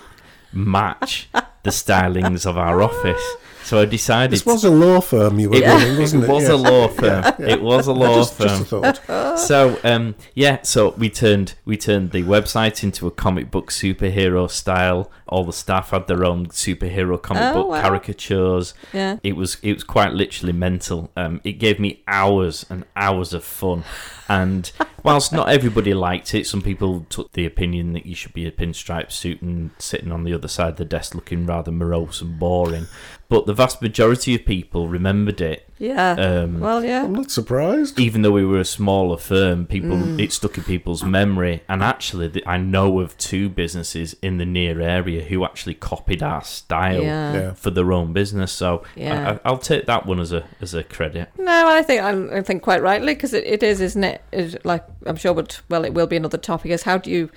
match 0.54 1.28
the 1.64 1.70
stylings 1.72 2.46
of 2.46 2.58
our 2.58 2.82
office. 2.82 3.24
So 3.66 3.80
I 3.80 3.86
decided 3.86 4.32
This 4.32 4.46
was 4.46 4.64
a 4.64 4.70
law 4.70 5.02
firm 5.02 5.40
you 5.40 5.50
were 5.50 5.56
it, 5.58 5.66
running, 5.66 5.98
wasn't 6.00 6.24
it? 6.24 6.30
it 6.30 6.32
was 6.34 6.44
Yes. 6.44 6.52
a 6.52 6.56
law 6.56 6.88
firm. 6.88 7.24
It 7.40 7.62
was 7.62 7.88
a 7.88 7.94
law 7.94 8.16
just, 8.16 8.34
firm. 8.36 8.48
just 8.48 8.62
a 8.72 8.94
thought. 8.94 9.40
so 9.40 9.80
um, 9.84 10.14
yeah, 10.36 10.62
so 10.62 10.92
we 10.98 11.10
turned 11.10 11.56
we 11.66 11.76
turned 11.76 12.12
the 12.12 12.22
website 12.24 12.84
into 12.84 13.08
a 13.08 13.12
comic 13.12 13.50
book 13.52 13.72
superhero 13.72 14.50
style. 14.50 15.10
All 15.28 15.44
the 15.44 15.52
staff 15.54 15.90
had 15.90 16.06
their 16.06 16.24
own 16.24 16.46
superhero 16.50 17.20
comic 17.20 17.42
Oh, 17.44 17.54
book 17.54 17.68
wow. 17.70 17.82
caricatures. 17.82 18.76
Yeah. 18.94 19.18
It 19.24 19.36
was 19.36 19.58
it 19.64 19.74
was 19.74 19.84
quite 19.84 20.14
literally 20.14 20.54
mental. 20.54 21.12
Um, 21.18 21.42
it 21.44 21.54
gave 21.54 21.80
me 21.80 22.04
hours 22.08 22.66
and 22.70 22.86
hours 22.96 23.34
of 23.34 23.44
fun. 23.44 23.84
And 24.28 24.72
whilst 25.04 25.32
not 25.34 25.50
everybody 25.50 25.94
liked 25.94 26.34
it, 26.34 26.46
some 26.48 26.62
people 26.62 27.06
took 27.10 27.32
the 27.34 27.46
opinion 27.46 27.94
that 27.94 28.06
you 28.08 28.16
should 28.16 28.34
be 28.34 28.46
a 28.48 28.52
pinstripe 28.52 29.12
suit 29.12 29.42
and 29.42 29.70
sitting 29.78 30.12
on 30.12 30.24
the 30.24 30.34
other 30.34 30.48
side 30.48 30.70
of 30.70 30.78
the 30.78 30.86
desk 30.86 31.14
looking 31.16 31.46
rather 31.46 31.72
morose 31.72 32.22
and 32.22 32.40
boring. 32.40 32.88
But 33.28 33.48
the 33.48 33.54
vast 33.54 33.82
majority 33.82 34.36
of 34.36 34.46
people 34.46 34.88
remembered 34.88 35.42
it. 35.42 35.68
Yeah. 35.80 36.12
Um, 36.12 36.60
well, 36.60 36.86
yeah. 36.86 37.04
I'm 37.04 37.14
not 37.14 37.32
surprised. 37.32 38.00
even 38.00 38.22
though 38.22 38.32
we 38.32 38.46
were 38.46 38.60
a 38.60 38.66
smaller 38.66 39.18
firm, 39.18 39.66
people 39.66 39.98
Mm. 39.98 40.22
it 40.22 40.32
stuck 40.32 40.58
in 40.58 40.64
people's 40.64 41.04
memory. 41.04 41.64
And 41.68 41.82
actually, 41.84 42.30
th- 42.30 42.46
I 42.48 42.58
know 42.58 43.00
of 43.00 43.18
two 43.18 43.50
businesses 43.50 44.16
in 44.22 44.38
the 44.38 44.46
near 44.46 44.80
area 44.80 45.24
who 45.24 45.44
actually 45.44 45.74
copied 45.74 46.22
our 46.24 46.44
style 46.44 47.02
Yeah. 47.02 47.34
Yeah. 47.34 47.54
for 47.54 47.72
their 47.72 47.92
own 47.92 48.14
business. 48.14 48.52
So 48.52 48.84
Yeah. 48.96 49.30
I, 49.30 49.34
I, 49.34 49.40
I'll 49.44 49.58
take 49.58 49.86
that 49.88 50.06
one 50.06 50.20
as 50.20 50.32
a 50.32 50.44
as 50.62 50.74
a 50.76 50.84
credit. 50.84 51.30
No, 51.38 51.68
I 51.68 51.82
think 51.82 52.02
I 52.04 52.42
think 52.42 52.62
quite 52.62 52.82
rightly 52.82 53.16
because 53.16 53.34
it, 53.34 53.46
it 53.46 53.64
is, 53.64 53.82
isn't 53.82 54.04
it? 54.04 54.22
It- 54.32 54.64
Like 54.66 54.86
I'm 55.08 55.16
sure, 55.18 55.34
but 55.34 55.62
well, 55.70 55.84
it 55.84 55.94
will 55.94 56.08
be 56.08 56.16
another 56.16 56.38
topic. 56.38 56.72
Is 56.72 56.84
how 56.84 56.98
do 57.00 57.10
you 57.10 57.30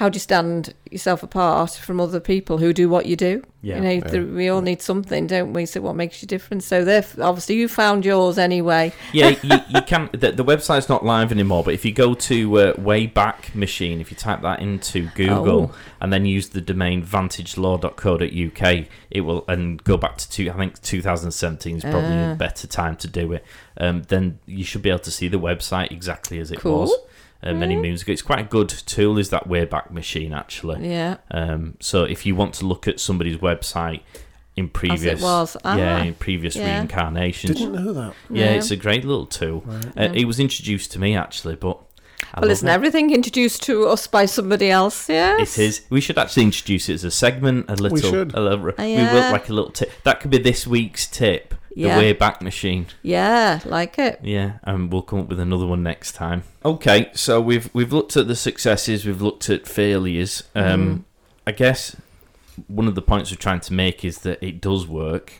how 0.00 0.08
do 0.08 0.16
you 0.16 0.20
stand 0.20 0.72
yourself 0.90 1.22
apart 1.22 1.72
from 1.72 2.00
other 2.00 2.20
people 2.20 2.56
who 2.56 2.72
do 2.72 2.88
what 2.88 3.04
you 3.04 3.16
do? 3.16 3.42
Yeah. 3.60 3.74
you 3.76 3.80
know, 3.82 4.00
th- 4.08 4.28
we 4.30 4.48
all 4.48 4.62
need 4.62 4.80
something, 4.80 5.26
don't 5.26 5.52
we? 5.52 5.66
So 5.66 5.82
what 5.82 5.94
makes 5.94 6.22
you 6.22 6.26
different? 6.26 6.62
So 6.62 6.86
they've 6.86 7.18
obviously 7.20 7.56
you 7.56 7.68
found 7.68 8.06
yours 8.06 8.38
anyway. 8.38 8.94
Yeah, 9.12 9.36
you, 9.42 9.58
you 9.68 9.82
can. 9.82 10.08
The, 10.12 10.32
the 10.32 10.42
website's 10.44 10.88
not 10.88 11.04
live 11.04 11.30
anymore, 11.32 11.62
but 11.64 11.74
if 11.74 11.84
you 11.84 11.92
go 11.92 12.14
to 12.14 12.58
uh, 12.58 12.72
Wayback 12.76 13.54
Machine, 13.54 14.00
if 14.00 14.10
you 14.10 14.16
type 14.16 14.40
that 14.40 14.60
into 14.60 15.10
Google 15.14 15.70
Oh. 15.70 15.76
and 16.00 16.10
then 16.10 16.24
use 16.24 16.48
the 16.48 16.62
domain 16.62 17.02
vantagelaw.co.uk, 17.84 18.86
it 19.10 19.20
will 19.20 19.44
and 19.48 19.84
go 19.84 19.96
back 19.98 20.16
to 20.18 20.30
two. 20.30 20.50
I 20.50 20.54
think 20.56 20.80
2017 20.80 21.76
is 21.76 21.82
probably 21.82 22.00
Ah. 22.14 22.32
a 22.32 22.34
better 22.36 22.66
time 22.66 22.96
to 22.96 23.08
do 23.08 23.32
it. 23.34 23.44
Um, 23.76 24.02
then 24.08 24.38
you 24.46 24.64
should 24.64 24.80
be 24.82 24.88
able 24.88 25.00
to 25.00 25.10
see 25.10 25.28
the 25.28 25.38
website 25.38 25.90
exactly 25.90 26.38
as 26.38 26.50
it 26.50 26.58
Cool. 26.58 26.80
was. 26.80 26.94
Uh, 27.42 27.54
many 27.54 27.74
moons 27.76 28.02
ago, 28.02 28.12
it's 28.12 28.20
quite 28.22 28.40
a 28.40 28.44
good 28.44 28.68
tool. 28.68 29.16
Is 29.18 29.30
that 29.30 29.48
Wayback 29.48 29.90
Machine 29.90 30.32
actually? 30.34 30.86
Yeah, 30.90 31.16
Um, 31.30 31.76
so 31.80 32.04
if 32.04 32.26
you 32.26 32.34
want 32.34 32.52
to 32.54 32.66
look 32.66 32.86
at 32.86 33.00
somebody's 33.00 33.38
website 33.38 34.00
in 34.56 34.68
previous, 34.68 35.22
was. 35.22 35.56
yeah, 35.64 35.98
Ah, 36.00 36.04
in 36.04 36.14
previous 36.14 36.54
yeah. 36.54 36.66
reincarnations, 36.76 37.56
Didn't 37.58 37.72
know 37.82 37.92
that. 37.94 38.12
yeah, 38.28 38.44
Yeah. 38.44 38.50
it's 38.52 38.70
a 38.70 38.76
great 38.76 39.04
little 39.06 39.24
tool. 39.26 39.62
Right. 39.64 39.86
Uh, 40.10 40.12
it 40.14 40.26
was 40.26 40.38
introduced 40.38 40.92
to 40.92 40.98
me 40.98 41.16
actually, 41.16 41.56
but 41.56 41.78
I 42.34 42.40
well, 42.40 42.50
isn't 42.50 42.68
it. 42.68 42.70
everything 42.72 43.10
introduced 43.10 43.62
to 43.62 43.86
us 43.88 44.06
by 44.06 44.26
somebody 44.26 44.70
else? 44.70 45.08
Yes, 45.08 45.56
It 45.56 45.62
is. 45.64 45.80
We 45.88 46.02
should 46.02 46.18
actually 46.18 46.42
introduce 46.42 46.90
it 46.90 46.94
as 46.94 47.04
a 47.04 47.10
segment. 47.10 47.70
A 47.70 47.76
little. 47.76 47.96
we 47.96 48.02
should. 48.02 48.34
A 48.34 48.40
little, 48.40 48.58
We 48.66 48.72
Oh, 48.76 48.84
yeah. 48.84 49.14
will 49.14 49.32
like 49.32 49.48
a 49.48 49.52
little 49.54 49.70
tip. 49.70 49.90
That 50.04 50.20
could 50.20 50.30
be 50.30 50.36
this 50.38 50.66
week's 50.66 51.06
tip. 51.06 51.54
Yeah. 51.74 51.98
The 52.00 52.14
Wayback 52.14 52.40
Machine. 52.42 52.86
Yeah, 53.02 53.60
like 53.64 53.98
it. 53.98 54.20
Yeah, 54.22 54.58
and 54.64 54.92
we'll 54.92 55.02
come 55.02 55.20
up 55.20 55.28
with 55.28 55.38
another 55.40 55.66
one 55.66 55.82
next 55.82 56.12
time. 56.12 56.42
Okay, 56.64 57.10
so 57.14 57.40
we've 57.40 57.70
we've 57.72 57.92
looked 57.92 58.16
at 58.16 58.26
the 58.28 58.36
successes. 58.36 59.06
We've 59.06 59.22
looked 59.22 59.48
at 59.50 59.66
failures. 59.68 60.42
Um, 60.54 60.80
Mm. 60.80 61.04
I 61.46 61.52
guess 61.52 61.96
one 62.66 62.86
of 62.88 62.94
the 62.94 63.02
points 63.02 63.30
we're 63.30 63.36
trying 63.36 63.60
to 63.60 63.72
make 63.72 64.04
is 64.04 64.18
that 64.18 64.42
it 64.44 64.60
does 64.60 64.86
work. 64.86 65.34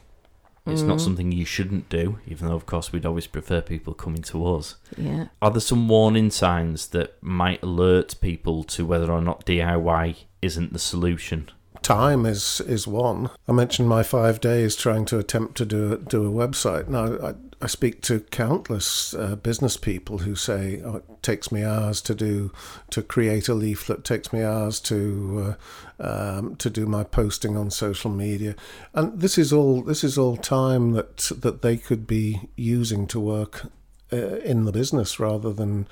It's 0.66 0.82
not 0.82 0.98
Mm. 0.98 1.00
something 1.00 1.32
you 1.32 1.44
shouldn't 1.44 1.88
do, 1.88 2.18
even 2.28 2.46
though, 2.48 2.54
of 2.54 2.64
course, 2.66 2.92
we'd 2.92 3.06
always 3.06 3.26
prefer 3.26 3.60
people 3.60 3.92
coming 3.94 4.22
to 4.22 4.46
us. 4.46 4.76
Yeah. 4.96 5.26
Are 5.42 5.50
there 5.50 5.60
some 5.60 5.88
warning 5.88 6.30
signs 6.30 6.88
that 6.88 7.20
might 7.22 7.62
alert 7.62 8.14
people 8.20 8.62
to 8.64 8.84
whether 8.86 9.10
or 9.10 9.20
not 9.20 9.44
DIY 9.46 10.16
isn't 10.42 10.72
the 10.72 10.78
solution? 10.78 11.50
Time 11.82 12.26
is 12.26 12.60
is 12.60 12.86
one. 12.86 13.30
I 13.48 13.52
mentioned 13.52 13.88
my 13.88 14.02
five 14.02 14.40
days 14.40 14.76
trying 14.76 15.06
to 15.06 15.18
attempt 15.18 15.56
to 15.56 15.64
do 15.64 15.92
a, 15.92 15.96
do 15.96 16.26
a 16.26 16.46
website. 16.46 16.88
Now 16.88 17.16
I, 17.26 17.34
I 17.62 17.66
speak 17.66 18.00
to 18.02 18.20
countless 18.20 19.12
uh, 19.14 19.36
business 19.36 19.76
people 19.76 20.18
who 20.18 20.34
say 20.34 20.80
oh, 20.84 20.96
it 20.96 21.22
takes 21.22 21.50
me 21.50 21.64
hours 21.64 22.00
to 22.02 22.14
do 22.14 22.52
to 22.90 23.02
create 23.02 23.48
a 23.48 23.54
leaflet, 23.54 24.04
takes 24.04 24.32
me 24.32 24.42
hours 24.42 24.78
to 24.80 25.56
uh, 25.98 26.36
um, 26.38 26.56
to 26.56 26.70
do 26.70 26.86
my 26.86 27.02
posting 27.02 27.56
on 27.56 27.70
social 27.70 28.10
media, 28.10 28.54
and 28.94 29.20
this 29.20 29.36
is 29.36 29.52
all 29.52 29.82
this 29.82 30.04
is 30.04 30.16
all 30.16 30.36
time 30.36 30.92
that 30.92 31.16
that 31.40 31.62
they 31.62 31.76
could 31.76 32.06
be 32.06 32.48
using 32.56 33.06
to 33.08 33.18
work 33.18 33.66
uh, 34.12 34.36
in 34.38 34.64
the 34.64 34.72
business 34.72 35.20
rather 35.20 35.52
than 35.52 35.86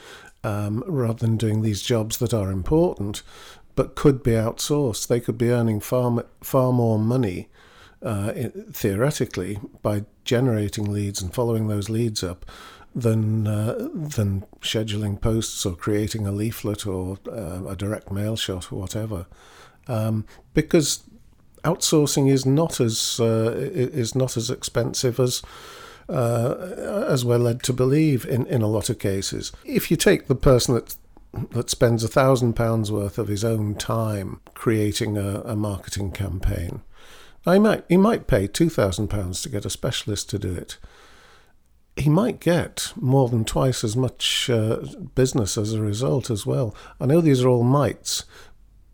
um, 0.44 0.84
rather 0.86 1.26
than 1.26 1.36
doing 1.36 1.62
these 1.62 1.82
jobs 1.82 2.18
that 2.18 2.32
are 2.32 2.50
important 2.50 3.22
but 3.78 3.94
could 3.94 4.24
be 4.24 4.32
outsourced. 4.32 5.06
They 5.06 5.20
could 5.20 5.38
be 5.38 5.50
earning 5.50 5.78
far 5.78 6.24
far 6.40 6.72
more 6.72 6.98
money 6.98 7.48
uh, 8.02 8.32
theoretically 8.72 9.60
by 9.82 10.04
generating 10.24 10.90
leads 10.90 11.22
and 11.22 11.32
following 11.32 11.68
those 11.68 11.88
leads 11.88 12.24
up 12.24 12.44
than 12.92 13.46
uh, 13.46 13.74
than 13.94 14.44
scheduling 14.60 15.20
posts 15.20 15.64
or 15.64 15.76
creating 15.76 16.26
a 16.26 16.32
leaflet 16.32 16.88
or 16.88 17.18
uh, 17.30 17.66
a 17.68 17.76
direct 17.76 18.10
mail 18.10 18.34
shot 18.34 18.72
or 18.72 18.80
whatever. 18.80 19.26
Um, 19.86 20.26
because 20.54 21.04
outsourcing 21.62 22.28
is 22.28 22.44
not 22.44 22.80
as 22.80 23.20
uh, 23.20 23.52
is 23.54 24.16
not 24.16 24.36
as 24.36 24.50
expensive 24.50 25.20
as 25.20 25.40
uh, 26.08 27.04
as 27.08 27.24
we're 27.24 27.38
led 27.38 27.62
to 27.62 27.72
believe 27.72 28.26
in, 28.26 28.44
in 28.46 28.60
a 28.60 28.66
lot 28.66 28.90
of 28.90 28.98
cases. 28.98 29.52
If 29.64 29.88
you 29.88 29.96
take 29.96 30.26
the 30.26 30.34
person 30.34 30.74
that 30.74 30.96
that 31.52 31.70
spends 31.70 32.02
a 32.04 32.08
thousand 32.08 32.54
pounds 32.54 32.90
worth 32.90 33.18
of 33.18 33.28
his 33.28 33.44
own 33.44 33.74
time 33.74 34.40
creating 34.54 35.16
a, 35.16 35.40
a 35.44 35.56
marketing 35.56 36.12
campaign, 36.12 36.82
now 37.46 37.52
he 37.52 37.58
might 37.58 37.84
he 37.88 37.96
might 37.96 38.26
pay 38.26 38.46
two 38.46 38.68
thousand 38.68 39.08
pounds 39.08 39.42
to 39.42 39.48
get 39.48 39.64
a 39.64 39.70
specialist 39.70 40.28
to 40.30 40.38
do 40.38 40.54
it. 40.54 40.78
He 41.96 42.08
might 42.08 42.38
get 42.38 42.92
more 42.94 43.28
than 43.28 43.44
twice 43.44 43.82
as 43.82 43.96
much 43.96 44.48
uh, 44.48 44.78
business 45.16 45.58
as 45.58 45.72
a 45.72 45.82
result 45.82 46.30
as 46.30 46.46
well. 46.46 46.72
I 47.00 47.06
know 47.06 47.20
these 47.20 47.42
are 47.42 47.48
all 47.48 47.64
mights, 47.64 48.24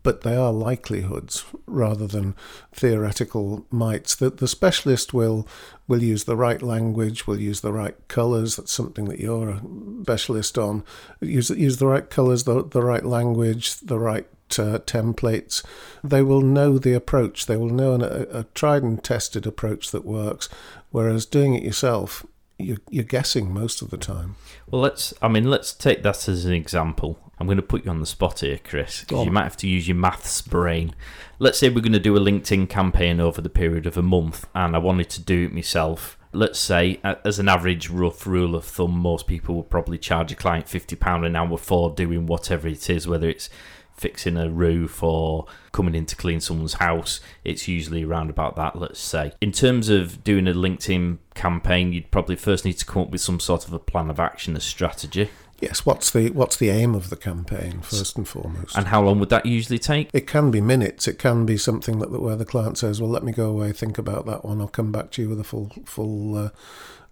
but 0.05 0.21
they 0.21 0.37
are 0.37 0.53
likelihoods 0.53 1.43
rather 1.65 2.07
than 2.07 2.35
theoretical 2.71 3.65
mights. 3.69 4.15
That 4.15 4.37
the 4.37 4.47
specialist 4.47 5.13
will 5.13 5.45
will 5.87 6.01
use 6.01 6.23
the 6.23 6.37
right 6.37 6.61
language, 6.61 7.27
will 7.27 7.39
use 7.39 7.59
the 7.59 7.73
right 7.73 7.95
colours. 8.07 8.55
That's 8.55 8.71
something 8.71 9.05
that 9.05 9.19
you're 9.19 9.49
a 9.49 9.61
specialist 10.03 10.57
on. 10.57 10.85
Use 11.19 11.49
use 11.49 11.77
the 11.77 11.87
right 11.87 12.09
colours, 12.09 12.45
the 12.45 12.63
the 12.63 12.83
right 12.83 13.03
language, 13.03 13.79
the 13.79 13.99
right 13.99 14.27
uh, 14.59 14.79
templates, 14.85 15.63
they 16.03 16.21
will 16.21 16.41
know 16.41 16.77
the 16.77 16.93
approach. 16.93 17.45
They 17.47 17.57
will 17.57 17.69
know 17.69 17.93
an, 17.93 18.01
a, 18.03 18.39
a 18.39 18.43
tried 18.53 18.83
and 18.83 19.03
tested 19.03 19.47
approach 19.47 19.91
that 19.91 20.05
works. 20.05 20.49
Whereas 20.91 21.25
doing 21.25 21.55
it 21.55 21.63
yourself, 21.63 22.25
you're, 22.57 22.77
you're 22.89 23.03
guessing 23.03 23.53
most 23.53 23.81
of 23.81 23.89
the 23.89 23.97
time. 23.97 24.35
Well, 24.69 24.81
let's. 24.81 25.13
I 25.21 25.27
mean, 25.27 25.49
let's 25.49 25.73
take 25.73 26.03
that 26.03 26.27
as 26.27 26.45
an 26.45 26.53
example. 26.53 27.19
I'm 27.39 27.47
going 27.47 27.57
to 27.57 27.63
put 27.63 27.85
you 27.85 27.91
on 27.91 27.99
the 27.99 28.05
spot 28.05 28.39
here, 28.39 28.59
Chris, 28.63 29.01
because 29.01 29.25
you 29.25 29.31
might 29.31 29.43
have 29.43 29.57
to 29.57 29.67
use 29.67 29.87
your 29.87 29.97
maths 29.97 30.41
brain. 30.41 30.95
Let's 31.37 31.59
say 31.59 31.69
we're 31.69 31.81
going 31.81 31.91
to 31.93 31.99
do 31.99 32.15
a 32.15 32.19
LinkedIn 32.19 32.69
campaign 32.69 33.19
over 33.19 33.41
the 33.41 33.49
period 33.49 33.85
of 33.85 33.97
a 33.97 34.01
month, 34.01 34.47
and 34.55 34.75
I 34.75 34.79
wanted 34.79 35.09
to 35.11 35.21
do 35.21 35.45
it 35.45 35.53
myself. 35.53 36.17
Let's 36.31 36.59
say, 36.59 36.99
as 37.03 37.39
an 37.39 37.49
average 37.49 37.89
rough 37.89 38.25
rule 38.25 38.55
of 38.55 38.65
thumb, 38.65 38.97
most 38.97 39.27
people 39.27 39.55
would 39.55 39.69
probably 39.69 39.97
charge 39.97 40.31
a 40.31 40.35
client 40.35 40.67
fifty 40.67 40.95
pound 40.95 41.25
an 41.25 41.35
hour 41.35 41.57
for 41.57 41.91
doing 41.91 42.25
whatever 42.25 42.67
it 42.67 42.89
is, 42.89 43.07
whether 43.07 43.29
it's 43.29 43.49
fixing 43.95 44.35
a 44.35 44.49
roof 44.49 45.01
or 45.01 45.45
coming 45.71 45.95
in 45.95 46.05
to 46.05 46.17
clean 46.17 46.41
someone's 46.41 46.73
house. 46.73 47.21
It's 47.45 47.69
usually 47.69 48.03
around 48.03 48.29
about 48.29 48.57
that, 48.57 48.77
let's 48.77 48.99
say. 48.99 49.31
In 49.39 49.53
terms 49.53 49.87
of 49.87 50.21
doing 50.23 50.49
a 50.49 50.53
LinkedIn 50.53 51.19
campaign, 51.33 51.93
you'd 51.93 52.11
probably 52.11 52.35
first 52.35 52.65
need 52.65 52.73
to 52.73 52.85
come 52.85 53.03
up 53.03 53.11
with 53.11 53.21
some 53.21 53.39
sort 53.39 53.65
of 53.65 53.71
a 53.71 53.79
plan 53.79 54.09
of 54.09 54.19
action, 54.19 54.57
a 54.57 54.59
strategy. 54.59 55.29
Yes, 55.59 55.85
what's 55.85 56.11
the 56.11 56.31
what's 56.31 56.57
the 56.57 56.69
aim 56.69 56.95
of 56.95 57.09
the 57.09 57.15
campaign 57.15 57.79
first 57.81 58.17
and 58.17 58.27
foremost? 58.27 58.77
And 58.77 58.87
how 58.87 59.01
long 59.01 59.19
would 59.19 59.29
that 59.29 59.45
usually 59.45 59.79
take? 59.79 60.09
It 60.13 60.27
can 60.27 60.51
be 60.51 60.59
minutes. 60.59 61.07
It 61.07 61.17
can 61.17 61.45
be 61.45 61.57
something 61.57 61.99
that 61.99 62.11
where 62.11 62.35
the 62.35 62.45
client 62.45 62.77
says, 62.77 63.01
"Well, 63.01 63.09
let 63.09 63.23
me 63.23 63.31
go 63.31 63.49
away, 63.49 63.71
think 63.71 63.97
about 63.97 64.25
that 64.25 64.43
one. 64.43 64.59
I'll 64.59 64.67
come 64.67 64.91
back 64.91 65.11
to 65.11 65.21
you 65.21 65.29
with 65.29 65.39
a 65.39 65.45
full 65.45 65.71
full 65.85 66.37
uh, 66.37 66.49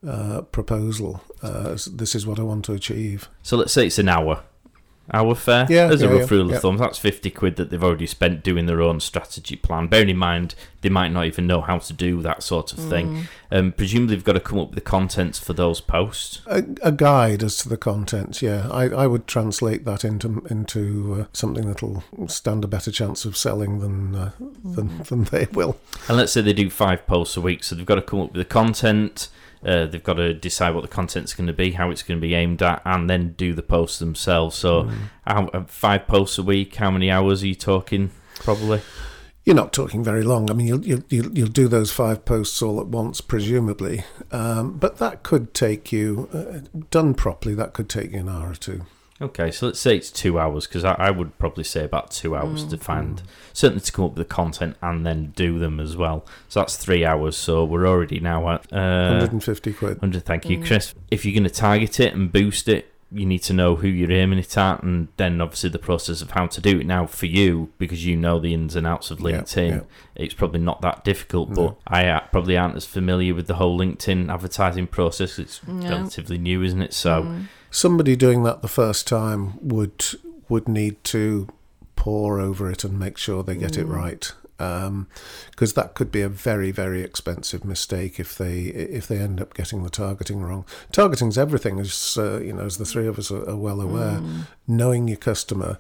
uh, 0.06 0.42
proposal. 0.42 1.22
Uh, 1.42 1.78
this 1.92 2.16
is 2.16 2.28
what 2.28 2.38
I 2.38 2.44
want 2.44 2.66
to 2.66 2.74
achieve." 2.74 3.30
So 3.44 3.56
let's 3.56 3.72
say 3.72 3.88
it's 3.88 4.00
an 4.00 4.10
hour. 4.10 4.44
Hour 5.12 5.36
fare? 5.36 5.68
Yeah, 5.70 5.92
As 5.92 6.02
a 6.02 6.08
rough 6.08 6.32
yeah, 6.32 6.38
rule 6.38 6.50
yeah. 6.50 6.56
of 6.56 6.62
thumb, 6.62 6.78
that's 6.78 6.98
50 6.98 7.30
quid 7.32 7.58
that 7.58 7.70
they've 7.70 7.84
already 7.84 8.08
spent 8.08 8.42
doing 8.42 8.68
their 8.68 8.82
own 8.82 9.02
strategy 9.02 9.58
plan. 9.58 9.88
Bearing 9.88 10.10
in 10.10 10.18
mind, 10.18 10.56
they 10.80 10.88
might 10.88 11.10
not 11.10 11.26
even 11.26 11.46
know 11.46 11.60
how 11.60 11.78
to 11.80 11.92
do 11.94 12.22
that 12.22 12.42
sort 12.42 12.72
of 12.72 12.80
thing. 12.80 13.28
Um, 13.52 13.74
presumably, 13.74 14.16
they've 14.16 14.24
got 14.24 14.34
to 14.34 14.40
come 14.40 14.60
up 14.60 14.70
with 14.70 14.76
the 14.76 14.82
contents 14.82 15.40
for 15.40 15.52
those 15.52 15.82
posts. 15.82 16.42
A, 16.48 16.64
a 16.82 16.92
guide 16.94 17.44
as 17.44 17.58
to 17.58 17.70
the 17.70 17.76
contents. 17.76 18.42
Yeah, 18.42 18.70
I, 18.72 18.86
I 18.86 19.08
would 19.08 19.28
translate 19.28 19.84
that 19.84 20.06
into 20.06 20.46
into 20.50 21.18
uh, 21.20 21.26
something 21.34 21.68
that'll 21.68 22.04
stand 22.28 22.64
a 22.64 22.68
better 22.68 22.92
chance 22.92 23.26
of 23.26 23.36
selling 23.36 23.80
than 23.80 24.16
uh, 24.16 24.32
than 24.64 25.04
than 25.04 25.24
they 25.26 25.48
will. 25.52 25.78
And 26.08 26.16
let's 26.16 26.32
say 26.32 26.42
they 26.42 26.54
do 26.54 26.70
five 26.70 27.06
posts 27.08 27.36
a 27.36 27.42
week, 27.42 27.64
so 27.66 27.76
they've 27.76 27.86
got 27.86 27.96
to 27.96 28.02
come 28.02 28.22
up 28.22 28.32
with 28.34 28.40
the 28.40 28.46
content. 28.46 29.28
Uh, 29.66 29.86
they've 29.86 30.04
got 30.04 30.16
to 30.16 30.34
decide 30.34 30.76
what 30.76 30.82
the 30.82 30.88
content's 30.88 31.34
going 31.34 31.48
to 31.48 31.54
be, 31.54 31.72
how 31.72 31.90
it's 31.90 32.04
going 32.04 32.20
to 32.20 32.22
be 32.22 32.34
aimed 32.34 32.62
at, 32.62 32.82
and 32.86 33.10
then 33.10 33.34
do 33.34 33.54
the 33.54 33.64
posts 33.64 34.00
themselves. 34.00 34.56
So, 34.56 34.90
how, 35.26 35.48
uh, 35.48 35.64
five 35.66 36.08
posts 36.08 36.38
a 36.38 36.44
week. 36.44 36.76
How 36.76 36.92
many 36.92 37.10
hours 37.10 37.44
are 37.44 37.48
you 37.48 37.56
talking? 37.56 38.12
Probably. 38.36 38.82
You're 39.46 39.56
not 39.56 39.74
talking 39.74 40.04
very 40.04 40.24
long. 40.24 40.50
I 40.50 40.54
mean, 40.54 40.68
you'll 40.68 40.86
you'll 40.86 41.04
you'll, 41.10 41.38
you'll 41.38 41.48
do 41.50 41.68
those 41.68 41.92
five 41.92 42.24
posts 42.24 42.62
all 42.62 42.80
at 42.80 42.88
once, 42.88 43.20
presumably. 43.20 44.06
Um, 44.32 44.78
but 44.78 45.00
that 45.00 45.24
could 45.24 45.54
take 45.54 45.92
you, 45.92 46.30
uh, 46.34 46.82
done 46.92 47.14
properly, 47.14 47.54
that 47.56 47.74
could 47.74 47.90
take 47.90 48.14
you 48.14 48.20
an 48.20 48.30
hour 48.30 48.52
or 48.52 48.56
two. 48.56 48.86
Okay, 49.22 49.52
so 49.52 49.68
let's 49.68 49.80
say 49.80 49.96
it's 49.96 50.12
two 50.12 50.40
hours 50.40 50.68
because 50.68 50.84
I, 50.84 50.94
I 50.96 51.12
would 51.12 51.38
probably 51.38 51.64
say 51.64 51.84
about 51.84 52.12
two 52.12 52.36
hours 52.36 52.66
to 52.66 52.78
find, 52.78 53.22
certainly 53.54 53.82
to 53.82 53.92
come 53.92 54.06
up 54.06 54.12
with 54.16 54.28
the 54.28 54.34
content 54.34 54.76
and 54.82 55.06
then 55.06 55.32
do 55.36 55.60
them 55.60 55.80
as 55.80 55.96
well. 55.96 56.26
So 56.50 56.60
that's 56.62 56.76
three 56.78 57.06
hours. 57.06 57.38
So 57.38 57.64
we're 57.64 57.88
already 57.88 58.20
now 58.20 58.50
at 58.50 58.74
uh, 58.74 59.10
150 59.22 59.74
quid. 59.74 60.02
100. 60.02 60.26
Thank 60.26 60.50
you, 60.50 60.62
Chris. 60.64 60.94
If 61.12 61.26
you're 61.26 61.34
going 61.34 61.44
to 61.44 61.50
target 61.50 62.00
it 62.00 62.14
and 62.14 62.32
boost 62.32 62.68
it, 62.68 62.90
you 63.12 63.28
need 63.28 63.44
to 63.44 63.54
know 63.54 63.76
who 63.76 63.88
you're 63.88 64.12
aiming 64.12 64.40
it 64.40 64.58
at, 64.58 64.82
and 64.82 65.08
then 65.18 65.40
obviously 65.40 65.70
the 65.70 65.78
process 65.78 66.24
of 66.24 66.32
how 66.32 66.48
to 66.48 66.60
do 66.60 66.80
it. 66.80 66.86
Now, 66.88 67.06
for 67.06 67.28
you, 67.28 67.72
because 67.78 68.04
you 68.04 68.18
know 68.18 68.40
the 68.40 68.56
ins 68.56 68.76
and 68.76 68.88
outs 68.88 69.12
of 69.12 69.20
Yeah, 69.20 69.28
LinkedIn, 69.42 69.70
yeah. 69.70 69.82
it's 70.16 70.34
probably 70.34 70.60
not 70.62 70.82
that 70.82 71.04
difficult. 71.04 71.50
No. 71.50 71.56
But 71.56 71.78
I 71.86 72.08
uh, 72.08 72.22
probably 72.32 72.58
aren't 72.58 72.76
as 72.76 72.88
familiar 72.88 73.36
with 73.36 73.46
the 73.46 73.54
whole 73.56 73.78
LinkedIn 73.78 74.34
advertising 74.34 74.88
process. 74.88 75.38
It's 75.38 75.66
No. 75.68 75.88
relatively 75.88 76.40
new, 76.40 76.64
isn't 76.64 76.82
it? 76.82 76.94
So. 76.94 77.42
Mm. 77.74 77.76
Somebody 77.76 78.16
doing 78.16 78.44
that 78.44 78.62
the 78.62 78.68
first 78.68 79.08
time 79.08 79.58
would 79.62 80.06
would 80.50 80.68
need 80.68 81.04
to 81.06 81.48
pore 81.96 82.40
over 82.40 82.70
it 82.70 82.84
and 82.84 83.00
make 83.00 83.18
sure 83.18 83.44
they 83.44 83.56
get 83.56 83.78
it 83.78 83.86
right. 83.86 84.32
Because 84.58 85.74
that 85.74 85.94
could 85.94 86.12
be 86.12 86.22
a 86.22 86.30
very, 86.30 86.72
very 86.72 87.02
expensive 87.02 87.66
mistake 87.66 88.20
if 88.20 88.38
they 88.38 88.60
if 88.62 89.08
they 89.08 89.18
end 89.18 89.42
up 89.42 89.54
getting 89.54 89.84
the 89.84 89.90
targeting 89.90 90.42
wrong. 90.42 90.66
Targeting's 90.92 91.38
everything, 91.38 91.80
as 91.80 92.18
uh, 92.18 92.40
you 92.40 92.54
know, 92.54 92.64
as 92.64 92.78
the 92.78 92.86
three 92.86 93.08
of 93.08 93.18
us 93.20 93.32
are, 93.32 93.50
are 93.50 93.58
well 93.58 93.82
aware. 93.82 94.22
Knowing 94.68 95.08
your 95.08 95.18
customer, 95.18 95.80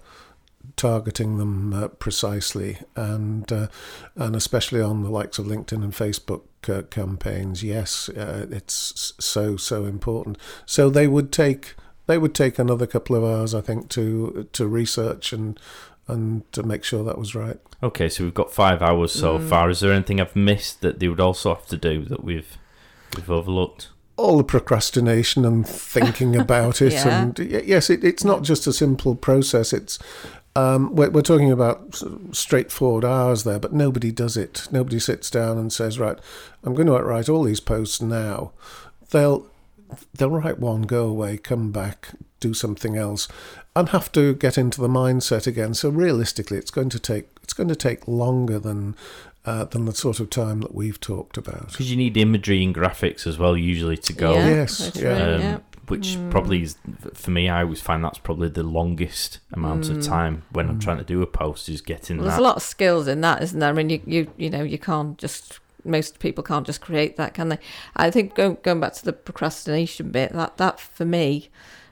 targeting 0.76 1.38
them 1.38 1.74
uh, 1.74 1.88
precisely, 1.89 2.78
and 2.96 3.52
uh, 3.52 3.68
and 4.16 4.36
especially 4.36 4.82
on 4.82 5.04
the 5.04 5.10
likes 5.10 5.39
of 5.39 5.46
LinkedIn 5.46 5.84
and 5.84 5.94
Facebook 5.94 6.44
uh, 6.68 6.82
campaigns, 6.84 7.64
yes, 7.64 8.10
uh, 8.10 8.48
it's 8.50 9.14
so 9.20 9.56
so 9.56 9.86
important. 9.86 10.38
So 10.66 10.89
they 10.89 11.08
would 11.08 11.32
take 11.32 11.76
they 12.08 12.18
would 12.18 12.36
take 12.36 12.60
another 12.60 12.86
couple 12.86 13.16
of 13.16 13.24
hours, 13.24 13.54
I 13.54 13.62
think, 13.62 13.89
to 13.89 14.47
to 14.54 14.68
research 14.68 15.34
and 15.34 15.60
and 16.08 16.51
to 16.51 16.64
make 16.64 16.84
sure 16.84 17.04
that 17.04 17.18
was 17.18 17.34
right. 17.36 17.60
Okay, 17.82 18.10
so 18.10 18.24
we've 18.24 18.34
got 18.34 18.51
five 18.54 18.82
hours 18.82 19.12
so 19.14 19.39
far. 19.39 19.70
Is 19.70 19.80
there 19.80 19.93
anything 19.93 20.20
I've 20.20 20.36
missed 20.36 20.82
that 20.82 20.99
they 20.99 21.08
would 21.08 21.20
also 21.22 21.54
have 21.56 21.66
to 21.68 21.78
do 21.78 22.04
that 22.06 22.24
we've 22.24 22.58
we've 23.16 23.30
overlooked? 23.32 23.89
all 24.16 24.38
the 24.38 24.43
procrastination 24.43 25.43
and 25.43 25.68
thinking 25.68 26.36
about 26.36 26.84
it 26.84 26.93
Yeah. 27.06 27.24
and 27.24 27.39
yes 27.39 27.89
it, 27.89 28.04
it's 28.04 28.24
not 28.24 28.43
just 28.43 28.68
a 28.68 28.72
simple 28.72 29.16
process 29.16 29.74
it's 29.74 29.97
um, 30.56 30.95
we're, 30.95 31.10
we're 31.10 31.24
talking 31.24 31.51
about 31.51 31.95
sort 31.95 32.14
of 32.14 32.38
straightforward 32.38 33.04
hours 33.04 33.43
there 33.43 33.58
but 33.58 33.74
nobody 33.74 34.12
does 34.12 34.38
it 34.38 34.68
nobody 34.70 34.99
sits 34.99 35.32
down 35.32 35.58
and 35.58 35.74
says 35.74 35.97
right 35.97 36.20
i'm 36.64 36.76
going 36.76 36.86
to 36.86 36.93
write 36.93 37.28
all 37.28 37.41
these 37.41 37.60
posts 37.60 38.04
now 38.04 38.51
they'll 39.10 39.47
they'll 40.14 40.30
write 40.30 40.60
one 40.60 40.84
go 40.84 41.06
away 41.08 41.38
come 41.38 41.72
back 41.72 42.10
do 42.39 42.54
something 42.54 42.98
else 42.98 43.28
and 43.76 43.89
have 43.89 44.12
to 44.12 44.34
get 44.36 44.58
into 44.58 44.82
the 44.82 44.88
mindset 44.88 45.48
again 45.48 45.74
so 45.74 45.89
realistically 45.89 46.58
it's 46.58 46.72
going 46.72 46.89
to 46.89 47.00
take 47.00 47.28
it's 47.41 47.54
going 47.54 47.70
to 47.70 47.76
take 47.76 48.08
longer 48.08 48.60
than 48.60 48.96
uh, 49.46 49.66
than 49.66 49.86
the 49.86 49.94
sort 49.94 50.20
of 50.20 50.30
time 50.30 50.62
that 50.62 50.74
we've 50.74 51.00
talked 51.00 51.38
about 51.38 51.68
Because 51.68 51.91
you 51.91 51.98
need 51.98 52.16
imagery 52.16 52.64
and 52.64 52.74
graphics 52.74 53.28
as 53.28 53.38
well, 53.38 53.58
usually 53.58 53.98
to 53.98 54.14
go. 54.14 54.34
Yeah, 54.36 54.48
Yes, 54.48 54.91
yeah. 54.96 55.10
right, 55.10 55.22
um, 55.22 55.41
yeah. 55.41 55.58
Which 55.89 56.18
probably 56.30 56.64
is 56.64 56.78
for 57.14 57.32
me. 57.32 57.50
I 57.50 57.64
always 57.64 57.82
find 57.82 58.02
that's 58.02 58.18
probably 58.20 58.48
the 58.48 58.64
longest 58.64 59.39
amount 59.52 59.89
of 59.89 60.02
time 60.02 60.44
when 60.54 60.70
I'm 60.70 60.80
trying 60.80 61.00
to 61.00 61.04
do 61.04 61.22
a 61.22 61.28
post 61.28 61.68
is 61.68 61.82
getting 61.82 62.20
Well, 62.20 62.28
there's 62.28 62.39
a 62.39 62.41
lot 62.41 62.56
of 62.56 62.64
skills 62.64 63.06
in 63.06 63.20
that, 63.20 63.44
isn't 63.44 63.60
there? 63.60 63.68
I 63.70 63.74
mean, 63.74 63.89
you 63.89 64.02
you 64.06 64.32
you 64.38 64.50
know, 64.50 64.64
you 64.64 64.78
can't 64.78 65.18
just 65.18 65.60
most 65.86 66.20
people 66.20 66.44
can't 66.44 66.66
just 66.66 66.82
create 66.82 67.18
that, 67.18 67.34
can 67.34 67.50
they? 67.50 67.60
I 67.96 68.12
think 68.12 68.36
going 68.36 68.58
going 68.64 68.80
back 68.80 68.94
to 68.94 69.06
the 69.06 69.14
procrastination 69.14 70.12
bit, 70.12 70.34
that 70.34 70.58
that 70.58 70.80
for 70.80 71.06
me 71.06 71.50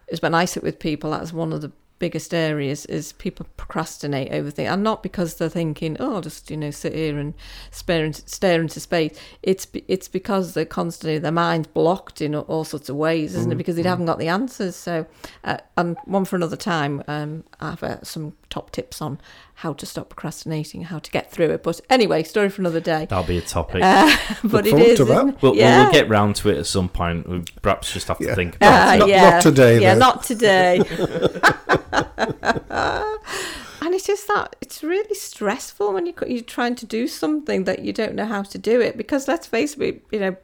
is 0.07 0.21
when 0.21 0.33
I 0.33 0.45
sit 0.45 0.63
with 0.63 0.79
people. 0.79 1.11
That's 1.11 1.33
one 1.33 1.53
of 1.53 1.61
the 1.61 1.71
biggest 2.01 2.33
areas 2.33 2.87
is 2.87 3.13
people 3.13 3.45
procrastinate 3.57 4.31
over 4.31 4.49
things, 4.49 4.69
and 4.69 4.81
not 4.83 5.03
because 5.03 5.35
they're 5.35 5.47
thinking, 5.47 5.95
oh, 5.99 6.15
I'll 6.15 6.21
just 6.21 6.49
you 6.49 6.57
know 6.57 6.71
sit 6.71 6.93
here 6.93 7.19
and 7.19 7.33
stare 7.69 8.05
into, 8.05 8.27
stare 8.27 8.59
into 8.59 8.79
space. 8.79 9.17
It's 9.43 9.67
it's 9.87 10.07
because 10.07 10.53
they're 10.53 10.65
constantly 10.65 11.19
their 11.19 11.31
mind's 11.31 11.67
blocked 11.67 12.21
in 12.21 12.33
all, 12.35 12.63
sorts 12.63 12.89
of 12.89 12.95
ways, 12.95 13.35
isn't 13.35 13.51
it? 13.51 13.55
Because 13.55 13.75
they 13.75 13.83
haven't 13.83 14.07
got 14.07 14.19
the 14.19 14.27
answers. 14.27 14.75
So, 14.75 15.05
uh, 15.43 15.57
and 15.77 15.95
one 16.05 16.25
for 16.25 16.35
another 16.35 16.57
time, 16.57 17.03
um, 17.07 17.43
I 17.59 17.69
have 17.69 17.83
uh, 17.83 18.03
some 18.03 18.33
top 18.51 18.69
tips 18.71 19.01
on 19.01 19.19
how 19.55 19.73
to 19.73 19.85
stop 19.87 20.09
procrastinating, 20.09 20.83
how 20.83 20.99
to 20.99 21.09
get 21.09 21.31
through 21.31 21.49
it. 21.49 21.63
But 21.63 21.81
anyway, 21.89 22.21
story 22.23 22.49
for 22.49 22.61
another 22.61 22.79
day. 22.79 23.07
That'll 23.09 23.23
be 23.23 23.37
a 23.39 23.41
topic. 23.41 23.81
Uh, 23.83 24.15
but 24.43 24.67
it 24.67 24.71
forward 24.71 24.85
is. 24.87 24.97
to 24.97 25.05
that. 25.05 25.13
isn't 25.17 25.29
it? 25.29 25.41
we'll, 25.41 25.51
we'll- 25.53 25.59
yeah. 25.59 25.83
we'll 25.83 25.91
get 25.93 26.07
round 26.09 26.35
to 26.37 26.49
it 26.49 26.57
at 26.59 26.67
some 26.67 26.89
point. 26.89 27.27
We 27.27 27.43
perhaps 27.63 27.91
just 27.91 28.07
have 28.09 28.19
to 28.19 28.25
Yeah. 28.25 28.35
think 28.35 28.57
about 28.57 28.73
Ah, 28.73 28.93
it. 28.95 28.99
Not- 28.99 29.09
yeah. 29.09 29.29
not 29.31 29.41
today, 29.41 29.81
Yeah, 29.81 29.93
though. 29.95 29.99
not 29.99 30.23
today. 30.23 30.77
and 33.81 33.95
it's 33.95 34.05
just 34.05 34.27
that 34.27 34.55
it's 34.61 34.83
really 34.83 35.15
stressful 35.15 35.93
when 35.93 36.05
you 36.05 36.13
you're 36.27 36.41
trying 36.43 36.75
to 36.75 36.85
do 36.85 37.07
something 37.07 37.63
that 37.65 37.79
you 37.79 37.93
don't 37.93 38.15
know 38.15 38.25
how 38.25 38.43
to 38.43 38.57
do 38.57 38.79
it 38.81 38.95
because 38.97 39.27
let's 39.27 39.47
face 39.47 39.75
it, 39.77 40.03
you 40.11 40.19
know. 40.19 40.35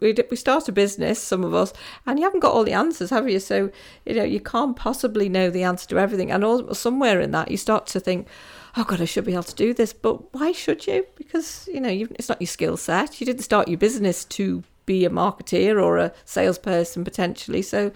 We, 0.00 0.14
we 0.30 0.36
start 0.36 0.68
a 0.68 0.72
business, 0.72 1.22
some 1.22 1.44
of 1.44 1.54
us, 1.54 1.72
and 2.06 2.18
you 2.18 2.24
haven't 2.24 2.40
got 2.40 2.52
all 2.52 2.64
the 2.64 2.74
answers, 2.74 3.10
have 3.10 3.28
you? 3.28 3.40
So, 3.40 3.70
you 4.04 4.14
know, 4.14 4.24
you 4.24 4.40
can't 4.40 4.76
possibly 4.76 5.28
know 5.28 5.50
the 5.50 5.62
answer 5.62 5.88
to 5.88 5.98
everything. 5.98 6.30
And 6.30 6.44
all, 6.44 6.74
somewhere 6.74 7.20
in 7.20 7.30
that, 7.30 7.50
you 7.50 7.56
start 7.56 7.86
to 7.88 8.00
think, 8.00 8.28
oh, 8.76 8.84
God, 8.84 9.00
I 9.00 9.06
should 9.06 9.24
be 9.24 9.32
able 9.32 9.44
to 9.44 9.54
do 9.54 9.72
this. 9.72 9.92
But 9.92 10.34
why 10.34 10.52
should 10.52 10.86
you? 10.86 11.06
Because, 11.16 11.68
you 11.72 11.80
know, 11.80 11.88
you 11.88 12.08
it's 12.16 12.28
not 12.28 12.40
your 12.40 12.48
skill 12.48 12.76
set. 12.76 13.20
You 13.20 13.26
didn't 13.26 13.42
start 13.42 13.68
your 13.68 13.78
business 13.78 14.24
to 14.26 14.62
be 14.84 15.04
a 15.04 15.10
marketeer 15.10 15.82
or 15.82 15.98
a 15.98 16.12
salesperson 16.24 17.04
potentially. 17.04 17.62
So, 17.62 17.92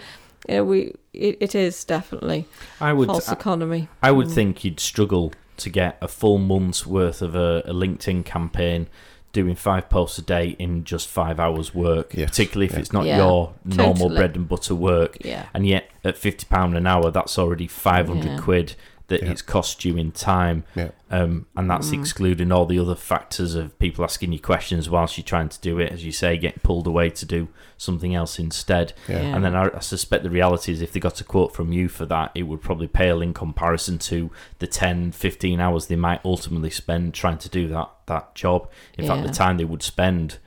you 0.48 0.54
know, 0.54 0.64
we 0.64 0.94
it, 1.12 1.36
it 1.40 1.54
is 1.54 1.84
definitely 1.84 2.46
I 2.80 2.92
would 2.92 3.08
false 3.08 3.28
uh, 3.28 3.32
economy. 3.32 3.88
I 4.02 4.10
would 4.10 4.28
mm. 4.28 4.34
think 4.34 4.64
you'd 4.64 4.80
struggle 4.80 5.32
to 5.58 5.70
get 5.70 5.98
a 6.00 6.08
full 6.08 6.38
month's 6.38 6.86
worth 6.86 7.22
of 7.22 7.34
a, 7.34 7.62
a 7.66 7.72
LinkedIn 7.72 8.24
campaign 8.24 8.88
doing 9.32 9.54
five 9.54 9.88
posts 9.88 10.18
a 10.18 10.22
day 10.22 10.56
in 10.58 10.84
just 10.84 11.08
five 11.08 11.40
hours 11.40 11.74
work, 11.74 12.12
Yes, 12.14 12.30
particularly 12.30 12.66
if 12.66 12.72
yeah. 12.72 12.78
it's 12.78 12.92
not 12.92 13.06
Yeah, 13.06 13.16
your 13.18 13.54
normal 13.64 13.94
totally. 13.94 14.16
bread 14.16 14.36
and 14.36 14.48
butter 14.48 14.74
work. 14.74 15.16
Yeah. 15.24 15.46
And 15.54 15.66
yet, 15.66 15.90
at 16.04 16.16
fifty 16.18 16.44
pound 16.46 16.76
an 16.76 16.86
hour, 16.86 17.10
that's 17.10 17.38
already 17.38 17.66
five 17.66 18.08
hundred 18.08 18.32
Yeah. 18.32 18.38
quid 18.40 18.74
that 19.08 19.22
Yeah. 19.22 19.30
it's 19.30 19.42
cost 19.42 19.84
you 19.84 19.96
in 19.96 20.12
time, 20.12 20.64
Yeah. 20.74 20.90
um, 21.10 21.46
and 21.56 21.68
that's 21.70 21.90
Mm. 21.90 22.00
excluding 22.00 22.52
all 22.52 22.64
the 22.66 22.78
other 22.78 22.94
factors 22.94 23.54
of 23.54 23.78
people 23.78 24.04
asking 24.04 24.32
you 24.32 24.38
questions 24.38 24.88
whilst 24.88 25.18
you're 25.18 25.24
trying 25.24 25.48
to 25.50 25.60
do 25.60 25.78
it, 25.78 25.92
as 25.92 26.04
you 26.04 26.12
say, 26.12 26.36
getting 26.38 26.60
pulled 26.62 26.86
away 26.86 27.10
to 27.10 27.26
do 27.26 27.48
something 27.76 28.14
else 28.14 28.38
instead. 28.38 28.92
Yeah. 29.08 29.20
Yeah. 29.22 29.34
And 29.36 29.44
then 29.44 29.54
I, 29.54 29.70
I 29.76 29.80
suspect 29.80 30.22
the 30.22 30.30
reality 30.30 30.72
is 30.72 30.80
if 30.80 30.92
they 30.92 31.00
got 31.00 31.20
a 31.20 31.24
quote 31.24 31.54
from 31.54 31.72
you 31.72 31.88
for 31.88 32.06
that, 32.06 32.30
it 32.34 32.44
would 32.44 32.62
probably 32.62 32.86
pale 32.88 33.20
in 33.20 33.34
comparison 33.34 33.98
to 33.98 34.30
the 34.60 34.66
10, 34.66 35.12
15 35.12 35.60
hours 35.60 35.86
they 35.86 35.96
might 35.96 36.20
ultimately 36.24 36.70
spend 36.70 37.12
trying 37.14 37.38
to 37.38 37.48
do 37.48 37.68
that, 37.68 37.90
that 38.06 38.34
job. 38.34 38.68
In 38.96 39.06
fact, 39.06 39.22
the 39.26 39.32
time 39.32 39.56
they 39.58 39.64
would 39.64 39.82
spend 39.82 40.38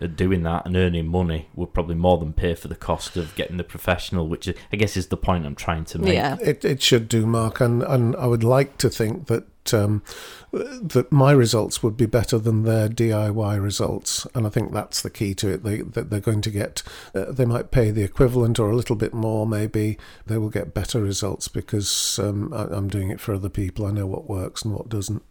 uh, 0.00 0.06
doing 0.06 0.42
that 0.44 0.66
and 0.66 0.76
earning 0.76 1.06
money 1.06 1.48
would 1.54 1.72
probably 1.72 1.94
more 1.94 2.18
than 2.18 2.32
pay 2.32 2.54
for 2.54 2.68
the 2.68 2.76
cost 2.76 3.16
of 3.16 3.34
getting 3.34 3.56
the 3.56 3.64
professional, 3.64 4.28
which 4.28 4.48
I 4.48 4.76
guess 4.76 4.96
is 4.96 5.08
the 5.08 5.16
point 5.16 5.46
I'm 5.46 5.54
trying 5.54 5.84
to 5.86 5.98
make. 5.98 6.14
Yeah. 6.14 6.36
It, 6.40 6.64
it 6.64 6.82
should 6.82 7.08
do, 7.08 7.26
Mark, 7.26 7.60
and, 7.60 7.82
and 7.82 8.16
I 8.16 8.26
would 8.26 8.44
like 8.44 8.78
to 8.78 8.90
think 8.90 9.26
that 9.26 9.46
um, 9.74 10.02
that 10.50 11.12
my 11.12 11.32
results 11.32 11.82
would 11.82 11.96
be 11.96 12.06
better 12.06 12.38
than 12.38 12.62
their 12.62 12.88
DIY 12.88 13.62
results, 13.62 14.26
and 14.34 14.46
I 14.46 14.50
think 14.50 14.72
that's 14.72 15.02
the 15.02 15.10
key 15.10 15.34
to 15.34 15.48
it. 15.48 15.62
They 15.62 15.82
that 15.82 16.10
they're 16.10 16.20
going 16.20 16.40
to 16.42 16.50
get, 16.50 16.82
uh, 17.14 17.32
they 17.32 17.44
might 17.44 17.70
pay 17.70 17.90
the 17.90 18.02
equivalent 18.02 18.58
or 18.58 18.70
a 18.70 18.76
little 18.76 18.96
bit 18.96 19.12
more. 19.12 19.46
Maybe 19.46 19.98
they 20.26 20.38
will 20.38 20.50
get 20.50 20.74
better 20.74 21.02
results 21.02 21.48
because 21.48 22.18
um, 22.18 22.52
I, 22.52 22.62
I'm 22.74 22.88
doing 22.88 23.10
it 23.10 23.20
for 23.20 23.34
other 23.34 23.50
people. 23.50 23.86
I 23.86 23.90
know 23.90 24.06
what 24.06 24.28
works 24.28 24.62
and 24.62 24.74
what 24.74 24.88
doesn't. 24.88 25.22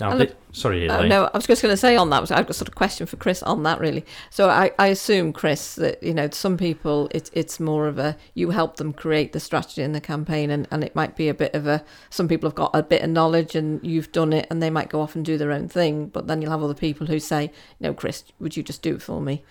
Now, 0.00 0.10
And 0.10 0.20
thi- 0.20 0.26
look- 0.26 0.36
sorry, 0.52 0.88
Uh, 0.88 1.02
no, 1.04 1.24
I 1.26 1.36
was 1.36 1.46
just 1.46 1.62
going 1.62 1.72
to 1.72 1.76
say 1.76 1.94
on 1.96 2.08
that. 2.10 2.30
I've 2.32 2.46
got 2.46 2.54
sort 2.54 2.68
of 2.68 2.74
question 2.74 3.06
for 3.06 3.16
Chris 3.16 3.42
on 3.42 3.62
that, 3.64 3.78
really. 3.80 4.04
So 4.30 4.48
I, 4.48 4.70
I 4.78 4.86
assume, 4.86 5.32
Chris, 5.32 5.74
that 5.76 6.02
you 6.02 6.14
know 6.14 6.28
some 6.32 6.56
people 6.56 7.08
it, 7.12 7.30
it's 7.34 7.60
more 7.60 7.86
of 7.86 7.98
a 7.98 8.16
you 8.34 8.50
help 8.50 8.76
them 8.76 8.92
create 8.92 9.32
the 9.32 9.40
strategy 9.40 9.82
and 9.82 9.94
the 9.94 10.00
campaign, 10.00 10.50
and, 10.50 10.66
and 10.70 10.82
it 10.82 10.94
might 10.96 11.16
be 11.16 11.28
a 11.28 11.34
bit 11.34 11.54
of 11.54 11.66
a. 11.66 11.84
Some 12.08 12.28
people 12.28 12.48
have 12.48 12.54
got 12.56 12.70
a 12.74 12.82
bit 12.82 13.02
of 13.02 13.10
knowledge 13.10 13.54
and 13.54 13.78
you've 13.84 14.10
done 14.12 14.32
it, 14.32 14.46
and 14.50 14.62
they 14.62 14.70
might 14.70 14.88
go 14.88 15.00
off 15.00 15.14
and 15.14 15.24
do 15.24 15.36
their 15.36 15.52
own 15.52 15.68
thing. 15.68 16.06
But 16.06 16.26
then 16.26 16.40
you'll 16.40 16.50
have 16.52 16.62
other 16.62 16.74
people 16.74 17.06
who 17.06 17.18
say, 17.20 17.52
"No, 17.78 17.92
Chris, 17.94 18.24
would 18.40 18.56
you 18.56 18.62
just 18.62 18.80
do 18.82 18.94
it 18.94 19.02
for 19.02 19.20
me?" 19.20 19.42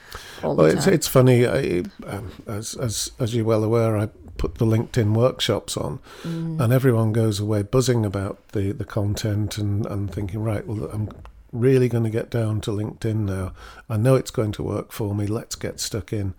All 0.43 0.55
Well, 0.55 0.67
the 0.67 0.75
it's 0.77 0.87
it's 0.87 1.07
funny. 1.07 1.45
I, 1.45 1.83
um, 2.07 2.31
as 2.47 2.73
as 2.75 3.11
as 3.19 3.35
you're 3.35 3.45
well 3.45 3.63
aware, 3.63 3.95
I 3.97 4.09
put 4.39 4.55
the 4.55 4.65
LinkedIn 4.65 5.13
workshops 5.13 5.77
on, 5.77 5.99
Mm. 6.23 6.59
and 6.59 6.73
everyone 6.73 7.13
goes 7.13 7.39
away 7.39 7.61
buzzing 7.61 8.05
about 8.05 8.35
the 8.53 8.71
the 8.71 8.85
content 8.85 9.57
and 9.59 9.85
and 9.85 10.11
thinking, 10.11 10.41
right, 10.41 10.65
well, 10.65 10.89
I'm 10.91 11.09
really 11.51 11.89
going 11.89 12.03
to 12.05 12.17
get 12.19 12.29
down 12.31 12.61
to 12.61 12.71
LinkedIn 12.71 13.25
now. 13.25 13.51
I 13.89 13.97
know 13.97 14.15
it's 14.15 14.31
going 14.31 14.51
to 14.53 14.63
work 14.63 14.91
for 14.91 15.13
me. 15.15 15.25
Let's 15.27 15.55
get 15.55 15.79
stuck 15.79 16.11
in. 16.13 16.33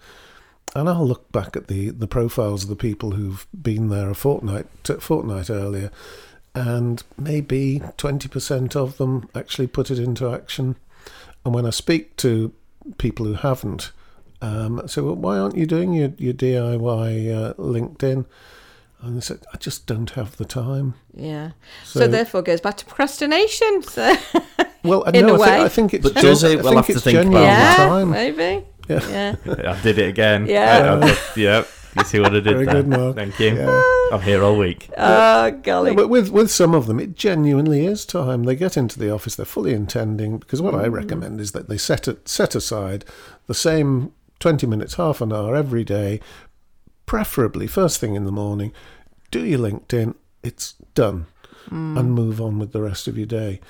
And 0.77 0.89
I'll 0.89 1.07
look 1.07 1.33
back 1.33 1.57
at 1.57 1.67
the, 1.67 1.91
the 1.91 2.07
profiles 2.07 2.63
of 2.63 2.69
the 2.69 2.77
people 2.89 3.11
who've 3.13 3.45
been 3.53 3.89
there 3.89 4.09
a 4.11 4.15
fortnight 4.15 4.67
a 4.89 5.01
fortnight 5.01 5.51
earlier, 5.51 5.91
and 6.55 7.03
maybe 7.19 7.83
twenty 7.97 8.29
percent 8.29 8.77
of 8.77 8.97
them 8.97 9.29
actually 9.35 9.67
put 9.69 9.91
it 9.91 9.99
into 9.99 10.33
action. 10.33 10.77
And 11.45 11.55
when 11.55 11.67
I 11.67 11.71
speak 11.71 12.17
to 12.19 12.53
people 12.99 13.27
who 13.27 13.35
haven't, 13.35 13.91
um, 14.43 14.81
I 14.83 14.87
say, 14.87 15.01
well, 15.03 15.17
why 15.17 15.39
aren't 15.39 15.57
you 15.57 15.67
doing 15.67 15.93
your, 15.93 16.13
your 16.19 16.33
DIY 16.35 17.35
uh, 17.35 17.55
LinkedIn? 17.55 18.25
And 19.03 19.17
they 19.17 19.21
said, 19.23 19.41
I 19.53 19.57
just 19.57 19.87
don't 19.87 20.11
have 20.11 20.37
the 20.37 20.45
time. 20.45 20.95
yeah. 21.15 21.51
So, 21.85 22.01
So, 22.01 22.07
therefore, 22.09 22.41
it 22.41 22.47
goes 22.47 22.61
back 22.61 22.77
to 22.79 22.85
procrastination. 22.85 23.83
So 23.83 24.15
well, 24.85 25.03
in 25.05 25.27
no, 25.27 25.37
a 25.37 25.41
I, 25.41 25.47
think, 25.47 25.47
way. 25.47 25.63
I 25.65 25.69
think 25.69 25.95
it's 25.95 26.03
But 26.11 26.21
does 26.23 26.43
it? 26.45 26.59
I 26.59 26.63
We'll 26.63 26.77
have 26.77 26.87
to 26.87 27.01
think 27.01 27.17
about 27.17 27.23
genuine 27.25 27.43
yeah, 27.45 27.77
time. 27.77 28.11
maybe. 28.11 28.67
Yeah. 28.89 29.37
Yeah. 29.47 29.73
I 29.73 29.81
did 29.83 29.99
it 29.99 30.09
again. 30.09 30.47
Yeah. 30.47 30.99
I- 31.03 31.07
I- 31.11 31.17
yeah. 31.37 31.65
You 31.97 32.05
see 32.05 32.21
what 32.21 32.31
I 32.31 32.35
did 32.41 32.45
Very 32.45 32.65
there? 32.67 32.75
good, 32.75 32.87
Mark. 32.89 33.17
Thank 33.17 33.41
you. 33.41 33.55
Yeah. 33.57 33.83
I'm 34.13 34.21
here 34.21 34.45
all 34.45 34.57
week. 34.57 34.89
Oh 34.99 35.51
golly. 35.63 35.91
Yeah, 35.91 35.97
but 35.97 36.09
with 36.09 36.29
with 36.31 36.51
some 36.51 36.73
of 36.75 36.87
them, 36.87 37.01
it 37.01 37.17
genuinely 37.17 37.85
is 37.87 38.05
time. 38.05 38.45
They 38.45 38.55
get 38.55 38.77
into 38.77 38.99
the 38.99 39.11
office, 39.11 39.35
they're 39.35 39.45
fully 39.47 39.73
intending. 39.73 40.39
Because 40.39 40.61
what 40.63 40.75
I 40.75 40.87
Mm. 40.89 40.93
recommend 40.93 41.41
is 41.41 41.51
that 41.53 41.69
they 41.69 41.79
set 41.79 42.07
it, 42.07 42.29
set 42.29 42.55
aside 42.55 43.05
the 43.49 43.55
same 43.55 44.13
twenty 44.41 44.67
minutes, 44.67 44.95
half 44.95 45.21
an 45.21 45.33
hour 45.33 45.55
every 45.55 45.85
day, 45.85 46.21
preferably 47.07 47.67
first 47.67 48.01
thing 48.01 48.15
in 48.15 48.25
the 48.25 48.33
morning. 48.33 48.73
Do 49.31 49.45
your 49.45 49.61
LinkedIn. 49.61 50.15
It's 50.43 50.75
done, 50.95 51.27
Mm. 51.69 51.99
and 51.99 52.13
move 52.15 52.41
on 52.41 52.59
with 52.59 52.73
the 52.73 52.81
rest 52.81 53.07
of 53.07 53.17
your 53.19 53.27
day. 53.27 53.61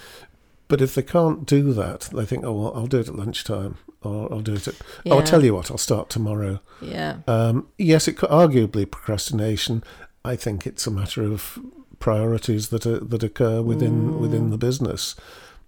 But 0.68 0.80
if 0.80 0.94
they 0.94 1.02
can't 1.02 1.44
do 1.44 1.72
that, 1.72 2.08
they 2.14 2.24
think, 2.24 2.44
oh 2.44 2.52
well, 2.52 2.72
I'll 2.76 2.86
do 2.86 3.00
it 3.00 3.08
at 3.08 3.16
lunchtime, 3.16 3.76
or 4.02 4.32
I'll 4.32 4.40
do 4.40 4.54
it 4.54 4.68
at. 4.68 4.74
Oh, 5.06 5.18
I'll 5.18 5.22
tell 5.24 5.44
you 5.44 5.54
what, 5.54 5.70
I'll 5.70 5.76
start 5.78 6.08
tomorrow. 6.08 6.60
yeah. 6.80 7.16
Um, 7.26 7.66
yes, 7.76 8.06
it 8.06 8.16
could 8.16 8.30
arguably 8.30 8.88
procrastination. 8.90 9.82
I 10.24 10.36
think 10.36 10.66
it's 10.66 10.86
a 10.86 10.90
matter 10.92 11.24
of 11.24 11.58
priorities 11.98 12.68
that 12.68 12.86
are, 12.86 13.00
that 13.00 13.22
occur 13.24 13.60
within 13.62 14.20
within 14.20 14.50
the 14.50 14.58
business, 14.58 15.16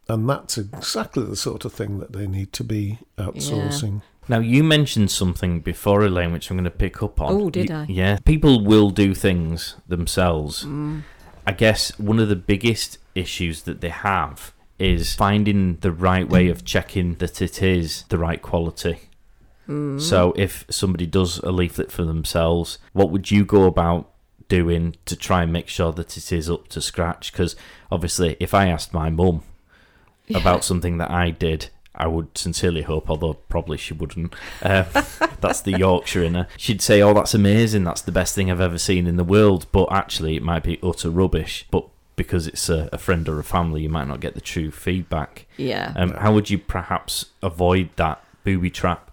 and 0.09 0.29
that's 0.29 0.57
exactly 0.57 1.25
the 1.25 1.37
sort 1.37 1.65
of 1.65 1.73
thing 1.73 1.99
that 1.99 2.13
they 2.13 2.29
need 2.29 2.53
to 2.53 2.63
be 2.65 3.01
outsourcing. 3.19 4.03
Now 4.33 4.39
you 4.39 4.65
mentioned 4.65 5.11
something 5.11 5.61
before, 5.61 6.01
Elaine, 6.07 6.33
which 6.33 6.49
I'm 6.51 6.57
going 6.57 6.65
to 6.65 6.71
pick 6.71 7.03
up 7.03 7.21
on. 7.21 7.35
Oh, 7.35 7.51
did 7.51 7.69
You- 7.69 7.75
I? 7.77 7.87
Yeah, 7.87 8.19
people 8.25 8.65
will 8.65 8.89
do 8.89 9.15
things 9.15 9.75
themselves. 9.87 10.65
Mm. 10.65 11.03
I 11.47 11.53
guess 11.53 11.99
one 11.99 12.19
of 12.19 12.31
the 12.31 12.37
biggest 12.53 12.97
issues 13.15 13.65
that 13.65 13.83
they 13.83 13.91
have 13.91 14.55
is 14.79 15.15
finding 15.15 15.77
the 15.83 15.93
right 15.93 16.27
way 16.27 16.49
of 16.49 16.65
checking 16.65 17.17
that 17.17 17.43
it 17.43 17.63
is 17.63 18.05
the 18.09 18.17
right 18.17 18.41
quality. 18.41 19.01
Mm. 19.69 20.01
So 20.01 20.33
if 20.35 20.65
somebody 20.71 21.05
does 21.05 21.37
a 21.41 21.53
leaflet 21.53 21.93
for 21.93 22.05
themselves, 22.07 22.79
what 22.95 23.11
would 23.11 23.31
you 23.31 23.45
go 23.45 23.65
about 23.65 24.09
doing 24.49 24.97
to 25.05 25.15
try 25.15 25.43
and 25.43 25.53
make 25.53 25.69
sure 25.69 25.93
that 25.93 26.17
it 26.17 26.33
is 26.33 26.49
up 26.49 26.69
to 26.69 26.81
scratch? 26.81 27.33
Because 27.33 27.55
obviously, 27.91 28.39
if 28.41 28.55
I 28.55 28.69
asked 28.69 28.95
my 28.95 29.11
mum 29.11 29.43
Yeah. 30.27 30.39
about 30.39 30.65
something 30.65 30.97
that 30.97 31.11
I 31.11 31.33
did, 31.33 31.69
I 31.95 32.07
would 32.07 32.37
sincerely 32.39 32.83
hope, 32.83 33.11
although 33.11 33.35
probably 33.35 33.77
she 33.77 33.95
wouldn't. 33.95 34.35
Uh, 34.63 34.85
that's 35.41 35.61
the 35.61 35.77
Yorkshire 35.79 36.25
in 36.25 36.35
her. 36.35 36.49
She'd 36.57 36.81
say, 36.81 37.03
"Oh, 37.03 37.13
that's 37.13 37.35
amazing. 37.35 37.85
That's 37.85 38.03
the 38.03 38.13
best 38.13 38.35
thing 38.35 38.51
I've 38.51 38.61
ever 38.61 38.79
seen 38.79 39.07
in 39.07 39.17
the 39.17 39.25
world." 39.25 39.67
But 39.73 39.93
actually, 39.93 40.37
it 40.37 40.43
might 40.43 40.63
be 40.63 40.79
utter 40.83 41.11
rubbish. 41.11 41.67
But 41.71 41.87
because 42.17 42.47
it's 42.47 42.69
a, 42.69 42.89
a 42.93 42.99
friend 42.99 43.29
or 43.29 43.39
a 43.39 43.45
family, 43.45 43.83
you 43.83 43.89
might 43.89 44.09
not 44.09 44.21
get 44.21 44.35
the 44.35 44.41
true 44.41 44.71
feedback. 44.71 45.47
Yeah. 45.57 45.93
Um, 45.97 46.13
how 46.13 46.33
would 46.33 46.51
you 46.51 46.59
perhaps 46.59 47.27
avoid 47.43 47.91
that 47.97 48.25
booby 48.45 48.71
trap? 48.71 49.11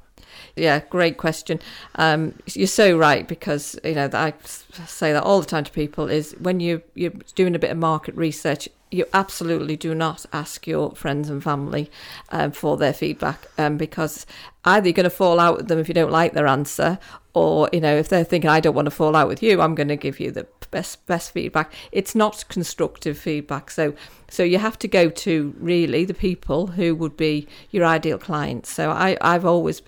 Yeah, 0.55 0.82
great 0.89 1.17
question. 1.17 1.59
Um, 1.95 2.34
you're 2.45 2.67
so 2.67 2.97
right 2.97 3.27
because 3.27 3.80
you 3.84 3.95
know 3.95 4.09
I 4.13 4.34
say 4.43 5.13
that 5.13 5.23
all 5.23 5.39
the 5.39 5.45
time 5.45 5.63
to 5.63 5.71
people 5.71 6.09
is 6.09 6.36
when 6.39 6.59
you 6.59 6.82
you're 6.95 7.13
doing 7.36 7.55
a 7.55 7.59
bit 7.59 7.71
of 7.71 7.77
market 7.77 8.15
research, 8.15 8.67
you 8.91 9.05
absolutely 9.13 9.77
do 9.77 9.93
not 9.93 10.25
ask 10.33 10.65
your 10.65 10.91
friends 10.95 11.29
and 11.29 11.43
family 11.43 11.91
um, 12.29 12.51
for 12.51 12.75
their 12.77 12.93
feedback 12.93 13.47
um, 13.57 13.77
because 13.77 14.25
either 14.65 14.87
you're 14.87 14.93
going 14.93 15.03
to 15.03 15.09
fall 15.09 15.39
out 15.39 15.57
with 15.57 15.67
them 15.67 15.79
if 15.79 15.87
you 15.87 15.93
don't 15.93 16.11
like 16.11 16.33
their 16.33 16.47
answer, 16.47 16.97
or 17.33 17.69
you 17.71 17.79
know 17.79 17.95
if 17.95 18.09
they're 18.09 18.23
thinking 18.23 18.49
I 18.49 18.59
don't 18.59 18.75
want 18.75 18.87
to 18.87 18.91
fall 18.91 19.15
out 19.15 19.27
with 19.27 19.43
you, 19.43 19.61
I'm 19.61 19.75
going 19.75 19.89
to 19.89 19.95
give 19.95 20.19
you 20.19 20.31
the 20.31 20.47
best 20.71 21.05
best 21.05 21.31
feedback. 21.31 21.71
It's 21.91 22.15
not 22.15 22.45
constructive 22.49 23.17
feedback, 23.17 23.69
so 23.71 23.93
so 24.29 24.43
you 24.43 24.57
have 24.57 24.79
to 24.79 24.87
go 24.87 25.09
to 25.09 25.53
really 25.59 26.05
the 26.05 26.13
people 26.13 26.67
who 26.67 26.95
would 26.95 27.15
be 27.15 27.47
your 27.71 27.85
ideal 27.85 28.17
clients. 28.17 28.71
So 28.71 28.89
I 28.89 29.17
I've 29.21 29.45
always 29.45 29.81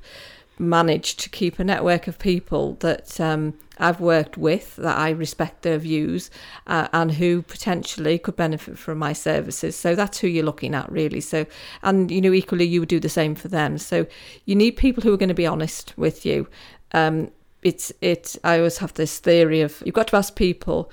managed 0.59 1.19
to 1.19 1.29
keep 1.29 1.59
a 1.59 1.63
network 1.63 2.07
of 2.07 2.19
people 2.19 2.75
that 2.75 3.19
um, 3.19 3.53
I've 3.77 3.99
worked 3.99 4.37
with, 4.37 4.75
that 4.75 4.97
I 4.97 5.09
respect 5.09 5.63
their 5.63 5.79
views, 5.79 6.29
uh, 6.67 6.87
and 6.93 7.11
who 7.11 7.41
potentially 7.41 8.19
could 8.19 8.35
benefit 8.35 8.77
from 8.77 8.99
my 8.99 9.13
services. 9.13 9.75
So 9.75 9.95
that's 9.95 10.19
who 10.19 10.27
you're 10.27 10.45
looking 10.45 10.75
at, 10.75 10.91
really. 10.91 11.21
So, 11.21 11.45
and 11.81 12.11
you 12.11 12.21
know, 12.21 12.33
equally, 12.33 12.65
you 12.65 12.79
would 12.81 12.89
do 12.89 12.99
the 12.99 13.09
same 13.09 13.35
for 13.35 13.47
them. 13.47 13.77
So 13.77 14.05
you 14.45 14.55
need 14.55 14.71
people 14.71 15.01
who 15.03 15.13
are 15.13 15.17
going 15.17 15.29
to 15.29 15.35
be 15.35 15.47
honest 15.47 15.93
with 15.97 16.25
you. 16.25 16.47
Um, 16.93 17.31
it's 17.63 17.91
it. 18.01 18.35
I 18.43 18.57
always 18.57 18.77
have 18.79 18.93
this 18.93 19.19
theory 19.19 19.61
of 19.61 19.81
you've 19.85 19.95
got 19.95 20.07
to 20.09 20.17
ask 20.17 20.35
people 20.35 20.91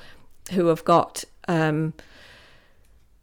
who 0.53 0.67
have 0.67 0.85
got. 0.85 1.25
Um, 1.47 1.95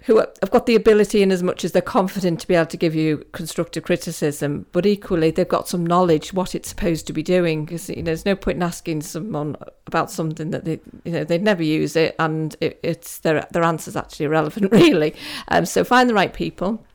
who 0.05 0.17
have 0.17 0.51
got 0.51 0.67
the 0.67 0.75
ability 0.75 1.23
in 1.23 1.31
as 1.31 1.41
much 1.41 1.65
as 1.65 1.71
they're 1.71 1.81
confident 1.81 2.39
to 2.39 2.47
be 2.47 2.53
able 2.53 2.67
to 2.67 2.77
give 2.77 2.93
you 2.93 3.25
constructive 3.31 3.83
criticism, 3.83 4.67
but 4.71 4.85
equally 4.85 5.31
they've 5.31 5.47
got 5.47 5.67
some 5.67 5.83
knowledge 5.83 6.31
what 6.31 6.53
it's 6.53 6.69
supposed 6.69 7.07
to 7.07 7.13
be 7.13 7.23
doing. 7.23 7.65
Because 7.65 7.89
you 7.89 7.97
know, 7.97 8.03
there's 8.03 8.25
no 8.25 8.35
point 8.35 8.57
in 8.57 8.63
asking 8.63 9.01
someone 9.01 9.55
about 9.87 10.11
something 10.11 10.51
that 10.51 10.63
they, 10.63 10.79
you 11.05 11.11
know, 11.11 11.23
they'd 11.23 11.41
never 11.41 11.63
use 11.63 11.95
it, 11.95 12.15
and 12.19 12.55
it, 12.61 12.79
it's 12.83 13.17
their 13.19 13.47
their 13.49 13.63
answer's 13.63 13.95
actually 13.95 14.27
irrelevant, 14.27 14.71
really. 14.71 15.15
Um, 15.47 15.65
so 15.65 15.83
find 15.83 16.07
the 16.07 16.13
right 16.13 16.33
people, 16.33 16.85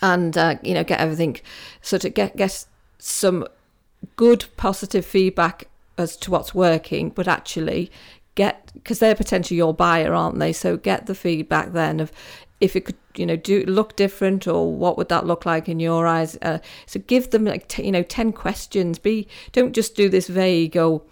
and 0.00 0.36
uh, 0.38 0.56
you 0.62 0.72
know, 0.72 0.84
get 0.84 1.00
everything, 1.00 1.38
sort 1.82 2.06
of 2.06 2.14
get 2.14 2.34
get 2.36 2.64
some 2.98 3.46
good 4.16 4.46
positive 4.56 5.04
feedback 5.04 5.68
as 5.98 6.16
to 6.16 6.30
what's 6.30 6.54
working, 6.54 7.10
but 7.10 7.28
actually 7.28 7.90
get 8.38 8.70
because 8.72 9.00
they're 9.00 9.16
potentially 9.16 9.58
your 9.58 9.74
buyer, 9.74 10.14
aren't 10.14 10.38
they? 10.38 10.52
So 10.52 10.76
get 10.76 11.06
the 11.06 11.14
feedback 11.14 11.72
then 11.72 11.98
of 11.98 12.12
if 12.60 12.76
it 12.76 12.84
could, 12.86 12.96
you 13.16 13.26
know, 13.26 13.36
do 13.36 13.64
look 13.64 13.96
different 13.96 14.46
or 14.46 14.72
what 14.72 14.96
would 14.96 15.08
that 15.08 15.26
look 15.26 15.44
like 15.44 15.68
in 15.68 15.80
your 15.80 16.06
eyes? 16.06 16.38
Uh, 16.40 16.58
so 16.86 17.00
give 17.00 17.30
them 17.30 17.44
like 17.44 17.66
t- 17.68 17.84
you 17.84 17.92
know 17.92 18.04
ten 18.04 18.32
questions. 18.32 18.98
Be 18.98 19.26
don't 19.52 19.72
just 19.72 19.96
do 19.96 20.08
this 20.08 20.28
vague. 20.28 20.76
Oh, 20.76 21.02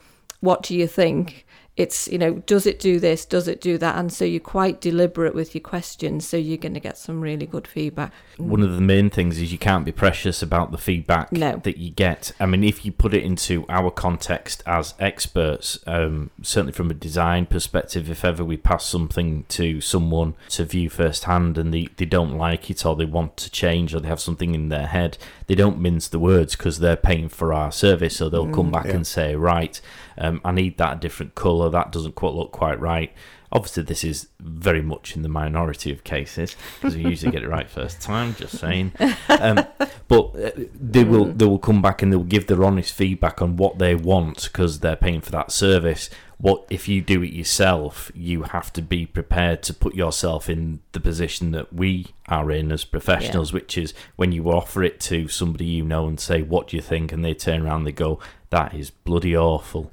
what 0.40 0.62
do 0.62 0.74
you 0.76 0.86
think? 0.86 1.45
It's 1.76 2.08
you 2.08 2.16
know 2.16 2.34
does 2.46 2.66
it 2.66 2.78
do 2.80 2.98
this 2.98 3.24
does 3.24 3.46
it 3.46 3.60
do 3.60 3.76
that 3.76 3.96
and 3.96 4.12
so 4.12 4.24
you're 4.24 4.40
quite 4.40 4.80
deliberate 4.80 5.34
with 5.34 5.54
your 5.54 5.60
questions 5.60 6.26
so 6.26 6.36
you're 6.36 6.56
going 6.56 6.72
to 6.74 6.80
get 6.80 6.96
some 6.96 7.20
really 7.20 7.46
good 7.46 7.66
feedback 7.66 8.12
One 8.38 8.62
of 8.62 8.74
the 8.74 8.80
main 8.80 9.10
things 9.10 9.38
is 9.38 9.52
you 9.52 9.58
can't 9.58 9.84
be 9.84 9.92
precious 9.92 10.42
about 10.42 10.72
the 10.72 10.78
feedback 10.78 11.32
No. 11.32 11.56
that 11.64 11.76
you 11.76 11.90
get. 11.90 12.32
I 12.40 12.46
mean, 12.46 12.64
if 12.64 12.84
you 12.84 12.92
put 12.92 13.14
it 13.14 13.22
into 13.22 13.64
our 13.68 13.90
context 13.90 14.62
as 14.66 14.94
experts, 14.98 15.78
um, 15.86 16.30
certainly 16.42 16.72
from 16.72 16.90
a 16.90 16.94
design 16.94 17.46
perspective, 17.46 18.10
if 18.10 18.24
ever 18.24 18.44
we 18.44 18.56
pass 18.56 18.84
something 18.84 19.44
to 19.48 19.80
someone 19.80 20.34
to 20.50 20.64
view 20.64 20.90
firsthand 20.90 21.58
and 21.58 21.72
they, 21.72 21.88
they 21.96 22.04
don't 22.04 22.36
like 22.36 22.70
it 22.70 22.84
or 22.84 22.96
they 22.96 23.04
want 23.04 23.36
to 23.38 23.50
change 23.50 23.94
or 23.94 24.00
they 24.00 24.08
have 24.08 24.20
something 24.20 24.54
in 24.54 24.68
their 24.68 24.86
head, 24.86 25.18
they 25.46 25.54
don't 25.54 25.80
mince 25.80 26.08
the 26.08 26.18
words 26.18 26.56
because 26.56 26.78
they're 26.78 26.96
paying 26.96 27.28
for 27.28 27.52
our 27.52 27.72
service. 27.72 28.16
So 28.16 28.28
they'll 28.28 28.52
come 28.52 28.70
back 28.70 28.86
yeah. 28.86 28.96
and 28.96 29.06
say, 29.06 29.34
right, 29.36 29.80
um, 30.18 30.40
I 30.44 30.52
need 30.52 30.78
that 30.78 31.00
different 31.00 31.34
colour, 31.34 31.70
that 31.70 31.92
doesn't 31.92 32.14
quite 32.14 32.34
look 32.34 32.52
quite 32.52 32.80
right. 32.80 33.12
Obviously, 33.52 33.84
this 33.84 34.02
is 34.02 34.28
very 34.40 34.82
much 34.82 35.14
in 35.14 35.22
the 35.22 35.28
minority 35.28 35.92
of 35.92 36.02
cases 36.02 36.56
because 36.80 36.96
we 36.96 37.02
usually 37.04 37.30
get 37.30 37.42
it 37.42 37.48
right 37.48 37.70
first 37.70 38.00
time. 38.00 38.34
Just 38.34 38.58
saying, 38.58 38.92
um, 39.28 39.64
but 40.08 40.34
uh, 40.36 40.50
they 40.74 41.04
will 41.04 41.26
they 41.26 41.46
will 41.46 41.58
come 41.58 41.80
back 41.80 42.02
and 42.02 42.12
they'll 42.12 42.24
give 42.24 42.48
their 42.48 42.64
honest 42.64 42.92
feedback 42.92 43.40
on 43.40 43.56
what 43.56 43.78
they 43.78 43.94
want 43.94 44.50
because 44.52 44.80
they're 44.80 44.96
paying 44.96 45.20
for 45.20 45.30
that 45.30 45.52
service. 45.52 46.10
What 46.38 46.66
if 46.68 46.86
you 46.86 47.00
do 47.00 47.22
it 47.22 47.32
yourself? 47.32 48.10
You 48.14 48.42
have 48.42 48.72
to 48.74 48.82
be 48.82 49.06
prepared 49.06 49.62
to 49.62 49.72
put 49.72 49.94
yourself 49.94 50.50
in 50.50 50.80
the 50.92 51.00
position 51.00 51.52
that 51.52 51.72
we 51.72 52.08
are 52.28 52.50
in 52.50 52.70
as 52.72 52.84
professionals, 52.84 53.52
which 53.54 53.78
is 53.78 53.94
when 54.16 54.32
you 54.32 54.50
offer 54.50 54.82
it 54.82 55.00
to 55.00 55.28
somebody 55.28 55.66
you 55.66 55.84
know 55.84 56.08
and 56.08 56.20
say, 56.20 56.42
"What 56.42 56.68
do 56.68 56.76
you 56.76 56.82
think?" 56.82 57.12
and 57.12 57.24
they 57.24 57.32
turn 57.32 57.62
around, 57.62 57.78
and 57.78 57.86
they 57.86 57.92
go, 57.92 58.18
"That 58.56 58.74
is 58.74 58.90
bloody 58.90 59.36
awful." 59.36 59.84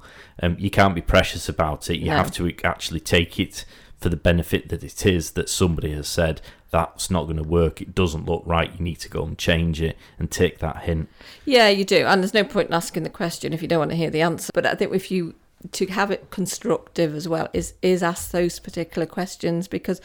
Um, 0.42 0.56
you 0.60 0.70
can't 0.70 0.96
be 0.96 1.02
precious 1.02 1.48
about 1.48 1.90
it. 1.90 1.98
You 2.00 2.08
No. 2.12 2.18
have 2.18 2.32
to 2.34 2.52
actually 2.64 3.00
take 3.00 3.40
it 3.40 3.66
for 4.00 4.10
the 4.10 4.18
benefit 4.18 4.70
that 4.70 4.84
it 4.84 5.06
is 5.06 5.32
that 5.32 5.48
somebody 5.50 5.92
has 5.94 6.08
said 6.08 6.42
that's 6.72 7.12
not 7.12 7.24
going 7.26 7.38
to 7.38 7.44
work. 7.62 7.82
It 7.82 7.94
doesn't 7.94 8.26
look 8.26 8.42
right. 8.46 8.72
You 8.78 8.84
need 8.84 9.00
to 9.02 9.10
go 9.10 9.24
and 9.24 9.38
change 9.38 9.80
it 9.80 9.96
and 10.18 10.32
take 10.32 10.58
that 10.60 10.78
hint. 10.84 11.08
Yeah, 11.46 11.70
you 11.70 11.86
do. 11.86 12.06
And 12.08 12.22
there's 12.22 12.34
no 12.34 12.44
point 12.44 12.70
in 12.70 12.74
asking 12.74 13.04
the 13.04 13.10
question 13.22 13.54
if 13.54 13.62
you 13.62 13.68
don't 13.68 13.80
want 13.80 13.92
to 13.92 13.98
hear 13.98 14.10
the 14.10 14.22
answer. 14.24 14.50
But 14.54 14.66
I 14.66 14.74
think 14.76 14.94
if 14.94 15.12
you 15.12 15.36
to 15.72 15.86
have 15.86 16.12
it 16.12 16.30
constructive 16.30 17.16
as 17.16 17.26
well 17.28 17.48
is 17.54 17.76
is 17.82 18.04
ask 18.04 18.32
those 18.32 18.60
particular 18.60 19.06
questions 19.06 19.68
because 19.70 20.02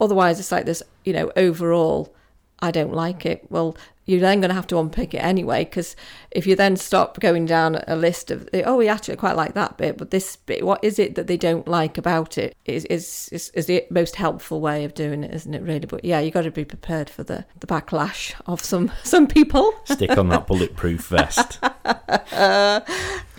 otherwise 0.00 0.40
it's 0.40 0.50
like 0.50 0.66
this, 0.66 0.82
you 1.04 1.12
know, 1.12 1.30
overall 1.36 2.12
I 2.60 2.70
don't 2.70 2.92
like 2.92 3.24
it. 3.24 3.44
Well, 3.50 3.76
you're 4.10 4.20
then 4.20 4.40
going 4.40 4.48
to 4.48 4.54
have 4.54 4.66
to 4.66 4.78
unpick 4.78 5.14
it 5.14 5.18
anyway 5.18 5.64
because 5.64 5.94
if 6.30 6.46
you 6.46 6.56
then 6.56 6.76
stop 6.76 7.20
going 7.20 7.46
down 7.46 7.82
a 7.86 7.96
list 7.96 8.30
of 8.30 8.48
oh 8.64 8.76
we 8.76 8.88
actually 8.88 9.16
quite 9.16 9.36
like 9.36 9.54
that 9.54 9.76
bit 9.76 9.96
but 9.96 10.10
this 10.10 10.36
bit 10.36 10.64
what 10.64 10.82
is 10.82 10.98
it 10.98 11.14
that 11.14 11.26
they 11.26 11.36
don't 11.36 11.68
like 11.68 11.96
about 11.96 12.36
it? 12.36 12.56
is 12.64 12.84
is 12.86 13.28
is, 13.32 13.50
is 13.50 13.66
the 13.66 13.84
most 13.90 14.16
helpful 14.16 14.60
way 14.60 14.84
of 14.84 14.94
doing 14.94 15.22
it 15.22 15.32
isn't 15.32 15.54
it 15.54 15.62
really? 15.62 15.86
But 15.86 16.04
yeah 16.04 16.20
you've 16.20 16.34
got 16.34 16.42
to 16.42 16.50
be 16.50 16.64
prepared 16.64 17.08
for 17.08 17.22
the 17.22 17.44
the 17.60 17.66
backlash 17.66 18.34
of 18.46 18.62
some 18.62 18.90
some 19.04 19.26
people. 19.26 19.72
Stick 19.84 20.16
on 20.18 20.28
that 20.28 20.46
bulletproof 20.46 21.06
vest. 21.06 21.58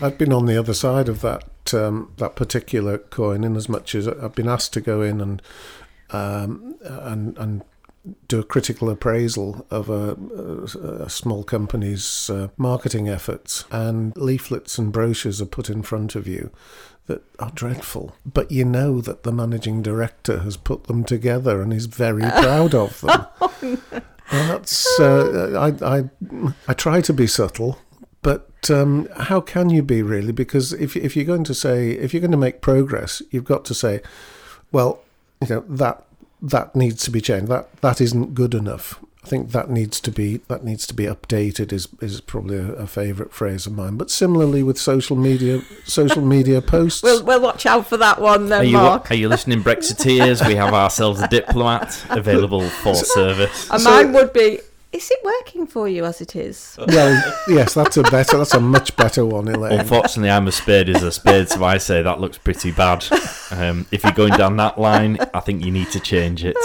I've 0.03 0.17
been 0.17 0.33
on 0.33 0.45
the 0.45 0.57
other 0.57 0.73
side 0.73 1.09
of 1.09 1.21
that 1.21 1.73
um, 1.73 2.11
that 2.17 2.35
particular 2.35 2.97
coin, 2.97 3.43
in 3.43 3.55
as 3.55 3.69
much 3.69 3.95
as 3.95 4.07
I've 4.07 4.35
been 4.35 4.47
asked 4.49 4.73
to 4.73 4.81
go 4.81 5.01
in 5.01 5.21
and 5.21 5.41
um, 6.11 6.75
and 6.83 7.37
and 7.37 7.63
do 8.27 8.39
a 8.39 8.43
critical 8.43 8.89
appraisal 8.89 9.65
of 9.69 9.89
a, 9.89 10.17
a, 10.35 11.03
a 11.03 11.09
small 11.09 11.43
company's 11.43 12.29
uh, 12.29 12.47
marketing 12.57 13.07
efforts, 13.07 13.65
and 13.71 14.15
leaflets 14.17 14.77
and 14.77 14.91
brochures 14.91 15.41
are 15.41 15.45
put 15.45 15.69
in 15.69 15.83
front 15.83 16.15
of 16.15 16.27
you 16.27 16.51
that 17.07 17.23
are 17.39 17.51
dreadful. 17.51 18.15
But 18.25 18.51
you 18.51 18.65
know 18.65 19.01
that 19.01 19.23
the 19.23 19.31
managing 19.31 19.81
director 19.81 20.39
has 20.39 20.57
put 20.57 20.85
them 20.85 21.03
together 21.03 21.61
and 21.61 21.73
is 21.73 21.85
very 21.85 22.21
proud 22.29 22.73
of 22.73 23.01
them. 23.01 23.27
Well, 24.31 24.47
that's 24.47 24.97
uh, 24.97 25.73
I, 25.83 25.95
I 25.95 26.09
I 26.65 26.73
try 26.73 27.01
to 27.01 27.11
be 27.11 27.27
subtle, 27.27 27.79
but 28.21 28.49
um, 28.69 29.09
how 29.17 29.41
can 29.41 29.69
you 29.69 29.83
be 29.83 30.01
really? 30.01 30.31
Because 30.31 30.71
if 30.71 30.95
if 30.95 31.17
you're 31.17 31.25
going 31.25 31.43
to 31.43 31.53
say 31.53 31.91
if 31.91 32.13
you're 32.13 32.21
going 32.21 32.31
to 32.31 32.37
make 32.37 32.61
progress, 32.61 33.21
you've 33.29 33.43
got 33.43 33.65
to 33.65 33.73
say, 33.73 33.99
well, 34.71 35.01
you 35.41 35.55
know 35.55 35.65
that 35.67 36.05
that 36.41 36.75
needs 36.75 37.03
to 37.03 37.11
be 37.11 37.21
changed. 37.21 37.47
That 37.49 37.71
that 37.81 38.01
isn't 38.01 38.33
good 38.33 38.53
enough. 38.53 38.99
I 39.23 39.27
think 39.27 39.51
that 39.51 39.69
needs 39.69 39.99
to 40.01 40.09
be 40.11 40.37
that 40.47 40.63
needs 40.63 40.87
to 40.87 40.95
be 40.95 41.03
updated. 41.05 41.71
Is 41.71 41.87
is 42.01 42.21
probably 42.21 42.57
a, 42.57 42.71
a 42.73 42.87
favourite 42.87 43.31
phrase 43.31 43.67
of 43.67 43.73
mine. 43.73 43.95
But 43.95 44.09
similarly 44.09 44.63
with 44.63 44.79
social 44.79 45.15
media, 45.15 45.61
social 45.85 46.23
media 46.23 46.59
posts. 46.73 47.03
we'll, 47.03 47.23
we'll 47.23 47.41
watch 47.41 47.67
out 47.67 47.85
for 47.85 47.97
that 47.97 48.19
one 48.19 48.45
Are 48.45 48.47
then 48.47 48.65
you, 48.67 48.73
mark 48.77 49.11
are 49.11 49.15
you 49.15 49.29
listening, 49.29 49.61
Brexiteers? 49.61 50.45
We 50.47 50.55
have 50.55 50.73
ourselves 50.73 51.21
a 51.21 51.27
diplomat 51.27 52.03
available 52.09 52.67
for 52.67 52.95
service. 53.17 53.69
Uh, 53.69 53.73
and 53.75 53.83
So- 53.83 53.89
mine 53.91 54.13
would 54.13 54.33
be 54.33 54.59
is 54.91 55.09
it 55.09 55.19
working 55.23 55.65
for 55.67 55.87
you 55.87 56.03
as 56.05 56.19
it 56.21 56.35
is 56.35 56.75
well, 56.87 57.33
yes, 57.47 57.73
that's 57.73 57.97
a 57.97 58.03
better. 58.03 58.37
That's 58.37 58.53
a 58.53 58.59
much 58.59 58.95
better 58.97 59.25
one, 59.25 59.47
Elaine. 59.47 59.79
Unfortunately, 59.79 60.29
I'm 60.29 60.47
a 60.47 60.51
spade 60.51 60.89
is 60.89 61.01
a 61.03 61.11
spade, 61.11 61.49
so 61.49 61.63
I 61.63 61.77
say 61.77 62.01
that 62.01 62.19
looks 62.19 62.37
pretty 62.37 62.71
bad. 62.71 63.05
Um, 63.51 63.85
if 63.91 64.03
you're 64.03 64.11
going 64.13 64.33
down 64.33 64.57
that 64.57 64.79
line, 64.79 65.17
I 65.33 65.39
think 65.39 65.63
you 65.63 65.71
need 65.71 65.89
to 65.91 65.99
change 65.99 66.43
it. 66.43 66.55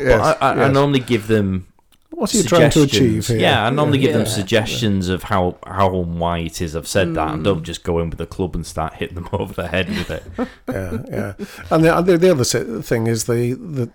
Yes, 0.00 0.18
But 0.18 0.42
I, 0.42 0.50
I, 0.50 0.52
I 0.52 0.56
yes. 0.66 0.74
normally 0.74 1.00
give 1.00 1.26
them 1.26 1.66
What 2.10 2.34
are 2.34 2.38
you 2.38 2.42
trying 2.44 2.70
to 2.70 2.82
achieve 2.82 3.26
here? 3.28 3.38
Yeah, 3.38 3.66
I 3.66 3.70
normally 3.70 3.98
give 3.98 4.12
them 4.12 4.22
Yeah. 4.22 4.28
suggestions 4.28 5.08
of 5.08 5.24
how 5.24 5.56
how 5.66 5.94
and 6.00 6.18
why 6.18 6.38
it 6.38 6.60
is 6.62 6.74
I've 6.74 6.88
said 6.88 7.14
that, 7.14 7.28
and 7.34 7.40
Mm. 7.42 7.44
don't 7.44 7.64
just 7.64 7.82
go 7.84 7.98
in 8.00 8.10
with 8.10 8.20
a 8.20 8.26
club 8.26 8.54
and 8.56 8.66
start 8.66 8.94
hitting 8.94 9.14
them 9.16 9.28
over 9.32 9.52
the 9.52 9.68
head 9.68 9.88
with 9.88 10.10
it. 10.10 10.22
yeah, 10.68 10.98
yeah. 11.08 11.32
And 11.70 11.84
the, 11.84 12.00
the, 12.02 12.18
the 12.18 12.30
other 12.30 12.44
thing 12.82 13.06
is 13.06 13.24
the, 13.24 13.52
the 13.54 13.90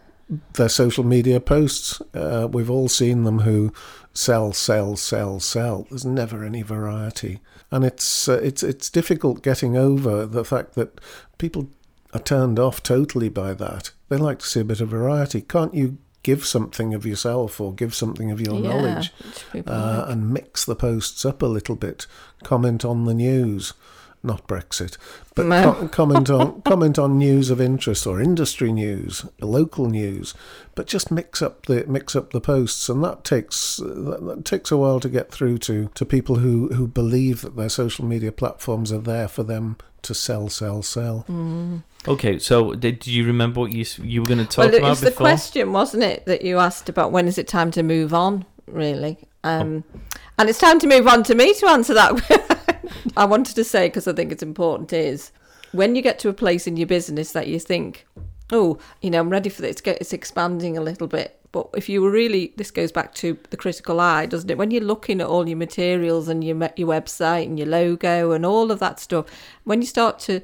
their 0.54 0.70
social 0.70 1.04
media 1.04 1.40
posts. 1.40 2.02
Uh, 2.14 2.48
we've 2.52 2.70
all 2.70 2.88
seen 2.88 3.24
them 3.24 3.40
who 3.40 3.74
sell, 4.14 4.54
sell, 4.54 4.96
sell, 4.96 5.40
sell. 5.40 5.88
There's 5.90 6.06
never 6.06 6.44
any 6.44 6.62
variety, 6.62 7.40
and 7.72 7.84
it's 7.84 8.28
uh, 8.28 8.40
it's 8.44 8.64
it's 8.64 8.90
difficult 8.90 9.44
getting 9.44 9.76
over 9.78 10.26
the 10.26 10.46
fact 10.46 10.76
that 10.76 11.00
people 11.38 11.70
are 12.14 12.20
turned 12.20 12.60
off 12.60 12.82
totally 12.82 13.30
by 13.30 13.54
that. 13.54 13.92
They 14.10 14.18
like 14.18 14.40
to 14.40 14.48
see 14.48 14.62
a 14.62 14.66
bit 14.66 14.82
of 14.82 14.90
variety. 14.90 15.42
Can't 15.42 15.74
you 15.74 15.98
give 16.24 16.46
something 16.46 16.94
of 16.94 17.06
yourself 17.06 17.62
or 17.62 17.74
give 17.74 17.96
something 17.96 18.30
of 18.32 18.42
your 18.42 18.60
knowledge? 18.60 19.14
uh, 19.68 20.06
and 20.08 20.32
mix 20.34 20.66
the 20.66 20.76
posts 20.76 21.24
up 21.26 21.42
a 21.42 21.46
little 21.48 21.76
bit. 21.76 22.08
Comment 22.44 22.84
on 22.84 23.06
the 23.06 23.14
news, 23.14 23.74
not 24.22 24.48
Brexit, 24.48 24.98
but 25.36 25.46
No. 25.46 25.74
co- 25.74 25.88
comment 26.00 26.30
on 26.30 26.62
comment 26.64 27.00
on 27.00 27.18
news 27.18 27.50
of 27.50 27.62
interest 27.62 28.06
or 28.06 28.22
industry 28.22 28.72
news, 28.74 29.26
local 29.40 29.88
news. 29.88 30.34
But 30.76 30.88
just 30.88 31.12
mix 31.12 31.42
up 31.42 31.66
the 31.66 31.86
mix 31.88 32.16
up 32.16 32.32
the 32.32 32.42
posts, 32.42 32.90
and 32.90 33.04
that 33.04 33.24
takes 33.24 33.78
that, 33.78 34.20
that 34.26 34.46
takes 34.46 34.72
a 34.72 34.78
while 34.78 35.00
to 35.00 35.10
get 35.10 35.32
through 35.32 35.58
to 35.60 35.90
to 35.96 36.06
people 36.06 36.36
who 36.38 36.68
who 36.70 36.88
believe 36.88 37.42
that 37.42 37.56
their 37.56 37.70
social 37.70 38.06
media 38.06 38.32
platforms 38.32 38.92
are 38.92 39.00
there 39.02 39.28
for 39.28 39.44
them 39.44 39.78
to 40.02 40.14
sell, 40.14 40.48
sell, 40.48 40.82
sell. 40.82 41.26
Mm. 41.30 41.84
Okay, 42.08 42.40
so 42.40 42.74
did, 42.74 43.00
do 43.00 43.12
you 43.12 43.26
remember 43.26 43.60
what 43.60 43.72
you 43.74 43.86
you 44.02 44.22
were 44.22 44.28
going 44.28 44.40
to 44.40 44.46
talk 44.46 44.66
well, 44.66 44.74
it 44.74 44.78
about 44.78 44.90
was 44.90 45.02
the 45.02 45.12
question, 45.12 45.74
wasn't 45.74 46.04
it, 46.04 46.26
that 46.26 46.42
you 46.42 46.58
asked 46.60 46.88
about 46.88 47.12
when 47.12 47.28
is 47.28 47.38
it 47.38 47.48
time 47.50 47.72
to 47.72 47.84
move 47.84 48.14
on, 48.14 48.46
really? 48.68 49.18
Oh. 49.44 49.50
Um, 49.50 49.84
And 50.38 50.50
it's 50.50 50.60
time 50.60 50.80
to 50.80 50.88
move 50.88 51.06
on 51.06 51.24
to 51.24 51.36
me 51.36 51.54
to 51.56 51.68
answer 51.68 51.94
that. 51.96 52.14
I 53.18 53.26
wanted 53.26 53.56
to 53.56 53.64
say, 53.64 53.88
because 53.88 54.08
I 54.08 54.14
think 54.14 54.32
it's 54.32 54.44
important, 54.44 54.94
is 54.94 55.32
when 55.72 55.96
you 55.96 56.02
get 56.02 56.20
to 56.20 56.30
a 56.30 56.34
place 56.34 56.68
in 56.68 56.78
your 56.78 56.88
business 56.88 57.32
that 57.34 57.48
you 57.48 57.60
think, 57.60 58.06
oh, 58.52 58.78
you 59.02 59.10
know, 59.10 59.20
I'm 59.20 59.30
ready 59.30 59.50
for 59.50 59.62
this, 59.62 59.82
it's, 59.86 60.14
expanding 60.14 60.78
a 60.78 60.82
little 60.82 61.08
bit. 61.08 61.40
But 61.52 61.70
if 61.76 61.90
you 61.90 62.02
were 62.02 62.12
really, 62.12 62.54
this 62.58 62.70
goes 62.70 62.92
back 62.92 63.14
to 63.16 63.38
the 63.50 63.58
critical 63.58 64.00
eye, 64.00 64.28
doesn't 64.28 64.50
it? 64.52 64.58
When 64.58 64.70
you're 64.70 64.84
looking 64.84 65.20
at 65.20 65.28
all 65.28 65.48
your 65.48 65.58
materials 65.58 66.28
and 66.28 66.44
your 66.44 66.70
your 66.76 66.88
website 66.88 67.46
and 67.46 67.58
your 67.58 67.68
logo 67.68 68.32
and 68.34 68.46
all 68.46 68.72
of 68.72 68.80
that 68.80 69.00
stuff, 69.00 69.26
when 69.64 69.82
you 69.82 69.88
start 69.88 70.20
to 70.20 70.42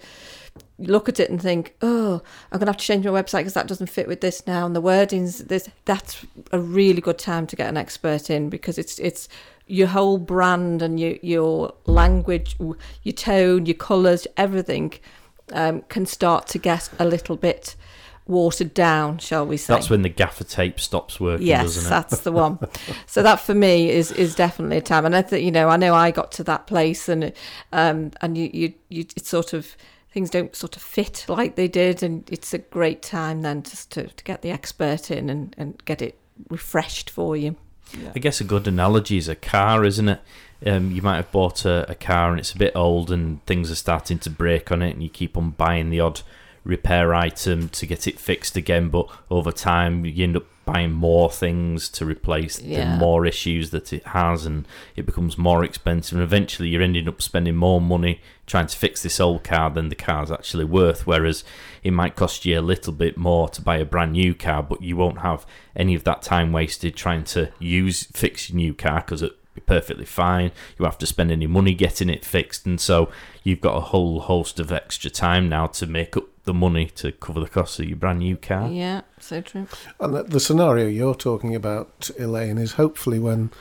look 0.79 1.07
at 1.07 1.19
it 1.19 1.29
and 1.29 1.41
think, 1.41 1.75
oh, 1.81 2.21
I'm 2.51 2.59
going 2.59 2.65
to 2.65 2.71
have 2.71 2.77
to 2.77 2.85
change 2.85 3.05
my 3.05 3.11
website 3.11 3.39
because 3.39 3.53
that 3.53 3.67
doesn't 3.67 3.87
fit 3.87 4.07
with 4.07 4.21
this 4.21 4.45
now, 4.47 4.65
and 4.65 4.75
the 4.75 4.81
wording's 4.81 5.39
this. 5.45 5.69
That's 5.85 6.25
a 6.51 6.59
really 6.59 7.01
good 7.01 7.19
time 7.19 7.45
to 7.47 7.55
get 7.55 7.69
an 7.69 7.77
expert 7.77 8.29
in 8.31 8.49
because 8.49 8.79
it's 8.79 8.97
it's 8.97 9.29
your 9.67 9.87
whole 9.87 10.17
brand 10.17 10.81
and 10.81 10.99
your 10.99 11.15
your 11.21 11.73
language, 11.85 12.55
your 12.59 13.13
tone, 13.13 13.65
your 13.65 13.75
colours, 13.75 14.27
everything 14.37 14.93
um, 15.53 15.81
can 15.89 16.05
start 16.05 16.47
to 16.47 16.57
get 16.57 16.89
a 16.99 17.05
little 17.05 17.35
bit 17.35 17.75
watered 18.27 18.73
down, 18.73 19.19
shall 19.19 19.45
we 19.45 19.57
say? 19.57 19.73
That's 19.73 19.89
when 19.89 20.01
the 20.01 20.09
gaffer 20.09 20.43
tape 20.43 20.79
stops 20.79 21.19
working, 21.19 21.45
Yes, 21.45 21.63
doesn't 21.63 21.85
it? 21.85 21.89
that's 21.89 22.19
the 22.21 22.31
one. 22.31 22.59
so 23.05 23.21
that 23.23 23.39
for 23.39 23.53
me 23.53 23.89
is 23.89 24.11
is 24.11 24.35
definitely 24.35 24.77
a 24.77 24.81
time, 24.81 25.05
and 25.05 25.15
I 25.15 25.21
think 25.21 25.43
you 25.43 25.51
know 25.51 25.69
I 25.69 25.77
know 25.77 25.93
I 25.93 26.11
got 26.11 26.31
to 26.33 26.43
that 26.45 26.67
place, 26.67 27.09
and 27.09 27.33
um 27.71 28.11
and 28.21 28.37
you 28.37 28.49
you 28.53 28.73
you 28.89 29.05
it's 29.15 29.29
sort 29.29 29.53
of 29.53 29.75
things 30.11 30.29
don't 30.29 30.55
sort 30.55 30.75
of 30.75 30.81
fit 30.81 31.25
like 31.27 31.55
they 31.55 31.67
did, 31.67 32.01
and 32.03 32.27
it's 32.31 32.53
a 32.53 32.59
great 32.59 33.01
time 33.01 33.41
then 33.41 33.63
just 33.63 33.91
to 33.91 34.07
to 34.07 34.23
get 34.23 34.41
the 34.41 34.51
expert 34.51 35.11
in 35.11 35.29
and 35.29 35.55
and 35.57 35.83
get 35.85 36.01
it 36.01 36.19
refreshed 36.49 37.09
for 37.09 37.37
you. 37.37 37.55
I 38.15 38.19
guess 38.19 38.41
a 38.41 38.43
good 38.43 38.67
analogy 38.67 39.17
is 39.17 39.27
a 39.27 39.35
car, 39.35 39.85
isn't 39.85 40.09
it? 40.09 40.21
um, 40.65 40.91
you 40.91 41.01
might 41.01 41.17
have 41.17 41.31
bought 41.31 41.65
a, 41.65 41.89
a 41.89 41.95
car 41.95 42.31
and 42.31 42.39
it's 42.39 42.53
a 42.53 42.57
bit 42.57 42.75
old 42.75 43.11
and 43.11 43.45
things 43.45 43.71
are 43.71 43.75
starting 43.75 44.19
to 44.19 44.29
break 44.29 44.71
on 44.71 44.81
it, 44.81 44.91
and 44.91 45.03
you 45.03 45.09
keep 45.09 45.37
on 45.37 45.51
buying 45.51 45.89
the 45.89 45.99
odd 45.99 46.21
repair 46.65 47.13
item 47.13 47.69
to 47.69 47.85
get 47.85 48.07
it 48.07 48.19
fixed 48.19 48.57
again. 48.57 48.89
But 48.89 49.07
over 49.31 49.51
time, 49.51 50.03
you 50.05 50.23
end 50.23 50.35
up 50.35 50.43
buying 50.65 50.91
more 50.91 51.31
things 51.31 51.87
to 51.89 52.03
replace 52.05 52.59
Yeah. 52.59 52.93
the 52.93 52.97
more 52.97 53.25
issues 53.27 53.69
that 53.69 53.93
it 53.93 54.03
has, 54.07 54.47
and 54.47 54.67
it 54.95 55.05
becomes 55.05 55.37
more 55.37 55.63
expensive. 55.63 56.17
And 56.17 56.23
eventually, 56.23 56.69
you're 56.69 56.81
ending 56.81 57.07
up 57.07 57.21
spending 57.21 57.55
more 57.55 57.79
money 57.79 58.19
trying 58.47 58.65
to 58.67 58.75
fix 58.77 59.03
this 59.03 59.19
old 59.19 59.43
car 59.43 59.69
than 59.69 59.89
the 59.89 59.95
car's 59.95 60.31
actually 60.31 60.65
worth. 60.65 61.05
Whereas 61.05 61.43
it 61.83 61.91
might 61.91 62.15
cost 62.15 62.45
you 62.45 62.59
a 62.59 62.61
little 62.61 62.93
bit 62.93 63.15
more 63.15 63.47
to 63.49 63.61
buy 63.61 63.77
a 63.77 63.85
brand 63.85 64.13
new 64.13 64.33
car, 64.33 64.63
but 64.63 64.81
you 64.81 64.97
won't 64.97 65.19
have 65.19 65.45
any 65.75 65.93
of 65.93 66.03
that 66.05 66.23
time 66.23 66.51
wasted 66.51 66.95
trying 66.95 67.23
to 67.25 67.51
use 67.59 68.03
fix 68.11 68.49
your 68.49 68.57
new 68.57 68.73
car 68.73 69.01
because 69.01 69.21
it 69.21 69.33
be 69.53 69.61
perfectly 69.61 70.03
fine. 70.05 70.51
You 70.79 70.85
have 70.85 70.97
to 70.97 71.05
spend 71.05 71.31
any 71.31 71.47
money 71.47 71.73
getting 71.75 72.09
it 72.09 72.25
fixed, 72.25 72.65
and 72.65 72.81
so 72.81 73.09
you've 73.43 73.61
got 73.61 73.77
a 73.77 73.81
whole 73.81 74.21
host 74.21 74.59
of 74.59 74.71
extra 74.71 75.09
time 75.11 75.47
now 75.47 75.67
to 75.67 75.85
make 75.85 76.17
up 76.17 76.25
the 76.45 76.53
money 76.53 76.85
to 76.95 77.11
cover 77.11 77.39
the 77.39 77.49
cost 77.49 77.79
of 77.79 77.85
your 77.87 77.97
brand 77.97 78.19
new 78.19 78.37
car. 78.37 78.69
Yeah, 78.69 79.01
so 79.19 79.41
true. 79.41 79.67
And 79.99 80.15
the, 80.15 80.23
the 80.23 80.39
scenario 80.39 80.87
you're 80.87 81.15
talking 81.15 81.53
about, 81.55 82.09
Elaine, 82.19 82.57
is 82.57 82.73
hopefully 82.73 83.19
when 83.19 83.51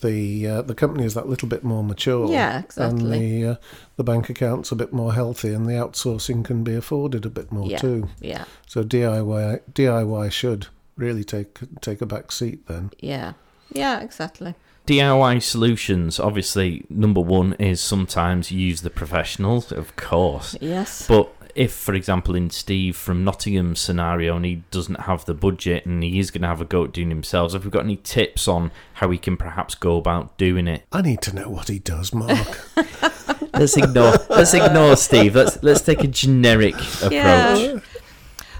the 0.00 0.46
uh, 0.46 0.62
the 0.62 0.74
company 0.76 1.04
is 1.04 1.14
that 1.14 1.28
little 1.28 1.48
bit 1.48 1.64
more 1.64 1.82
mature. 1.82 2.30
Yeah, 2.30 2.60
exactly. 2.60 3.00
And 3.00 3.12
the 3.12 3.50
uh, 3.52 3.56
the 3.96 4.04
bank 4.04 4.30
account's 4.30 4.70
a 4.70 4.76
bit 4.76 4.92
more 4.92 5.12
healthy, 5.14 5.52
and 5.52 5.66
the 5.66 5.72
outsourcing 5.72 6.44
can 6.44 6.62
be 6.64 6.74
afforded 6.76 7.26
a 7.26 7.30
bit 7.30 7.50
more 7.50 7.66
Yeah. 7.68 7.78
too. 7.78 8.08
Yeah, 8.20 8.44
So 8.66 8.84
DIY 8.84 9.60
DIY 9.72 10.30
should 10.32 10.68
really 10.96 11.24
take 11.24 11.58
take 11.80 12.00
a 12.00 12.06
back 12.06 12.30
seat 12.32 12.66
then. 12.68 12.90
yeah, 13.00 13.32
yeah, 13.72 14.00
exactly. 14.00 14.54
DIY 14.86 15.42
solutions, 15.42 16.18
obviously, 16.18 16.82
number 16.88 17.20
one 17.20 17.52
is 17.58 17.78
sometimes 17.78 18.50
use 18.50 18.80
the 18.80 18.88
professionals, 18.88 19.70
of 19.70 19.94
course. 19.96 20.56
Yes. 20.62 21.06
But 21.06 21.30
if, 21.58 21.72
for 21.72 21.92
example, 21.92 22.36
in 22.36 22.50
Steve 22.50 22.96
from 22.96 23.24
Nottingham's 23.24 23.80
scenario, 23.80 24.36
and 24.36 24.44
he 24.44 24.62
doesn't 24.70 25.00
have 25.00 25.24
the 25.24 25.34
budget 25.34 25.84
and 25.84 26.04
he 26.04 26.20
is 26.20 26.30
going 26.30 26.42
to 26.42 26.48
have 26.48 26.60
a 26.60 26.64
go 26.64 26.84
at 26.84 26.92
doing 26.92 27.10
himself, 27.10 27.52
have 27.52 27.64
we 27.64 27.70
got 27.70 27.82
any 27.82 27.96
tips 27.96 28.46
on 28.46 28.70
how 28.94 29.10
he 29.10 29.18
can 29.18 29.36
perhaps 29.36 29.74
go 29.74 29.96
about 29.96 30.38
doing 30.38 30.68
it? 30.68 30.84
I 30.92 31.02
need 31.02 31.20
to 31.22 31.34
know 31.34 31.50
what 31.50 31.66
he 31.66 31.80
does, 31.80 32.14
Mark. 32.14 32.68
Let's 33.54 33.76
ignore. 33.76 34.12
let's 34.28 34.54
ignore 34.54 34.94
Steve. 34.94 35.34
Let's 35.34 35.60
let's 35.62 35.80
take 35.80 36.04
a 36.04 36.06
generic 36.06 36.74
approach. 36.74 37.12
Yeah. 37.12 37.80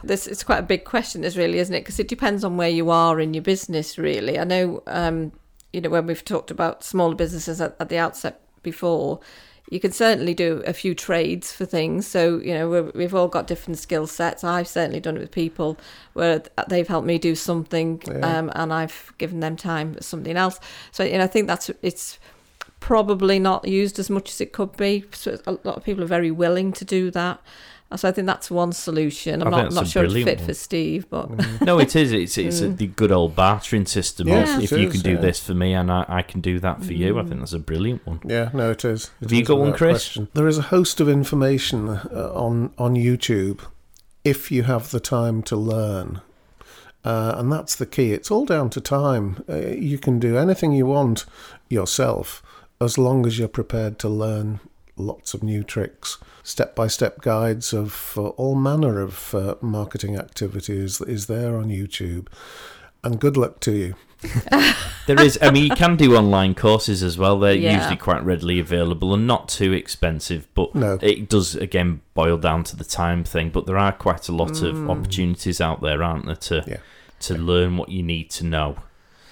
This 0.03 0.27
it's 0.27 0.43
quite 0.43 0.59
a 0.59 0.63
big 0.63 0.85
question, 0.85 1.23
is 1.23 1.37
really, 1.37 1.59
isn't 1.59 1.75
it? 1.75 1.81
Because 1.81 2.01
it 2.01 2.09
depends 2.09 2.43
on 2.43 2.57
where 2.57 2.71
you 2.71 2.91
are 2.91 3.21
in 3.21 3.33
your 3.33 3.43
business. 3.43 3.97
Really, 3.97 4.41
I 4.41 4.45
know. 4.45 4.83
Um, 4.89 5.33
you 5.73 5.81
know, 5.81 5.91
when 5.91 6.07
we've 6.07 6.25
talked 6.25 6.51
about 6.51 6.83
smaller 6.83 7.15
businesses 7.15 7.61
at, 7.61 7.77
at 7.79 7.91
the 7.91 7.99
outset 7.99 8.41
before, 8.63 9.21
you 9.71 9.81
can 9.81 9.93
certainly 9.93 10.35
do 10.35 10.63
a 10.67 10.73
few 10.73 10.95
trades 10.95 11.53
for 11.53 11.65
things. 11.65 12.07
So 12.07 12.39
you 12.39 12.55
know, 12.55 12.69
we're, 12.69 12.91
we've 12.95 13.15
all 13.15 13.29
got 13.29 13.47
different 13.47 13.79
skill 13.79 14.07
sets. 14.07 14.43
I've 14.45 14.69
certainly 14.69 15.01
done 15.01 15.17
it 15.17 15.21
with 15.21 15.31
people 15.31 15.77
where 16.15 16.43
they've 16.69 16.89
helped 16.89 17.07
me 17.07 17.19
do 17.19 17.35
something, 17.35 18.03
Yeah. 18.07 18.39
um, 18.39 18.53
and 18.55 18.73
I've 18.73 19.13
given 19.19 19.41
them 19.41 19.57
time 19.57 19.95
for 19.95 20.03
something 20.03 20.37
else. 20.37 20.59
So 20.93 21.05
you 21.05 21.19
know, 21.19 21.25
I 21.25 21.29
think 21.29 21.47
that's 21.47 21.71
it's 21.83 22.19
probably 22.81 23.39
not 23.39 23.67
used 23.67 23.99
as 23.99 24.09
much 24.09 24.31
as 24.31 24.41
it 24.41 24.53
could 24.53 24.77
be. 24.77 25.05
So 25.13 25.39
a 25.47 25.53
lot 25.65 25.77
of 25.77 25.85
people 25.85 26.03
are 26.05 26.07
very 26.09 26.31
willing 26.31 26.73
to 26.75 26.85
do 26.85 27.11
that. 27.11 27.41
So 27.97 28.07
I 28.07 28.13
think 28.13 28.27
that's 28.27 28.51
one 28.51 28.73
solution. 28.73 29.41
I'm 29.41 29.49
I 29.49 29.51
think 29.51 29.57
not 29.57 29.63
that's 29.63 29.75
not 29.75 29.87
sure 29.89 30.05
it's 30.05 30.13
fit 30.13 30.39
one. 30.39 30.47
for 30.47 30.55
Steve, 30.55 31.09
but 31.09 31.31
No, 31.63 31.79
it 31.79 31.97
is. 31.97 32.13
It's 32.13 32.37
it's 32.37 32.61
a, 32.61 32.69
the 32.69 32.87
good 32.87 33.11
old 33.11 33.35
bartering 33.35 33.87
system. 33.87 34.29
Yes, 34.29 34.51
of 34.51 34.63
it 34.63 34.65
if 34.65 34.79
you 34.79 34.91
can 34.91 35.01
do 35.01 35.13
yeah. 35.13 35.21
this 35.21 35.41
for 35.41 35.55
me 35.55 35.73
and 35.73 35.91
I, 35.91 36.05
I 36.07 36.23
can 36.23 36.43
do 36.43 36.61
that 36.61 36.85
for 36.85 36.93
you, 36.93 37.19
I 37.19 37.23
think 37.25 37.39
that's 37.39 37.55
a 37.55 37.59
brilliant 37.59 38.07
one. 38.07 38.21
Yeah, 38.25 38.51
no, 38.53 38.73
it 38.73 38.85
is. 38.85 39.11
It 39.21 39.25
Have 39.25 39.33
you 39.33 39.45
got 39.45 39.59
one, 39.59 39.73
Chris? 39.73 40.05
question. 40.05 40.29
There 40.35 40.47
is 40.47 40.59
a 40.59 40.63
host 40.63 41.01
of 41.01 41.09
information 41.09 41.89
uh, 41.89 42.31
on 42.35 42.75
on 42.77 42.95
YouTube 42.95 43.61
if 44.23 44.51
you 44.51 44.65
have 44.65 44.91
the 44.91 45.01
time 45.01 45.43
to 45.45 45.57
learn. 45.57 46.21
Uh, 47.05 47.37
and 47.39 47.51
that's 47.51 47.75
the 47.75 47.87
key. 47.87 48.13
It's 48.13 48.31
all 48.31 48.45
down 48.45 48.69
to 48.71 48.83
time. 48.83 49.43
Uh, 49.49 49.69
you 49.69 49.99
can 49.99 50.19
do 50.19 50.37
anything 50.37 50.73
you 50.73 50.85
want 50.85 51.25
yourself 51.71 52.43
as 52.81 52.99
long 52.99 53.25
as 53.25 53.39
you're 53.39 53.49
prepared 53.49 53.99
to 54.01 54.09
learn 54.09 54.61
lots 54.99 55.35
of 55.35 55.43
new 55.43 55.63
tricks. 55.63 56.19
Step 56.43 56.75
by 56.75 56.87
step 56.87 57.21
guides 57.21 57.73
of 57.73 58.15
uh, 58.17 58.29
all 58.31 58.55
manner 58.55 59.01
of 59.01 59.35
uh, 59.35 59.55
marketing 59.61 60.17
activities 60.17 61.01
is 61.03 61.27
there 61.27 61.57
on 61.57 61.69
YouTube. 61.69 62.27
And 63.05 63.21
good 63.21 63.37
luck 63.37 63.61
to 63.61 63.73
you. 63.73 63.95
There 65.07 65.19
is. 65.23 65.39
I 65.41 65.51
mean, 65.51 65.65
you 65.65 65.71
can 65.75 65.97
do 65.97 66.17
online 66.17 66.55
courses 66.55 67.03
as 67.03 67.17
well. 67.17 67.39
They're 67.39 67.55
Yeah. 67.55 67.79
usually 67.79 67.97
quite 67.97 68.23
readily 68.23 68.59
available 68.61 69.15
and 69.15 69.27
not 69.27 69.49
too 69.49 69.73
expensive. 69.73 70.47
But 70.53 70.75
No. 70.75 70.99
it 71.01 71.31
does 71.31 71.55
again 71.55 72.03
boil 72.13 72.37
down 72.37 72.63
to 72.65 72.77
the 72.77 72.85
time 72.85 73.25
thing. 73.25 73.49
But 73.49 73.65
there 73.65 73.79
are 73.79 73.93
quite 73.93 74.29
a 74.29 74.33
lot 74.33 74.61
of 74.63 74.91
opportunities 74.91 75.63
out 75.63 75.81
there, 75.81 76.03
aren't 76.03 76.27
there, 76.27 76.35
to 76.37 76.63
Yeah. 76.67 76.77
to 77.21 77.39
learn 77.39 77.79
what 77.79 77.89
you 77.89 78.03
need 78.03 78.29
to 78.33 78.45
know. 78.45 78.77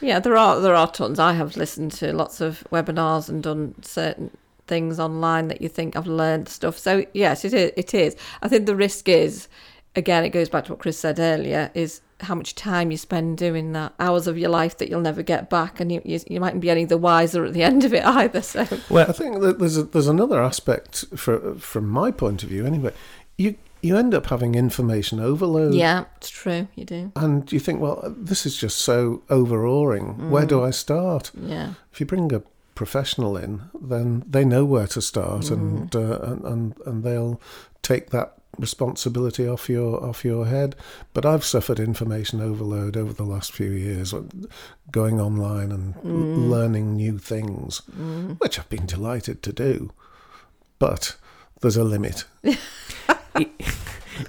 yeah, 0.00 0.18
there 0.18 0.36
are 0.38 0.60
there 0.60 0.74
are 0.74 0.90
tons. 0.90 1.18
I 1.18 1.34
have 1.34 1.58
listened 1.58 1.92
to 1.92 2.10
lots 2.14 2.40
of 2.40 2.64
webinars 2.72 3.28
and 3.28 3.42
done 3.42 3.74
certain 3.82 4.30
things 4.66 4.98
online 4.98 5.48
that 5.48 5.60
you 5.60 5.68
think 5.68 5.96
I've 5.96 6.06
learned 6.06 6.48
stuff. 6.48 6.78
So 6.78 7.04
yes, 7.12 7.44
it 7.44 7.54
is. 7.54 7.72
It 7.76 7.94
is. 7.94 8.16
I 8.42 8.48
think 8.48 8.66
the 8.66 8.76
risk 8.76 9.08
is, 9.08 9.48
again, 9.94 10.24
it 10.24 10.30
goes 10.30 10.48
back 10.48 10.64
to 10.64 10.72
what 10.72 10.80
Chris 10.80 10.98
said 10.98 11.18
earlier, 11.18 11.70
is 11.74 12.00
how 12.20 12.34
much 12.34 12.54
time 12.54 12.90
you 12.90 12.96
spend 12.96 13.38
doing 13.38 13.72
that. 13.72 13.94
Hours 13.98 14.26
of 14.26 14.38
your 14.38 14.50
life 14.50 14.78
that 14.78 14.88
you'll 14.88 15.00
never 15.00 15.22
get 15.22 15.50
back, 15.50 15.80
and 15.80 15.92
you 15.92 16.02
you, 16.04 16.20
you 16.28 16.40
mightn't 16.40 16.62
be 16.62 16.70
any 16.70 16.84
the 16.84 16.98
wiser 16.98 17.44
at 17.44 17.52
the 17.52 17.62
end 17.70 17.84
of 17.84 17.92
it 17.92 18.04
either. 18.04 18.42
So 18.42 18.66
well, 18.88 19.08
I 19.08 19.12
think 19.12 19.40
that 19.40 19.58
there's 19.58 19.76
a, 19.76 19.84
there's 19.84 20.08
another 20.08 20.42
aspect 20.42 21.04
for, 21.16 21.54
from 21.56 21.88
my 21.88 22.10
point 22.10 22.42
of 22.42 22.48
view 22.48 22.66
anyway. 22.66 22.92
You 23.38 23.56
you 23.82 23.96
end 23.96 24.14
up 24.14 24.26
having 24.26 24.54
information 24.54 25.20
overload. 25.20 25.74
yeah, 25.74 26.04
it's 26.16 26.30
true. 26.30 26.66
You 26.74 26.84
do. 26.84 27.12
And 27.14 27.50
you 27.52 27.60
think, 27.60 27.80
well, 27.80 28.02
this 28.16 28.44
is 28.44 28.56
just 28.56 28.78
so 28.78 29.22
overawing. 29.30 30.30
Where 30.30 30.46
do 30.46 30.56
mm. 30.56 30.66
I 30.66 30.70
start? 30.70 31.30
Yeah. 31.34 31.74
If 31.92 32.00
you 32.00 32.06
bring 32.06 32.32
a 32.32 32.42
professional 32.76 33.36
in, 33.36 33.62
then 33.80 34.22
they 34.28 34.44
know 34.44 34.64
where 34.64 34.86
to 34.86 35.02
start, 35.02 35.50
and, 35.50 35.94
uh, 35.96 36.20
and 36.22 36.44
and 36.44 36.74
and 36.86 37.02
they'll 37.02 37.40
take 37.82 38.10
that 38.10 38.34
responsibility 38.58 39.46
off 39.48 39.68
your 39.68 40.02
off 40.04 40.24
your 40.24 40.46
head. 40.46 40.76
But 41.12 41.26
I've 41.26 41.44
suffered 41.44 41.80
information 41.80 42.40
overload 42.40 42.96
over 42.96 43.12
the 43.12 43.24
last 43.24 43.50
few 43.52 43.70
years, 43.70 44.14
uh, 44.14 44.22
going 44.92 45.20
online 45.20 45.72
and 45.72 45.96
l- 45.96 46.02
learning 46.50 46.94
new 46.94 47.18
things, 47.18 47.78
which 48.38 48.58
I've 48.58 48.68
been 48.68 48.86
delighted 48.86 49.42
to 49.42 49.52
do. 49.52 49.90
But 50.78 51.16
there's 51.60 51.76
a 51.76 51.84
limit. 51.84 52.24
it, 53.40 53.50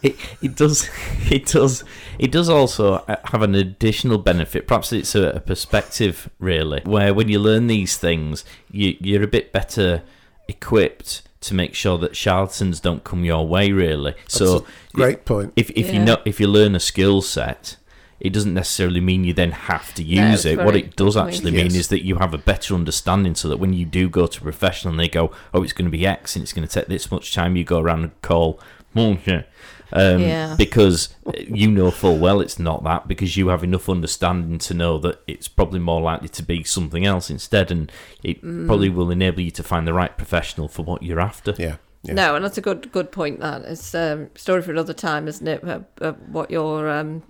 it, 0.04 0.16
it 0.42 0.56
does 0.56 0.90
it 1.30 1.46
does 1.48 1.84
it 2.20 2.32
does 2.32 2.50
also 2.50 2.96
uh, 2.96 3.16
have 3.26 3.42
an 3.42 3.56
additional 3.56 4.18
benefit 4.18 4.68
perhaps 4.68 4.92
it's 4.94 5.16
a, 5.16 5.30
a 5.30 5.40
perspective 5.40 6.30
really 6.40 6.82
where 6.84 7.14
when 7.14 7.30
you 7.30 7.40
learn 7.40 7.68
these 7.68 7.98
things 7.98 8.44
you, 8.72 8.96
you're 9.00 9.24
a 9.24 9.28
bit 9.28 9.52
better 9.52 10.04
equipped 10.48 11.22
to 11.42 11.54
make 11.54 11.76
sure 11.76 11.98
that 11.98 12.16
charlatans 12.16 12.80
don't 12.80 13.04
come 13.04 13.24
your 13.24 13.48
way 13.48 13.72
really 13.72 14.14
so 14.28 14.60
That's 14.60 14.70
a 14.70 14.96
great 14.96 15.26
point. 15.26 15.54
if, 15.56 15.70
if 15.72 15.94
you 15.94 16.00
know 16.00 16.18
if 16.26 16.40
you 16.40 16.48
learn 16.48 16.76
a 16.76 16.80
skill 16.80 17.22
set 17.22 17.78
it 18.20 18.34
doesn't 18.34 18.56
necessarily 18.56 19.00
mean 19.00 19.24
you 19.24 19.32
then 19.34 19.52
have 19.52 19.94
to 19.94 20.04
use 20.04 20.44
it's 20.44 20.46
it. 20.46 20.66
What 20.66 20.76
it 20.76 20.96
does 20.96 21.14
good 21.14 21.22
point. 21.22 21.36
actually 21.36 21.52
mean 21.52 21.66
Yes. 21.66 21.76
is 21.76 21.88
that 21.90 22.04
you 22.04 22.16
have 22.16 22.34
a 22.34 22.40
better 22.40 22.74
understanding 22.74 23.36
so 23.36 23.48
that 23.48 23.58
when 23.58 23.74
you 23.74 23.86
do 23.86 24.10
go 24.10 24.26
to 24.26 24.40
a 24.40 24.42
professional 24.42 24.92
and 24.92 25.00
they 25.00 25.08
go, 25.08 25.32
oh, 25.54 25.62
it's 25.62 25.72
going 25.72 25.86
to 25.86 25.96
be 25.96 26.08
X 26.08 26.36
and 26.36 26.42
it's 26.42 26.52
going 26.52 26.68
to 26.68 26.74
take 26.74 26.88
this 26.88 27.12
much 27.12 27.32
time, 27.36 27.56
you 27.56 27.64
go 27.64 27.78
around 27.80 28.02
and 28.02 28.22
call, 28.24 28.60
bullshit. 28.98 29.48
Um, 29.94 30.20
Yeah. 30.20 30.56
Because 30.58 31.16
you 31.48 31.72
know 31.72 31.92
full 31.92 32.18
well 32.18 32.42
it's 32.42 32.60
not 32.60 32.84
that 32.84 33.08
because 33.08 33.38
you 33.38 33.48
have 33.48 33.64
enough 33.64 33.88
understanding 33.88 34.58
to 34.60 34.74
know 34.74 34.98
that 35.00 35.22
it's 35.28 35.48
probably 35.48 35.80
more 35.80 36.02
likely 36.02 36.28
to 36.28 36.44
be 36.44 36.64
something 36.66 37.06
else 37.06 37.30
instead 37.30 37.72
and 37.72 37.90
it 38.22 38.44
Mm. 38.44 38.68
probably 38.68 38.90
will 38.90 39.10
enable 39.12 39.40
you 39.40 39.52
to 39.52 39.64
find 39.64 39.88
the 39.88 39.94
right 39.94 40.18
professional 40.18 40.68
for 40.68 40.84
what 40.84 41.04
you're 41.04 41.22
after. 41.22 41.54
Yeah. 41.58 41.78
yeah. 42.04 42.14
No, 42.16 42.36
and 42.36 42.44
that's 42.44 42.58
a 42.58 42.62
good 42.62 42.92
good 42.92 43.12
point. 43.14 43.40
That 43.40 43.62
it's 43.64 43.94
a 43.94 44.28
story 44.36 44.62
for 44.62 44.72
another 44.72 44.94
time, 44.94 45.28
isn't 45.30 45.48
it? 45.48 45.64
Uh, 45.64 45.80
uh, 46.02 46.12
what 46.32 46.52
your 46.52 46.90
um, 46.90 47.24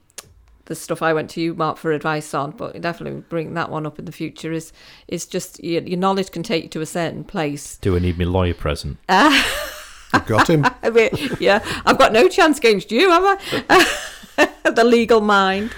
the 0.65 0.73
stuff 0.75 1.01
I 1.03 1.13
went 1.13 1.29
to 1.31 1.39
you, 1.41 1.53
Mark, 1.53 1.77
for 1.77 1.91
advice 1.91 2.33
on, 2.33 2.51
but 2.51 2.81
definitely 2.81 3.21
bring 3.29 3.53
that 3.53 3.69
one 3.69 3.85
up 3.85 3.99
in 3.99 4.05
the 4.05 4.11
future. 4.11 4.51
Is 4.51 4.73
is 5.07 5.27
just 5.27 5.63
your, 5.63 5.83
your 5.83 5.99
knowledge 5.99 6.31
can 6.31 6.41
take 6.43 6.63
you 6.63 6.69
to 6.71 6.81
a 6.81 6.85
certain 6.87 7.23
place. 7.23 7.77
Do 7.77 7.95
I 7.95 7.99
need 7.99 8.17
my 8.17 8.25
lawyer 8.25 8.55
present? 8.55 8.97
You've 10.13 10.25
got 10.25 10.49
him. 10.49 10.65
Yeah, 11.39 11.63
I've 11.85 11.97
got 11.97 12.13
no 12.13 12.27
chance 12.27 12.57
against 12.57 12.91
you, 12.91 13.09
have 13.09 13.23
I? 14.37 14.49
the 14.71 14.83
legal 14.83 15.21
mind. 15.21 15.71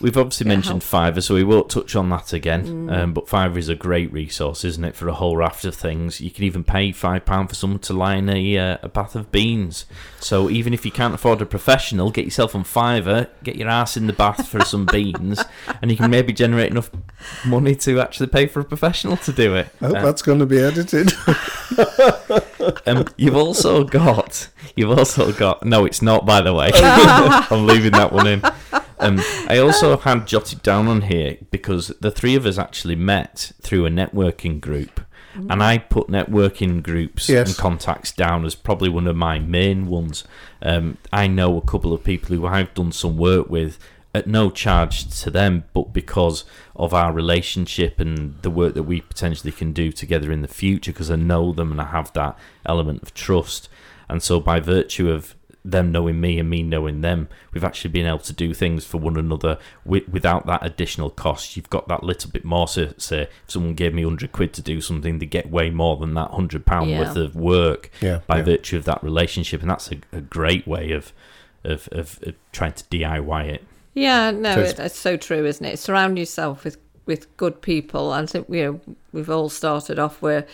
We've 0.00 0.16
obviously 0.16 0.46
Yeah, 0.46 0.54
mentioned 0.56 0.82
Fiverr, 0.82 1.22
so 1.22 1.34
we 1.34 1.42
won't 1.44 1.70
touch 1.70 1.96
on 1.96 2.10
that 2.10 2.32
again. 2.34 2.90
Um, 2.90 3.12
but 3.14 3.26
Fiverr 3.26 3.56
is 3.56 3.68
a 3.70 3.74
great 3.74 4.12
resource, 4.12 4.62
isn't 4.64 4.84
it, 4.84 4.94
for 4.94 5.08
a 5.08 5.14
whole 5.14 5.36
raft 5.36 5.64
of 5.64 5.74
things. 5.74 6.20
You 6.20 6.30
can 6.30 6.44
even 6.44 6.64
pay 6.64 6.92
five 6.92 7.24
pound 7.24 7.48
for 7.48 7.54
someone 7.54 7.78
to 7.80 7.92
line 7.94 8.28
a 8.28 8.58
uh, 8.58 8.78
a 8.82 8.88
bath 8.88 9.14
of 9.16 9.32
beans. 9.32 9.86
So 10.20 10.50
even 10.50 10.74
if 10.74 10.84
you 10.84 10.90
can't 10.90 11.14
afford 11.14 11.40
a 11.40 11.46
professional, 11.46 12.10
get 12.10 12.24
yourself 12.26 12.54
on 12.54 12.64
Fiverr, 12.64 13.28
get 13.42 13.56
your 13.56 13.68
ass 13.68 13.96
in 13.96 14.06
the 14.06 14.12
bath 14.12 14.48
for 14.48 14.62
some 14.64 14.84
beans, 14.92 15.42
and 15.80 15.90
you 15.90 15.96
can 15.96 16.10
maybe 16.10 16.32
generate 16.32 16.70
enough 16.70 16.90
money 17.46 17.74
to 17.76 17.98
actually 18.00 18.26
pay 18.26 18.46
for 18.46 18.60
a 18.60 18.64
professional 18.64 19.16
to 19.18 19.32
do 19.32 19.54
it. 19.54 19.68
I 19.80 19.86
hope 19.86 19.96
Uh, 19.96 20.02
that's 20.02 20.22
going 20.22 20.40
to 20.40 20.46
be 20.46 20.58
edited. 20.58 21.12
um, 22.86 23.06
you've 23.16 23.36
also 23.36 23.84
got, 23.84 24.48
you've 24.74 24.90
also 24.98 25.32
got. 25.32 25.64
No, 25.64 25.84
it's 25.84 26.02
not. 26.02 26.26
By 26.26 26.40
the 26.42 26.52
way, 26.52 26.70
I'm 26.74 27.66
leaving 27.66 27.92
that 27.92 28.12
one 28.12 28.26
in. 28.26 28.42
Um, 28.98 29.18
I 29.48 29.58
also 29.58 29.96
had 29.96 30.26
jotted 30.26 30.62
down 30.62 30.86
on 30.88 31.02
here 31.02 31.38
because 31.50 31.88
the 32.00 32.10
three 32.10 32.34
of 32.34 32.46
us 32.46 32.58
actually 32.58 32.96
met 32.96 33.52
through 33.60 33.86
a 33.86 33.90
networking 33.90 34.60
group, 34.60 35.00
and 35.34 35.62
I 35.62 35.76
put 35.76 36.08
networking 36.08 36.82
groups 36.82 37.28
Yes. 37.28 37.48
and 37.48 37.58
contacts 37.58 38.10
down 38.10 38.46
as 38.46 38.54
probably 38.54 38.88
one 38.88 39.06
of 39.06 39.16
my 39.16 39.38
main 39.38 39.86
ones. 39.86 40.24
Um, 40.62 40.96
I 41.12 41.26
know 41.26 41.58
a 41.58 41.60
couple 41.60 41.92
of 41.92 42.02
people 42.02 42.34
who 42.34 42.46
I've 42.46 42.72
done 42.72 42.90
some 42.90 43.18
work 43.18 43.50
with 43.50 43.78
at 44.14 44.26
no 44.26 44.48
charge 44.48 45.06
to 45.20 45.30
them, 45.30 45.64
but 45.74 45.92
because 45.92 46.44
of 46.74 46.94
our 46.94 47.12
relationship 47.12 48.00
and 48.00 48.40
the 48.40 48.48
work 48.48 48.72
that 48.72 48.84
we 48.84 49.02
potentially 49.02 49.52
can 49.52 49.74
do 49.74 49.92
together 49.92 50.32
in 50.32 50.40
the 50.40 50.48
future, 50.48 50.90
because 50.90 51.10
I 51.10 51.16
know 51.16 51.52
them 51.52 51.70
and 51.70 51.82
I 51.82 51.88
have 51.88 52.10
that 52.14 52.38
element 52.64 53.02
of 53.02 53.12
trust. 53.12 53.68
And 54.08 54.22
so, 54.22 54.40
by 54.40 54.58
virtue 54.58 55.10
of 55.10 55.34
them 55.70 55.90
knowing 55.90 56.20
me 56.20 56.38
and 56.38 56.48
me 56.48 56.62
knowing 56.62 57.00
them, 57.00 57.28
we've 57.52 57.64
actually 57.64 57.90
been 57.90 58.06
able 58.06 58.20
to 58.20 58.32
do 58.32 58.54
things 58.54 58.84
for 58.84 58.98
one 58.98 59.16
another 59.16 59.58
wi- 59.84 60.06
without 60.10 60.46
that 60.46 60.64
additional 60.64 61.10
cost. 61.10 61.56
You've 61.56 61.68
got 61.70 61.88
that 61.88 62.04
little 62.04 62.30
bit 62.30 62.44
more. 62.44 62.68
So, 62.68 62.94
say, 62.98 63.22
if 63.22 63.30
someone 63.48 63.74
gave 63.74 63.92
me 63.92 64.04
100 64.04 64.30
quid 64.32 64.52
to 64.54 64.62
do 64.62 64.80
something, 64.80 65.18
they 65.18 65.26
get 65.26 65.50
way 65.50 65.70
more 65.70 65.96
than 65.96 66.14
that 66.14 66.30
£100 66.30 66.88
Yeah. 66.88 67.00
worth 67.00 67.16
of 67.16 67.34
work 67.34 67.90
yeah, 68.00 68.20
by 68.26 68.38
yeah. 68.38 68.44
virtue 68.44 68.76
of 68.76 68.84
that 68.84 69.02
relationship. 69.02 69.60
And 69.60 69.70
that's 69.70 69.90
a, 69.90 69.96
a 70.12 70.20
great 70.20 70.66
way 70.68 70.92
of, 70.92 71.12
of, 71.64 71.88
of, 71.90 72.20
of 72.22 72.34
trying 72.52 72.72
to 72.74 72.84
DIY 72.84 73.48
it. 73.48 73.64
Yeah, 73.92 74.30
no, 74.30 74.54
So 74.54 74.60
it, 74.60 74.68
it's- 74.70 74.86
it's 74.86 74.98
so 74.98 75.16
true, 75.16 75.44
isn't 75.44 75.66
it? 75.66 75.78
Surround 75.78 76.18
yourself 76.18 76.64
with 76.64 76.78
with 77.06 77.36
good 77.36 77.62
people. 77.62 78.10
I 78.12 78.26
think 78.26 78.48
you 78.50 78.64
know 78.64 78.94
we've 79.12 79.30
all 79.30 79.48
started 79.48 79.96
off 79.96 80.20
where 80.20 80.44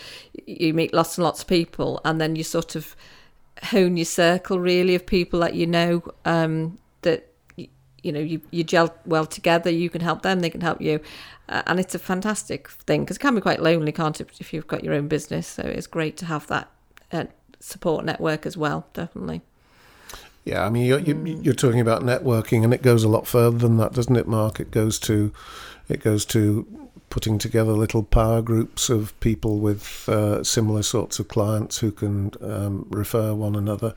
you 0.47 0.75
meet 0.75 0.93
lots 0.93 1.17
and 1.17 1.25
lots 1.25 1.41
of 1.41 1.47
people, 1.49 1.99
and 2.05 2.21
then 2.21 2.37
you 2.37 2.45
sort 2.45 2.77
of 2.77 2.95
hone 3.63 3.97
your 3.97 4.05
circle 4.05 4.59
really 4.59 4.95
of 4.95 5.07
people 5.07 5.41
that 5.41 5.55
you 5.55 5.67
know 5.67 6.03
um, 6.25 6.79
that 7.03 7.29
you 7.57 8.13
know 8.13 8.21
you 8.21 8.41
you 8.51 8.65
gel 8.65 8.95
well 9.07 9.27
together. 9.27 9.71
You 9.71 9.91
can 9.91 10.01
help 10.01 10.23
them, 10.23 10.41
they 10.41 10.51
can 10.51 10.61
help 10.61 10.81
you, 10.81 11.01
uh, 11.49 11.63
and 11.67 11.79
it's 11.79 11.95
a 11.95 11.99
fantastic 11.99 12.69
thing 12.69 13.05
because 13.05 13.17
it 13.17 13.21
can 13.21 13.35
be 13.35 13.41
quite 13.41 13.63
lonely, 13.63 13.93
can't 13.93 14.21
it, 14.21 14.31
if 14.41 14.53
you've 14.53 14.67
got 14.67 14.85
your 14.85 14.95
own 14.95 15.09
business? 15.09 15.47
So 15.47 15.63
it's 15.63 15.87
great 15.87 16.17
to 16.19 16.27
have 16.27 16.47
that 16.49 16.71
uh, 17.13 17.25
support 17.61 18.05
network 18.05 18.47
as 18.47 18.57
well. 18.57 18.87
Definitely. 18.93 19.43
Yeah, 20.45 20.67
I 20.67 20.71
mean, 20.71 20.87
you're, 20.87 20.99
you, 20.99 21.39
you're 21.41 21.55
talking 21.55 21.81
about 21.81 22.03
networking, 22.03 22.65
and 22.65 22.75
it 22.75 22.83
goes 22.83 23.05
a 23.05 23.09
lot 23.09 23.29
further 23.29 23.59
than 23.59 23.77
that, 23.77 23.93
doesn't 23.93 24.17
it, 24.17 24.27
Mark? 24.27 24.59
It 24.59 24.73
goes 24.73 24.99
to, 25.01 25.33
it 25.89 26.03
goes 26.03 26.25
to 26.27 26.91
putting 27.13 27.37
together 27.37 27.73
little 27.73 28.03
power 28.03 28.41
groups 28.41 28.89
of 28.89 29.13
people 29.21 29.59
with 29.59 30.09
uh, 30.09 30.43
similar 30.43 30.83
sorts 30.83 31.19
of 31.19 31.29
clients 31.29 31.77
who 31.77 31.93
can 31.93 32.31
um, 32.41 32.87
refer 32.89 33.35
one 33.35 33.55
another. 33.55 33.95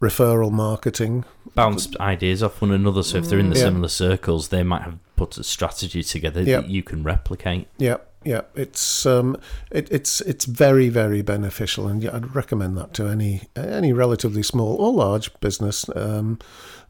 Referral 0.00 0.52
marketing. 0.52 1.24
bounce 1.56 1.88
ideas 1.98 2.40
off 2.40 2.60
one 2.62 2.70
another. 2.70 3.02
So 3.02 3.18
if 3.18 3.28
they're 3.28 3.40
in 3.40 3.50
the 3.50 3.56
Yeah. 3.56 3.64
similar 3.64 3.88
circles, 3.88 4.48
they 4.48 4.62
might 4.62 4.82
have 4.82 4.96
put 5.16 5.36
a 5.38 5.42
strategy 5.44 6.04
together 6.04 6.40
Yeah. 6.42 6.60
that 6.60 6.70
you 6.70 6.84
can 6.84 7.02
replicate. 7.02 7.66
Yeah, 7.78 7.96
yeah. 8.24 8.42
It's 8.54 9.04
um, 9.06 9.36
it, 9.72 9.88
it's 9.90 10.20
it's 10.20 10.44
very 10.44 10.88
very 10.88 11.22
beneficial, 11.22 11.86
and 11.88 12.08
I'd 12.08 12.34
recommend 12.34 12.76
that 12.78 12.94
to 12.94 13.06
any 13.08 13.42
any 13.56 13.92
relatively 13.92 14.42
small 14.44 14.76
or 14.76 14.92
large 14.92 15.32
business. 15.40 15.84
Um, 15.96 16.38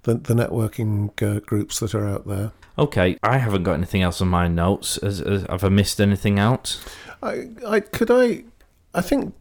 the 0.03 0.15
the 0.15 0.35
networking 0.35 1.11
uh, 1.23 1.41
groups 1.41 1.81
that 1.81 1.95
are 1.95 2.07
out 2.07 2.27
there. 2.27 2.53
Okay, 2.79 3.19
I 3.23 3.39
haven't 3.39 3.65
got 3.65 3.75
anything 3.75 4.03
else 4.03 4.23
on 4.23 4.29
my 4.29 4.49
notes. 4.49 4.99
Has, 5.03 5.19
has, 5.19 5.43
have 5.49 5.63
I 5.63 5.69
missed 5.69 6.01
anything 6.01 6.39
out? 6.39 6.81
I, 7.23 7.49
I 7.67 7.81
could 7.81 8.11
I, 8.11 8.45
I 8.95 9.03
think 9.03 9.35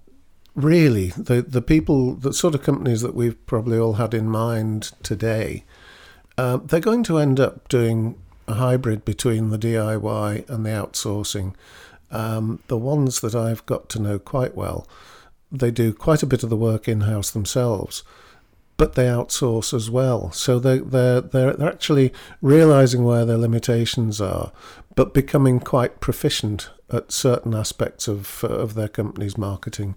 really 0.53 1.07
the 1.09 1.41
the 1.41 1.61
people, 1.61 2.15
the 2.15 2.33
sort 2.33 2.55
of 2.55 2.63
companies 2.63 3.01
that 3.01 3.15
we've 3.15 3.43
probably 3.45 3.77
all 3.77 3.93
had 3.93 4.13
in 4.13 4.29
mind 4.29 4.91
today, 5.01 5.63
uh, 6.37 6.57
they're 6.57 6.79
going 6.79 7.03
to 7.03 7.17
end 7.17 7.39
up 7.39 7.67
doing 7.69 8.21
a 8.47 8.55
hybrid 8.55 9.05
between 9.05 9.49
the 9.49 9.57
DIY 9.57 10.49
and 10.49 10.65
the 10.65 10.69
outsourcing. 10.69 11.53
Um, 12.09 12.61
the 12.67 12.77
ones 12.77 13.21
that 13.21 13.33
I've 13.33 13.65
got 13.65 13.87
to 13.89 14.01
know 14.01 14.19
quite 14.19 14.55
well, 14.55 14.85
they 15.49 15.71
do 15.71 15.93
quite 15.93 16.21
a 16.21 16.25
bit 16.25 16.43
of 16.43 16.49
the 16.49 16.57
work 16.57 16.89
in 16.89 17.01
house 17.01 17.31
themselves. 17.31 18.03
But 18.81 18.95
they 18.95 19.05
outsource 19.05 19.75
as 19.75 19.91
well, 19.91 20.31
so 20.31 20.57
they 20.57 20.79
they're 20.79 21.21
they're 21.21 21.53
they're 21.53 21.69
actually 21.69 22.11
realizing 22.41 23.03
where 23.03 23.25
their 23.25 23.37
limitations 23.37 24.19
are, 24.19 24.51
but 24.95 25.13
becoming 25.13 25.59
quite 25.59 25.99
proficient 25.99 26.71
at 26.89 27.11
certain 27.11 27.53
aspects 27.53 28.07
of 28.07 28.43
uh, 28.43 28.47
of 28.47 28.73
their 28.73 28.87
company's 28.87 29.37
marketing, 29.37 29.93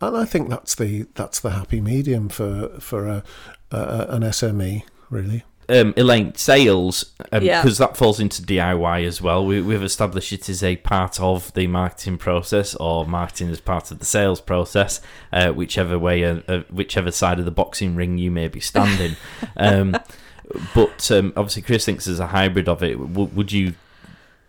and 0.00 0.16
I 0.16 0.24
think 0.24 0.48
that's 0.48 0.74
the 0.74 1.06
that's 1.14 1.38
the 1.38 1.50
happy 1.50 1.80
medium 1.80 2.28
for 2.28 2.70
for 2.80 3.06
a, 3.06 3.22
a 3.70 4.06
an 4.08 4.22
SME 4.22 4.82
really. 5.10 5.44
Um, 5.68 5.94
Elaine, 5.96 6.34
sales, 6.34 7.04
because 7.30 7.42
Yeah. 7.42 7.62
that 7.62 7.96
falls 7.96 8.20
into 8.20 8.42
DIY 8.42 9.04
as 9.06 9.22
well. 9.22 9.44
We, 9.46 9.60
we've 9.60 9.82
established 9.82 10.32
it 10.32 10.48
as 10.48 10.62
a 10.62 10.76
part 10.76 11.18
of 11.20 11.52
the 11.54 11.66
marketing 11.66 12.18
process, 12.18 12.74
or 12.74 13.06
marketing 13.06 13.48
as 13.50 13.60
part 13.60 13.90
of 13.90 13.98
the 13.98 14.04
sales 14.04 14.40
process, 14.40 15.00
uh, 15.32 15.52
whichever 15.52 15.98
way, 15.98 16.24
uh, 16.24 16.40
uh, 16.48 16.60
whichever 16.70 17.10
side 17.10 17.38
of 17.38 17.44
the 17.44 17.50
boxing 17.50 17.94
ring 17.96 18.18
you 18.18 18.30
may 18.30 18.48
be 18.48 18.60
standing. 18.60 19.16
um, 19.56 19.96
but 20.74 21.10
um, 21.10 21.32
obviously, 21.36 21.62
Chris 21.62 21.84
thinks 21.86 22.04
there's 22.04 22.20
a 22.20 22.26
hybrid 22.28 22.68
of 22.68 22.82
it. 22.82 22.98
W- 22.98 23.30
would 23.34 23.50
you, 23.50 23.74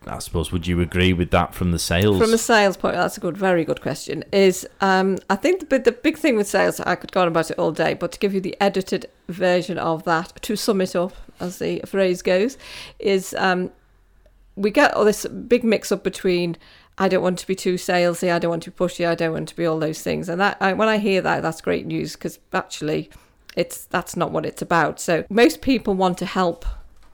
I 0.07 0.19
suppose, 0.19 0.51
would 0.51 0.67
you 0.67 0.81
agree 0.81 1.13
with 1.13 1.31
that 1.31 1.53
from 1.53 1.71
the 1.71 1.79
sales? 1.79 2.19
From 2.19 2.33
a 2.33 2.37
sales 2.37 2.77
point, 2.77 2.95
that's 2.95 3.17
a 3.17 3.19
good, 3.19 3.37
very 3.37 3.63
good 3.63 3.81
question. 3.81 4.23
Is 4.31 4.67
um, 4.81 5.17
I 5.29 5.35
think 5.35 5.59
the, 5.59 5.65
big- 5.65 5.83
the 5.83 5.91
big 5.91 6.17
thing 6.17 6.35
with 6.35 6.47
sales, 6.47 6.79
I 6.79 6.95
could 6.95 7.11
go 7.11 7.21
on 7.21 7.27
about 7.27 7.51
it 7.51 7.57
all 7.57 7.71
day, 7.71 7.93
but 7.93 8.11
to 8.13 8.19
give 8.19 8.33
you 8.33 8.41
the 8.41 8.55
edited 8.61 9.07
version 9.27 9.77
of 9.77 10.03
that, 10.03 10.41
to 10.43 10.55
sum 10.55 10.81
it 10.81 10.95
up, 10.95 11.13
as 11.39 11.59
the 11.59 11.81
phrase 11.85 12.21
goes, 12.21 12.57
is 12.99 13.33
um, 13.37 13.71
we 14.55 14.71
get 14.71 14.93
all 14.93 15.05
this 15.05 15.25
big 15.25 15.63
mix 15.63 15.91
up 15.91 16.03
between 16.03 16.57
I 16.97 17.09
don't 17.09 17.23
want 17.23 17.39
to 17.39 17.47
be 17.47 17.55
too 17.55 17.75
salesy, 17.75 18.31
I 18.31 18.39
don't 18.39 18.49
want 18.49 18.63
to 18.63 18.71
be 18.71 18.77
pushy, 18.77 19.05
I 19.05 19.15
don't 19.15 19.33
want 19.33 19.49
to 19.49 19.55
be 19.55 19.65
all 19.65 19.79
those 19.79 20.01
things, 20.01 20.29
and 20.29 20.39
that 20.39 20.57
I, 20.61 20.73
when 20.73 20.87
I 20.87 20.97
hear 20.97 21.21
that, 21.21 21.41
that's 21.41 21.61
great 21.61 21.85
news 21.85 22.13
because 22.13 22.39
actually, 22.53 23.09
it's 23.55 23.85
that's 23.85 24.15
not 24.15 24.31
what 24.31 24.45
it's 24.45 24.61
about. 24.61 24.99
So 24.99 25.25
most 25.29 25.61
people 25.61 25.93
want 25.93 26.17
to 26.19 26.25
help 26.25 26.65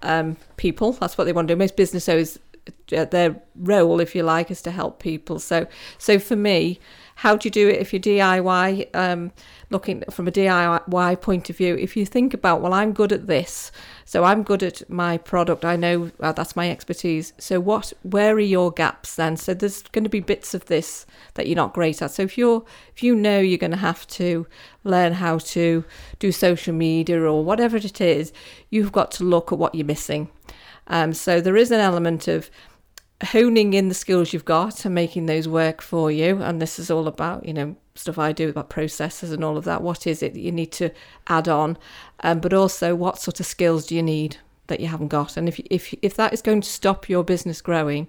um, 0.03 0.37
people. 0.57 0.93
That's 0.93 1.17
what 1.17 1.25
they 1.25 1.33
want 1.33 1.47
to 1.47 1.55
do. 1.55 1.57
Most 1.57 1.75
business 1.75 2.07
owners, 2.09 2.39
their 2.87 3.41
role, 3.55 3.99
if 3.99 4.15
you 4.15 4.23
like, 4.23 4.51
is 4.51 4.61
to 4.63 4.71
help 4.71 4.99
people. 4.99 5.39
So, 5.39 5.67
so 5.97 6.19
for 6.19 6.35
me, 6.35 6.79
how 7.15 7.35
do 7.35 7.47
you 7.47 7.51
do 7.51 7.69
it 7.69 7.79
if 7.79 7.93
you're 7.93 7.99
DIY? 7.99 8.95
Um, 8.95 9.31
looking 9.69 10.03
from 10.09 10.27
a 10.27 10.31
DIY 10.31 11.21
point 11.21 11.49
of 11.49 11.57
view, 11.57 11.75
if 11.75 11.95
you 11.95 12.05
think 12.05 12.33
about, 12.33 12.61
well, 12.61 12.73
I'm 12.73 12.93
good 12.93 13.13
at 13.13 13.27
this, 13.27 13.71
so 14.05 14.23
I'm 14.23 14.43
good 14.43 14.63
at 14.63 14.89
my 14.89 15.17
product. 15.17 15.63
I 15.63 15.75
know 15.75 16.11
uh, 16.19 16.31
that's 16.31 16.55
my 16.55 16.69
expertise. 16.69 17.33
So, 17.37 17.59
what? 17.59 17.93
Where 18.03 18.35
are 18.35 18.39
your 18.39 18.71
gaps 18.71 19.15
then? 19.15 19.37
So, 19.37 19.53
there's 19.53 19.83
going 19.83 20.03
to 20.03 20.09
be 20.09 20.19
bits 20.19 20.53
of 20.53 20.65
this 20.65 21.05
that 21.35 21.47
you're 21.47 21.55
not 21.55 21.73
great 21.73 22.01
at. 22.01 22.11
So, 22.11 22.23
if 22.23 22.37
you're, 22.37 22.65
if 22.95 23.03
you 23.03 23.15
know 23.15 23.39
you're 23.39 23.57
going 23.57 23.71
to 23.71 23.77
have 23.77 24.05
to 24.07 24.47
learn 24.83 25.13
how 25.13 25.37
to 25.37 25.85
do 26.19 26.31
social 26.31 26.73
media 26.73 27.21
or 27.21 27.43
whatever 27.43 27.77
it 27.77 28.01
is, 28.01 28.33
you've 28.69 28.91
got 28.91 29.11
to 29.11 29.23
look 29.23 29.51
at 29.51 29.59
what 29.59 29.75
you're 29.75 29.85
missing. 29.85 30.29
Um, 30.87 31.13
so 31.13 31.41
there 31.41 31.57
is 31.57 31.71
an 31.71 31.79
element 31.79 32.27
of 32.27 32.49
honing 33.23 33.73
in 33.73 33.87
the 33.87 33.93
skills 33.93 34.33
you've 34.33 34.45
got 34.45 34.83
and 34.85 34.95
making 34.95 35.25
those 35.25 35.47
work 35.47 35.81
for 35.81 36.11
you. 36.11 36.41
And 36.41 36.61
this 36.61 36.79
is 36.79 36.89
all 36.89 37.07
about, 37.07 37.45
you 37.45 37.53
know, 37.53 37.75
stuff 37.95 38.17
I 38.17 38.31
do 38.31 38.49
about 38.49 38.69
processes 38.69 39.31
and 39.31 39.43
all 39.43 39.57
of 39.57 39.65
that. 39.65 39.81
What 39.81 40.07
is 40.07 40.23
it 40.23 40.33
that 40.33 40.39
you 40.39 40.51
need 40.51 40.71
to 40.73 40.91
add 41.27 41.47
on? 41.47 41.77
Um, 42.21 42.39
but 42.39 42.53
also, 42.53 42.95
what 42.95 43.19
sort 43.19 43.39
of 43.39 43.45
skills 43.45 43.87
do 43.87 43.95
you 43.95 44.03
need 44.03 44.37
that 44.67 44.79
you 44.79 44.87
haven't 44.87 45.09
got? 45.09 45.37
And 45.37 45.47
if 45.47 45.59
if 45.69 45.93
if 46.01 46.15
that 46.15 46.33
is 46.33 46.41
going 46.41 46.61
to 46.61 46.69
stop 46.69 47.09
your 47.09 47.23
business 47.23 47.61
growing, 47.61 48.07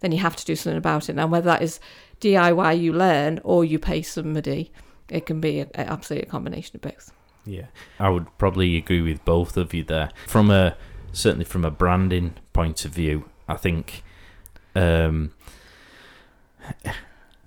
then 0.00 0.12
you 0.12 0.18
have 0.18 0.36
to 0.36 0.44
do 0.44 0.56
something 0.56 0.78
about 0.78 1.08
it. 1.08 1.16
Now, 1.16 1.26
whether 1.26 1.46
that 1.46 1.62
is 1.62 1.80
DIY 2.20 2.80
you 2.80 2.92
learn 2.92 3.40
or 3.44 3.64
you 3.64 3.78
pay 3.78 4.02
somebody, 4.02 4.72
it 5.10 5.26
can 5.26 5.40
be 5.40 5.60
a, 5.60 5.66
a, 5.74 5.80
absolutely 5.80 6.28
a 6.28 6.30
combination 6.30 6.76
of 6.76 6.82
both. 6.82 7.12
Yeah, 7.44 7.66
I 7.98 8.08
would 8.08 8.26
probably 8.38 8.76
agree 8.76 9.02
with 9.02 9.22
both 9.24 9.56
of 9.58 9.74
you 9.74 9.84
there. 9.84 10.10
From 10.26 10.50
a 10.50 10.76
certainly 11.14 11.44
from 11.44 11.64
a 11.64 11.70
branding 11.70 12.34
point 12.52 12.84
of 12.84 12.92
view, 12.92 13.24
I 13.48 13.56
think 13.56 14.02
um, 14.74 15.32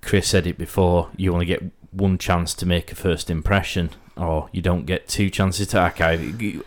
Chris 0.00 0.28
said 0.28 0.46
it 0.46 0.58
before. 0.58 1.10
You 1.16 1.32
only 1.32 1.46
get 1.46 1.62
one 1.90 2.18
chance 2.18 2.54
to 2.54 2.66
make 2.66 2.92
a 2.92 2.94
first 2.94 3.30
impression, 3.30 3.90
or 4.16 4.48
you 4.52 4.62
don't 4.62 4.86
get 4.86 5.08
two 5.08 5.30
chances 5.30 5.68
to 5.68 5.80
archive. 5.80 6.20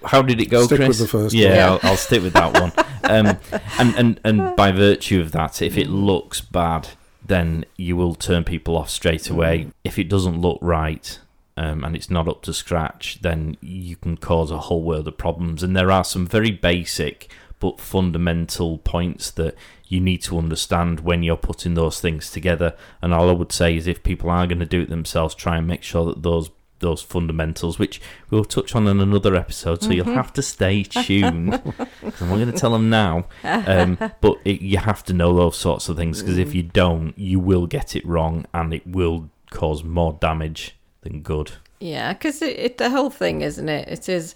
How 0.05 0.21
did 0.21 0.39
it 0.39 0.47
go, 0.47 0.65
Stick 0.65 0.79
with 0.79 0.87
Chris? 0.87 0.99
the 0.99 1.07
first 1.07 1.35
yeah, 1.35 1.71
one. 1.71 1.79
I'll, 1.83 1.91
I'll 1.91 1.97
stick 1.97 2.21
with 2.21 2.33
that 2.33 2.59
one. 2.59 2.71
Um, 3.03 3.37
and, 3.77 3.95
and 3.95 4.19
and 4.23 4.55
by 4.55 4.71
virtue 4.71 5.21
of 5.21 5.31
that, 5.33 5.61
if 5.61 5.77
it 5.77 5.87
looks 5.87 6.39
bad, 6.39 6.89
then 7.25 7.65
you 7.77 7.95
will 7.95 8.15
turn 8.15 8.43
people 8.43 8.77
off 8.77 8.89
straight 8.89 9.29
away. 9.29 9.67
If 9.83 9.99
it 9.99 10.07
doesn't 10.07 10.39
look 10.39 10.59
right. 10.61 11.19
Um, 11.57 11.83
and 11.83 11.95
it's 11.95 12.09
not 12.09 12.27
up 12.27 12.41
to 12.43 12.53
scratch, 12.53 13.19
then 13.21 13.57
you 13.61 13.97
can 13.97 14.17
cause 14.17 14.51
a 14.51 14.57
whole 14.57 14.83
world 14.83 15.07
of 15.07 15.17
problems. 15.17 15.63
And 15.63 15.75
there 15.75 15.91
are 15.91 16.03
some 16.03 16.25
very 16.25 16.51
basic 16.51 17.31
but 17.59 17.79
fundamental 17.79 18.79
points 18.79 19.29
that 19.31 19.55
you 19.87 19.99
need 19.99 20.21
to 20.23 20.37
understand 20.37 21.01
when 21.01 21.23
you're 21.23 21.37
putting 21.37 21.73
those 21.73 21.99
things 22.01 22.31
together. 22.31 22.75
And 23.01 23.13
all 23.13 23.29
I 23.29 23.33
would 23.33 23.51
say 23.51 23.75
is 23.75 23.85
if 23.85 24.01
people 24.03 24.29
are 24.29 24.47
going 24.47 24.59
to 24.59 24.65
do 24.65 24.81
it 24.81 24.89
themselves, 24.89 25.35
try 25.35 25.57
and 25.57 25.67
make 25.67 25.83
sure 25.83 26.05
that 26.05 26.23
those 26.23 26.49
those 26.79 27.03
fundamentals, 27.03 27.77
which 27.77 28.01
we'll 28.31 28.43
touch 28.43 28.75
on 28.75 28.87
in 28.87 28.99
another 28.99 29.35
episode, 29.35 29.83
so 29.83 29.91
you'll 29.91 30.15
have 30.15 30.33
to 30.33 30.41
stay 30.41 30.81
tuned 30.81 31.53
I'm 32.03 32.29
not 32.29 32.35
going 32.35 32.51
to 32.51 32.57
tell 32.57 32.71
them 32.71 32.89
now. 32.89 33.27
Um, 33.43 33.99
but 34.21 34.37
it, 34.43 34.61
you 34.61 34.79
have 34.79 35.03
to 35.05 35.13
know 35.13 35.35
those 35.35 35.57
sorts 35.57 35.89
of 35.89 35.97
things 35.97 36.21
because 36.21 36.39
if 36.39 36.55
you 36.55 36.63
don't, 36.63 37.15
you 37.19 37.39
will 37.39 37.67
get 37.67 37.95
it 37.95 38.03
wrong 38.03 38.47
and 38.51 38.73
it 38.73 38.85
will 38.87 39.29
cause 39.51 39.83
more 39.83 40.17
damage 40.19 40.75
than 41.01 41.21
good. 41.21 41.53
Yeah, 41.79 42.13
because 42.13 42.41
it, 42.41 42.57
it, 42.59 42.77
the 42.77 42.89
whole 42.89 43.09
thing, 43.09 43.41
isn't 43.41 43.69
it? 43.69 43.87
It 43.87 44.09
is, 44.09 44.35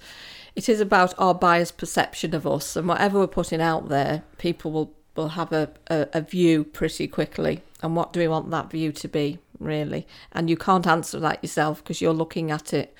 it 0.56 0.68
is 0.68 0.80
about 0.80 1.14
our 1.18 1.34
buyer's 1.34 1.72
perception 1.72 2.34
of 2.34 2.48
us, 2.48 2.76
and 2.76 2.88
whatever 2.88 3.20
we're 3.20 3.28
putting 3.28 3.62
out 3.62 3.90
there, 3.90 4.24
people 4.38 4.72
will 4.72 4.94
will 5.16 5.30
have 5.30 5.52
a, 5.52 5.70
a, 5.88 6.08
a 6.14 6.22
view 6.22 6.64
pretty 6.64 7.08
quickly. 7.08 7.62
And 7.82 7.96
what 7.96 8.14
do 8.14 8.20
we 8.20 8.28
want 8.28 8.52
that 8.52 8.70
view 8.70 8.92
to 8.94 9.08
be, 9.08 9.40
really? 9.60 10.08
And 10.32 10.50
you 10.50 10.58
can't 10.58 10.86
answer 10.86 11.20
that 11.20 11.44
yourself 11.44 11.84
because 11.84 12.02
you're 12.02 12.14
looking 12.14 12.52
at 12.52 12.74
it 12.74 12.94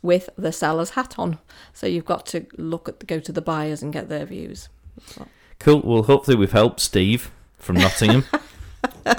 with 0.00 0.28
the 0.36 0.52
seller's 0.52 0.90
hat 0.90 1.18
on. 1.18 1.38
So 1.72 1.86
you've 1.86 2.04
got 2.04 2.26
to 2.26 2.46
look 2.56 2.88
at 2.88 3.06
go 3.06 3.20
to 3.20 3.32
the 3.32 3.42
buyers 3.42 3.82
and 3.82 3.92
get 3.92 4.08
their 4.08 4.26
views. 4.26 4.68
Cool. 5.58 5.80
Well, 5.82 6.02
hopefully 6.04 6.36
we've 6.36 6.52
helped 6.52 6.80
Steve 6.80 7.30
from 7.58 7.76
Nottingham. 7.78 8.24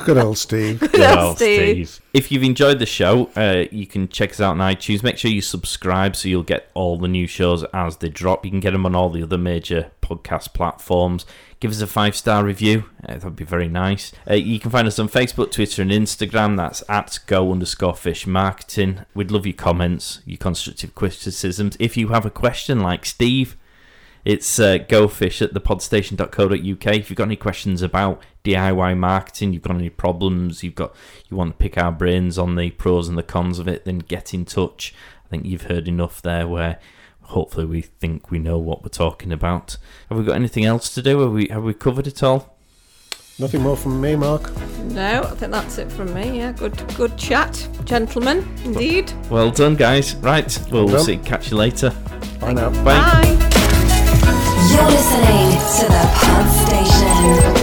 Good 0.05 0.17
old 0.17 0.37
Steve. 0.37 0.79
Good 0.79 0.91
Good 0.91 1.01
old 1.01 1.19
old 1.19 1.37
Steve. 1.37 2.01
If 2.13 2.31
you've 2.31 2.43
enjoyed 2.43 2.79
the 2.79 2.85
show, 2.85 3.29
uh, 3.35 3.65
you 3.71 3.85
can 3.85 4.07
check 4.07 4.31
us 4.31 4.39
out 4.39 4.51
on 4.51 4.57
iTunes. 4.59 5.03
Make 5.03 5.17
sure 5.17 5.31
you 5.31 5.41
subscribe 5.41 6.15
so 6.15 6.29
you'll 6.29 6.43
get 6.43 6.69
all 6.73 6.97
the 6.97 7.07
new 7.07 7.27
shows 7.27 7.63
as 7.73 7.97
they 7.97 8.09
drop. 8.09 8.45
You 8.45 8.51
can 8.51 8.59
get 8.59 8.71
them 8.71 8.85
on 8.85 8.95
all 8.95 9.09
the 9.09 9.23
other 9.23 9.37
major 9.37 9.91
podcast 10.01 10.53
platforms. 10.53 11.25
Give 11.59 11.71
us 11.71 11.81
a 11.81 11.87
five 11.87 12.15
star 12.15 12.43
review. 12.43 12.85
Uh, 13.07 13.13
that'd 13.13 13.35
be 13.35 13.45
very 13.45 13.67
nice. 13.67 14.11
Uh, 14.29 14.35
you 14.35 14.59
can 14.59 14.71
find 14.71 14.87
us 14.87 14.99
on 14.99 15.09
Facebook, 15.09 15.51
Twitter, 15.51 15.81
and 15.81 15.91
Instagram. 15.91 16.57
That's 16.57 16.83
at 16.89 17.19
go 17.25 17.51
underscore 17.51 17.95
fish 17.95 18.27
marketing. 18.27 19.05
We'd 19.13 19.31
love 19.31 19.45
your 19.45 19.53
comments, 19.53 20.21
your 20.25 20.37
constructive 20.37 20.95
criticisms. 20.95 21.77
If 21.79 21.97
you 21.97 22.09
have 22.09 22.25
a 22.25 22.31
question 22.31 22.81
like 22.81 23.05
Steve, 23.05 23.57
it's 24.25 24.59
uh, 24.59 24.77
gofish 24.77 25.41
at 25.41 25.53
thepodstation.co.uk. 25.53 26.95
If 26.95 27.09
you've 27.09 27.17
got 27.17 27.25
any 27.25 27.35
questions 27.35 27.81
about 27.81 28.21
DIY 28.43 28.97
marketing, 28.97 29.53
you've 29.53 29.63
got 29.63 29.75
any 29.75 29.89
problems, 29.89 30.63
you've 30.63 30.75
got 30.75 30.93
you 31.29 31.37
want 31.37 31.51
to 31.51 31.57
pick 31.57 31.77
our 31.77 31.91
brains 31.91 32.37
on 32.37 32.55
the 32.55 32.71
pros 32.71 33.07
and 33.07 33.17
the 33.17 33.23
cons 33.23 33.59
of 33.59 33.67
it, 33.67 33.85
then 33.85 33.99
get 33.99 34.33
in 34.33 34.45
touch. 34.45 34.93
I 35.25 35.29
think 35.29 35.45
you've 35.45 35.63
heard 35.63 35.87
enough 35.87 36.21
there 36.21 36.47
where 36.47 36.79
hopefully 37.21 37.65
we 37.65 37.81
think 37.81 38.29
we 38.29 38.39
know 38.39 38.57
what 38.57 38.83
we're 38.83 38.89
talking 38.89 39.31
about. 39.31 39.77
Have 40.09 40.17
we 40.17 40.25
got 40.25 40.35
anything 40.35 40.65
else 40.65 40.93
to 40.93 41.01
do? 41.01 41.21
Have 41.21 41.31
we 41.31 41.47
have 41.49 41.63
we 41.63 41.73
covered 41.73 42.07
it 42.07 42.21
all? 42.21 42.57
Nothing 43.39 43.61
more 43.61 43.75
from 43.75 43.99
me, 43.99 44.15
Mark. 44.15 44.55
No, 44.79 45.23
I 45.23 45.31
think 45.31 45.51
that's 45.51 45.79
it 45.79 45.91
from 45.91 46.13
me. 46.13 46.37
Yeah, 46.37 46.51
good 46.51 46.77
good 46.95 47.17
chat, 47.17 47.67
gentlemen. 47.83 48.47
Indeed. 48.63 49.11
Well 49.29 49.49
done, 49.49 49.75
guys. 49.75 50.15
Right, 50.17 50.55
well, 50.71 50.85
we'll 50.85 51.03
see. 51.03 51.17
Catch 51.17 51.49
you 51.49 51.57
later. 51.57 51.89
Bye 52.39 52.53
now. 52.53 52.69
Bye. 52.83 52.99
Bye. 52.99 53.53
You're 54.69 54.89
listening 54.89 55.51
to 55.77 55.85
the 55.91 56.09
Pod 56.13 56.49
Station. 56.67 57.62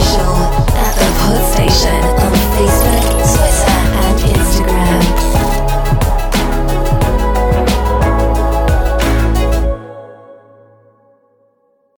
At 0.00 0.94
the 0.94 1.08
Pod 1.18 1.42
Station 1.52 2.04
on 2.22 2.32
Facebook 2.54 3.07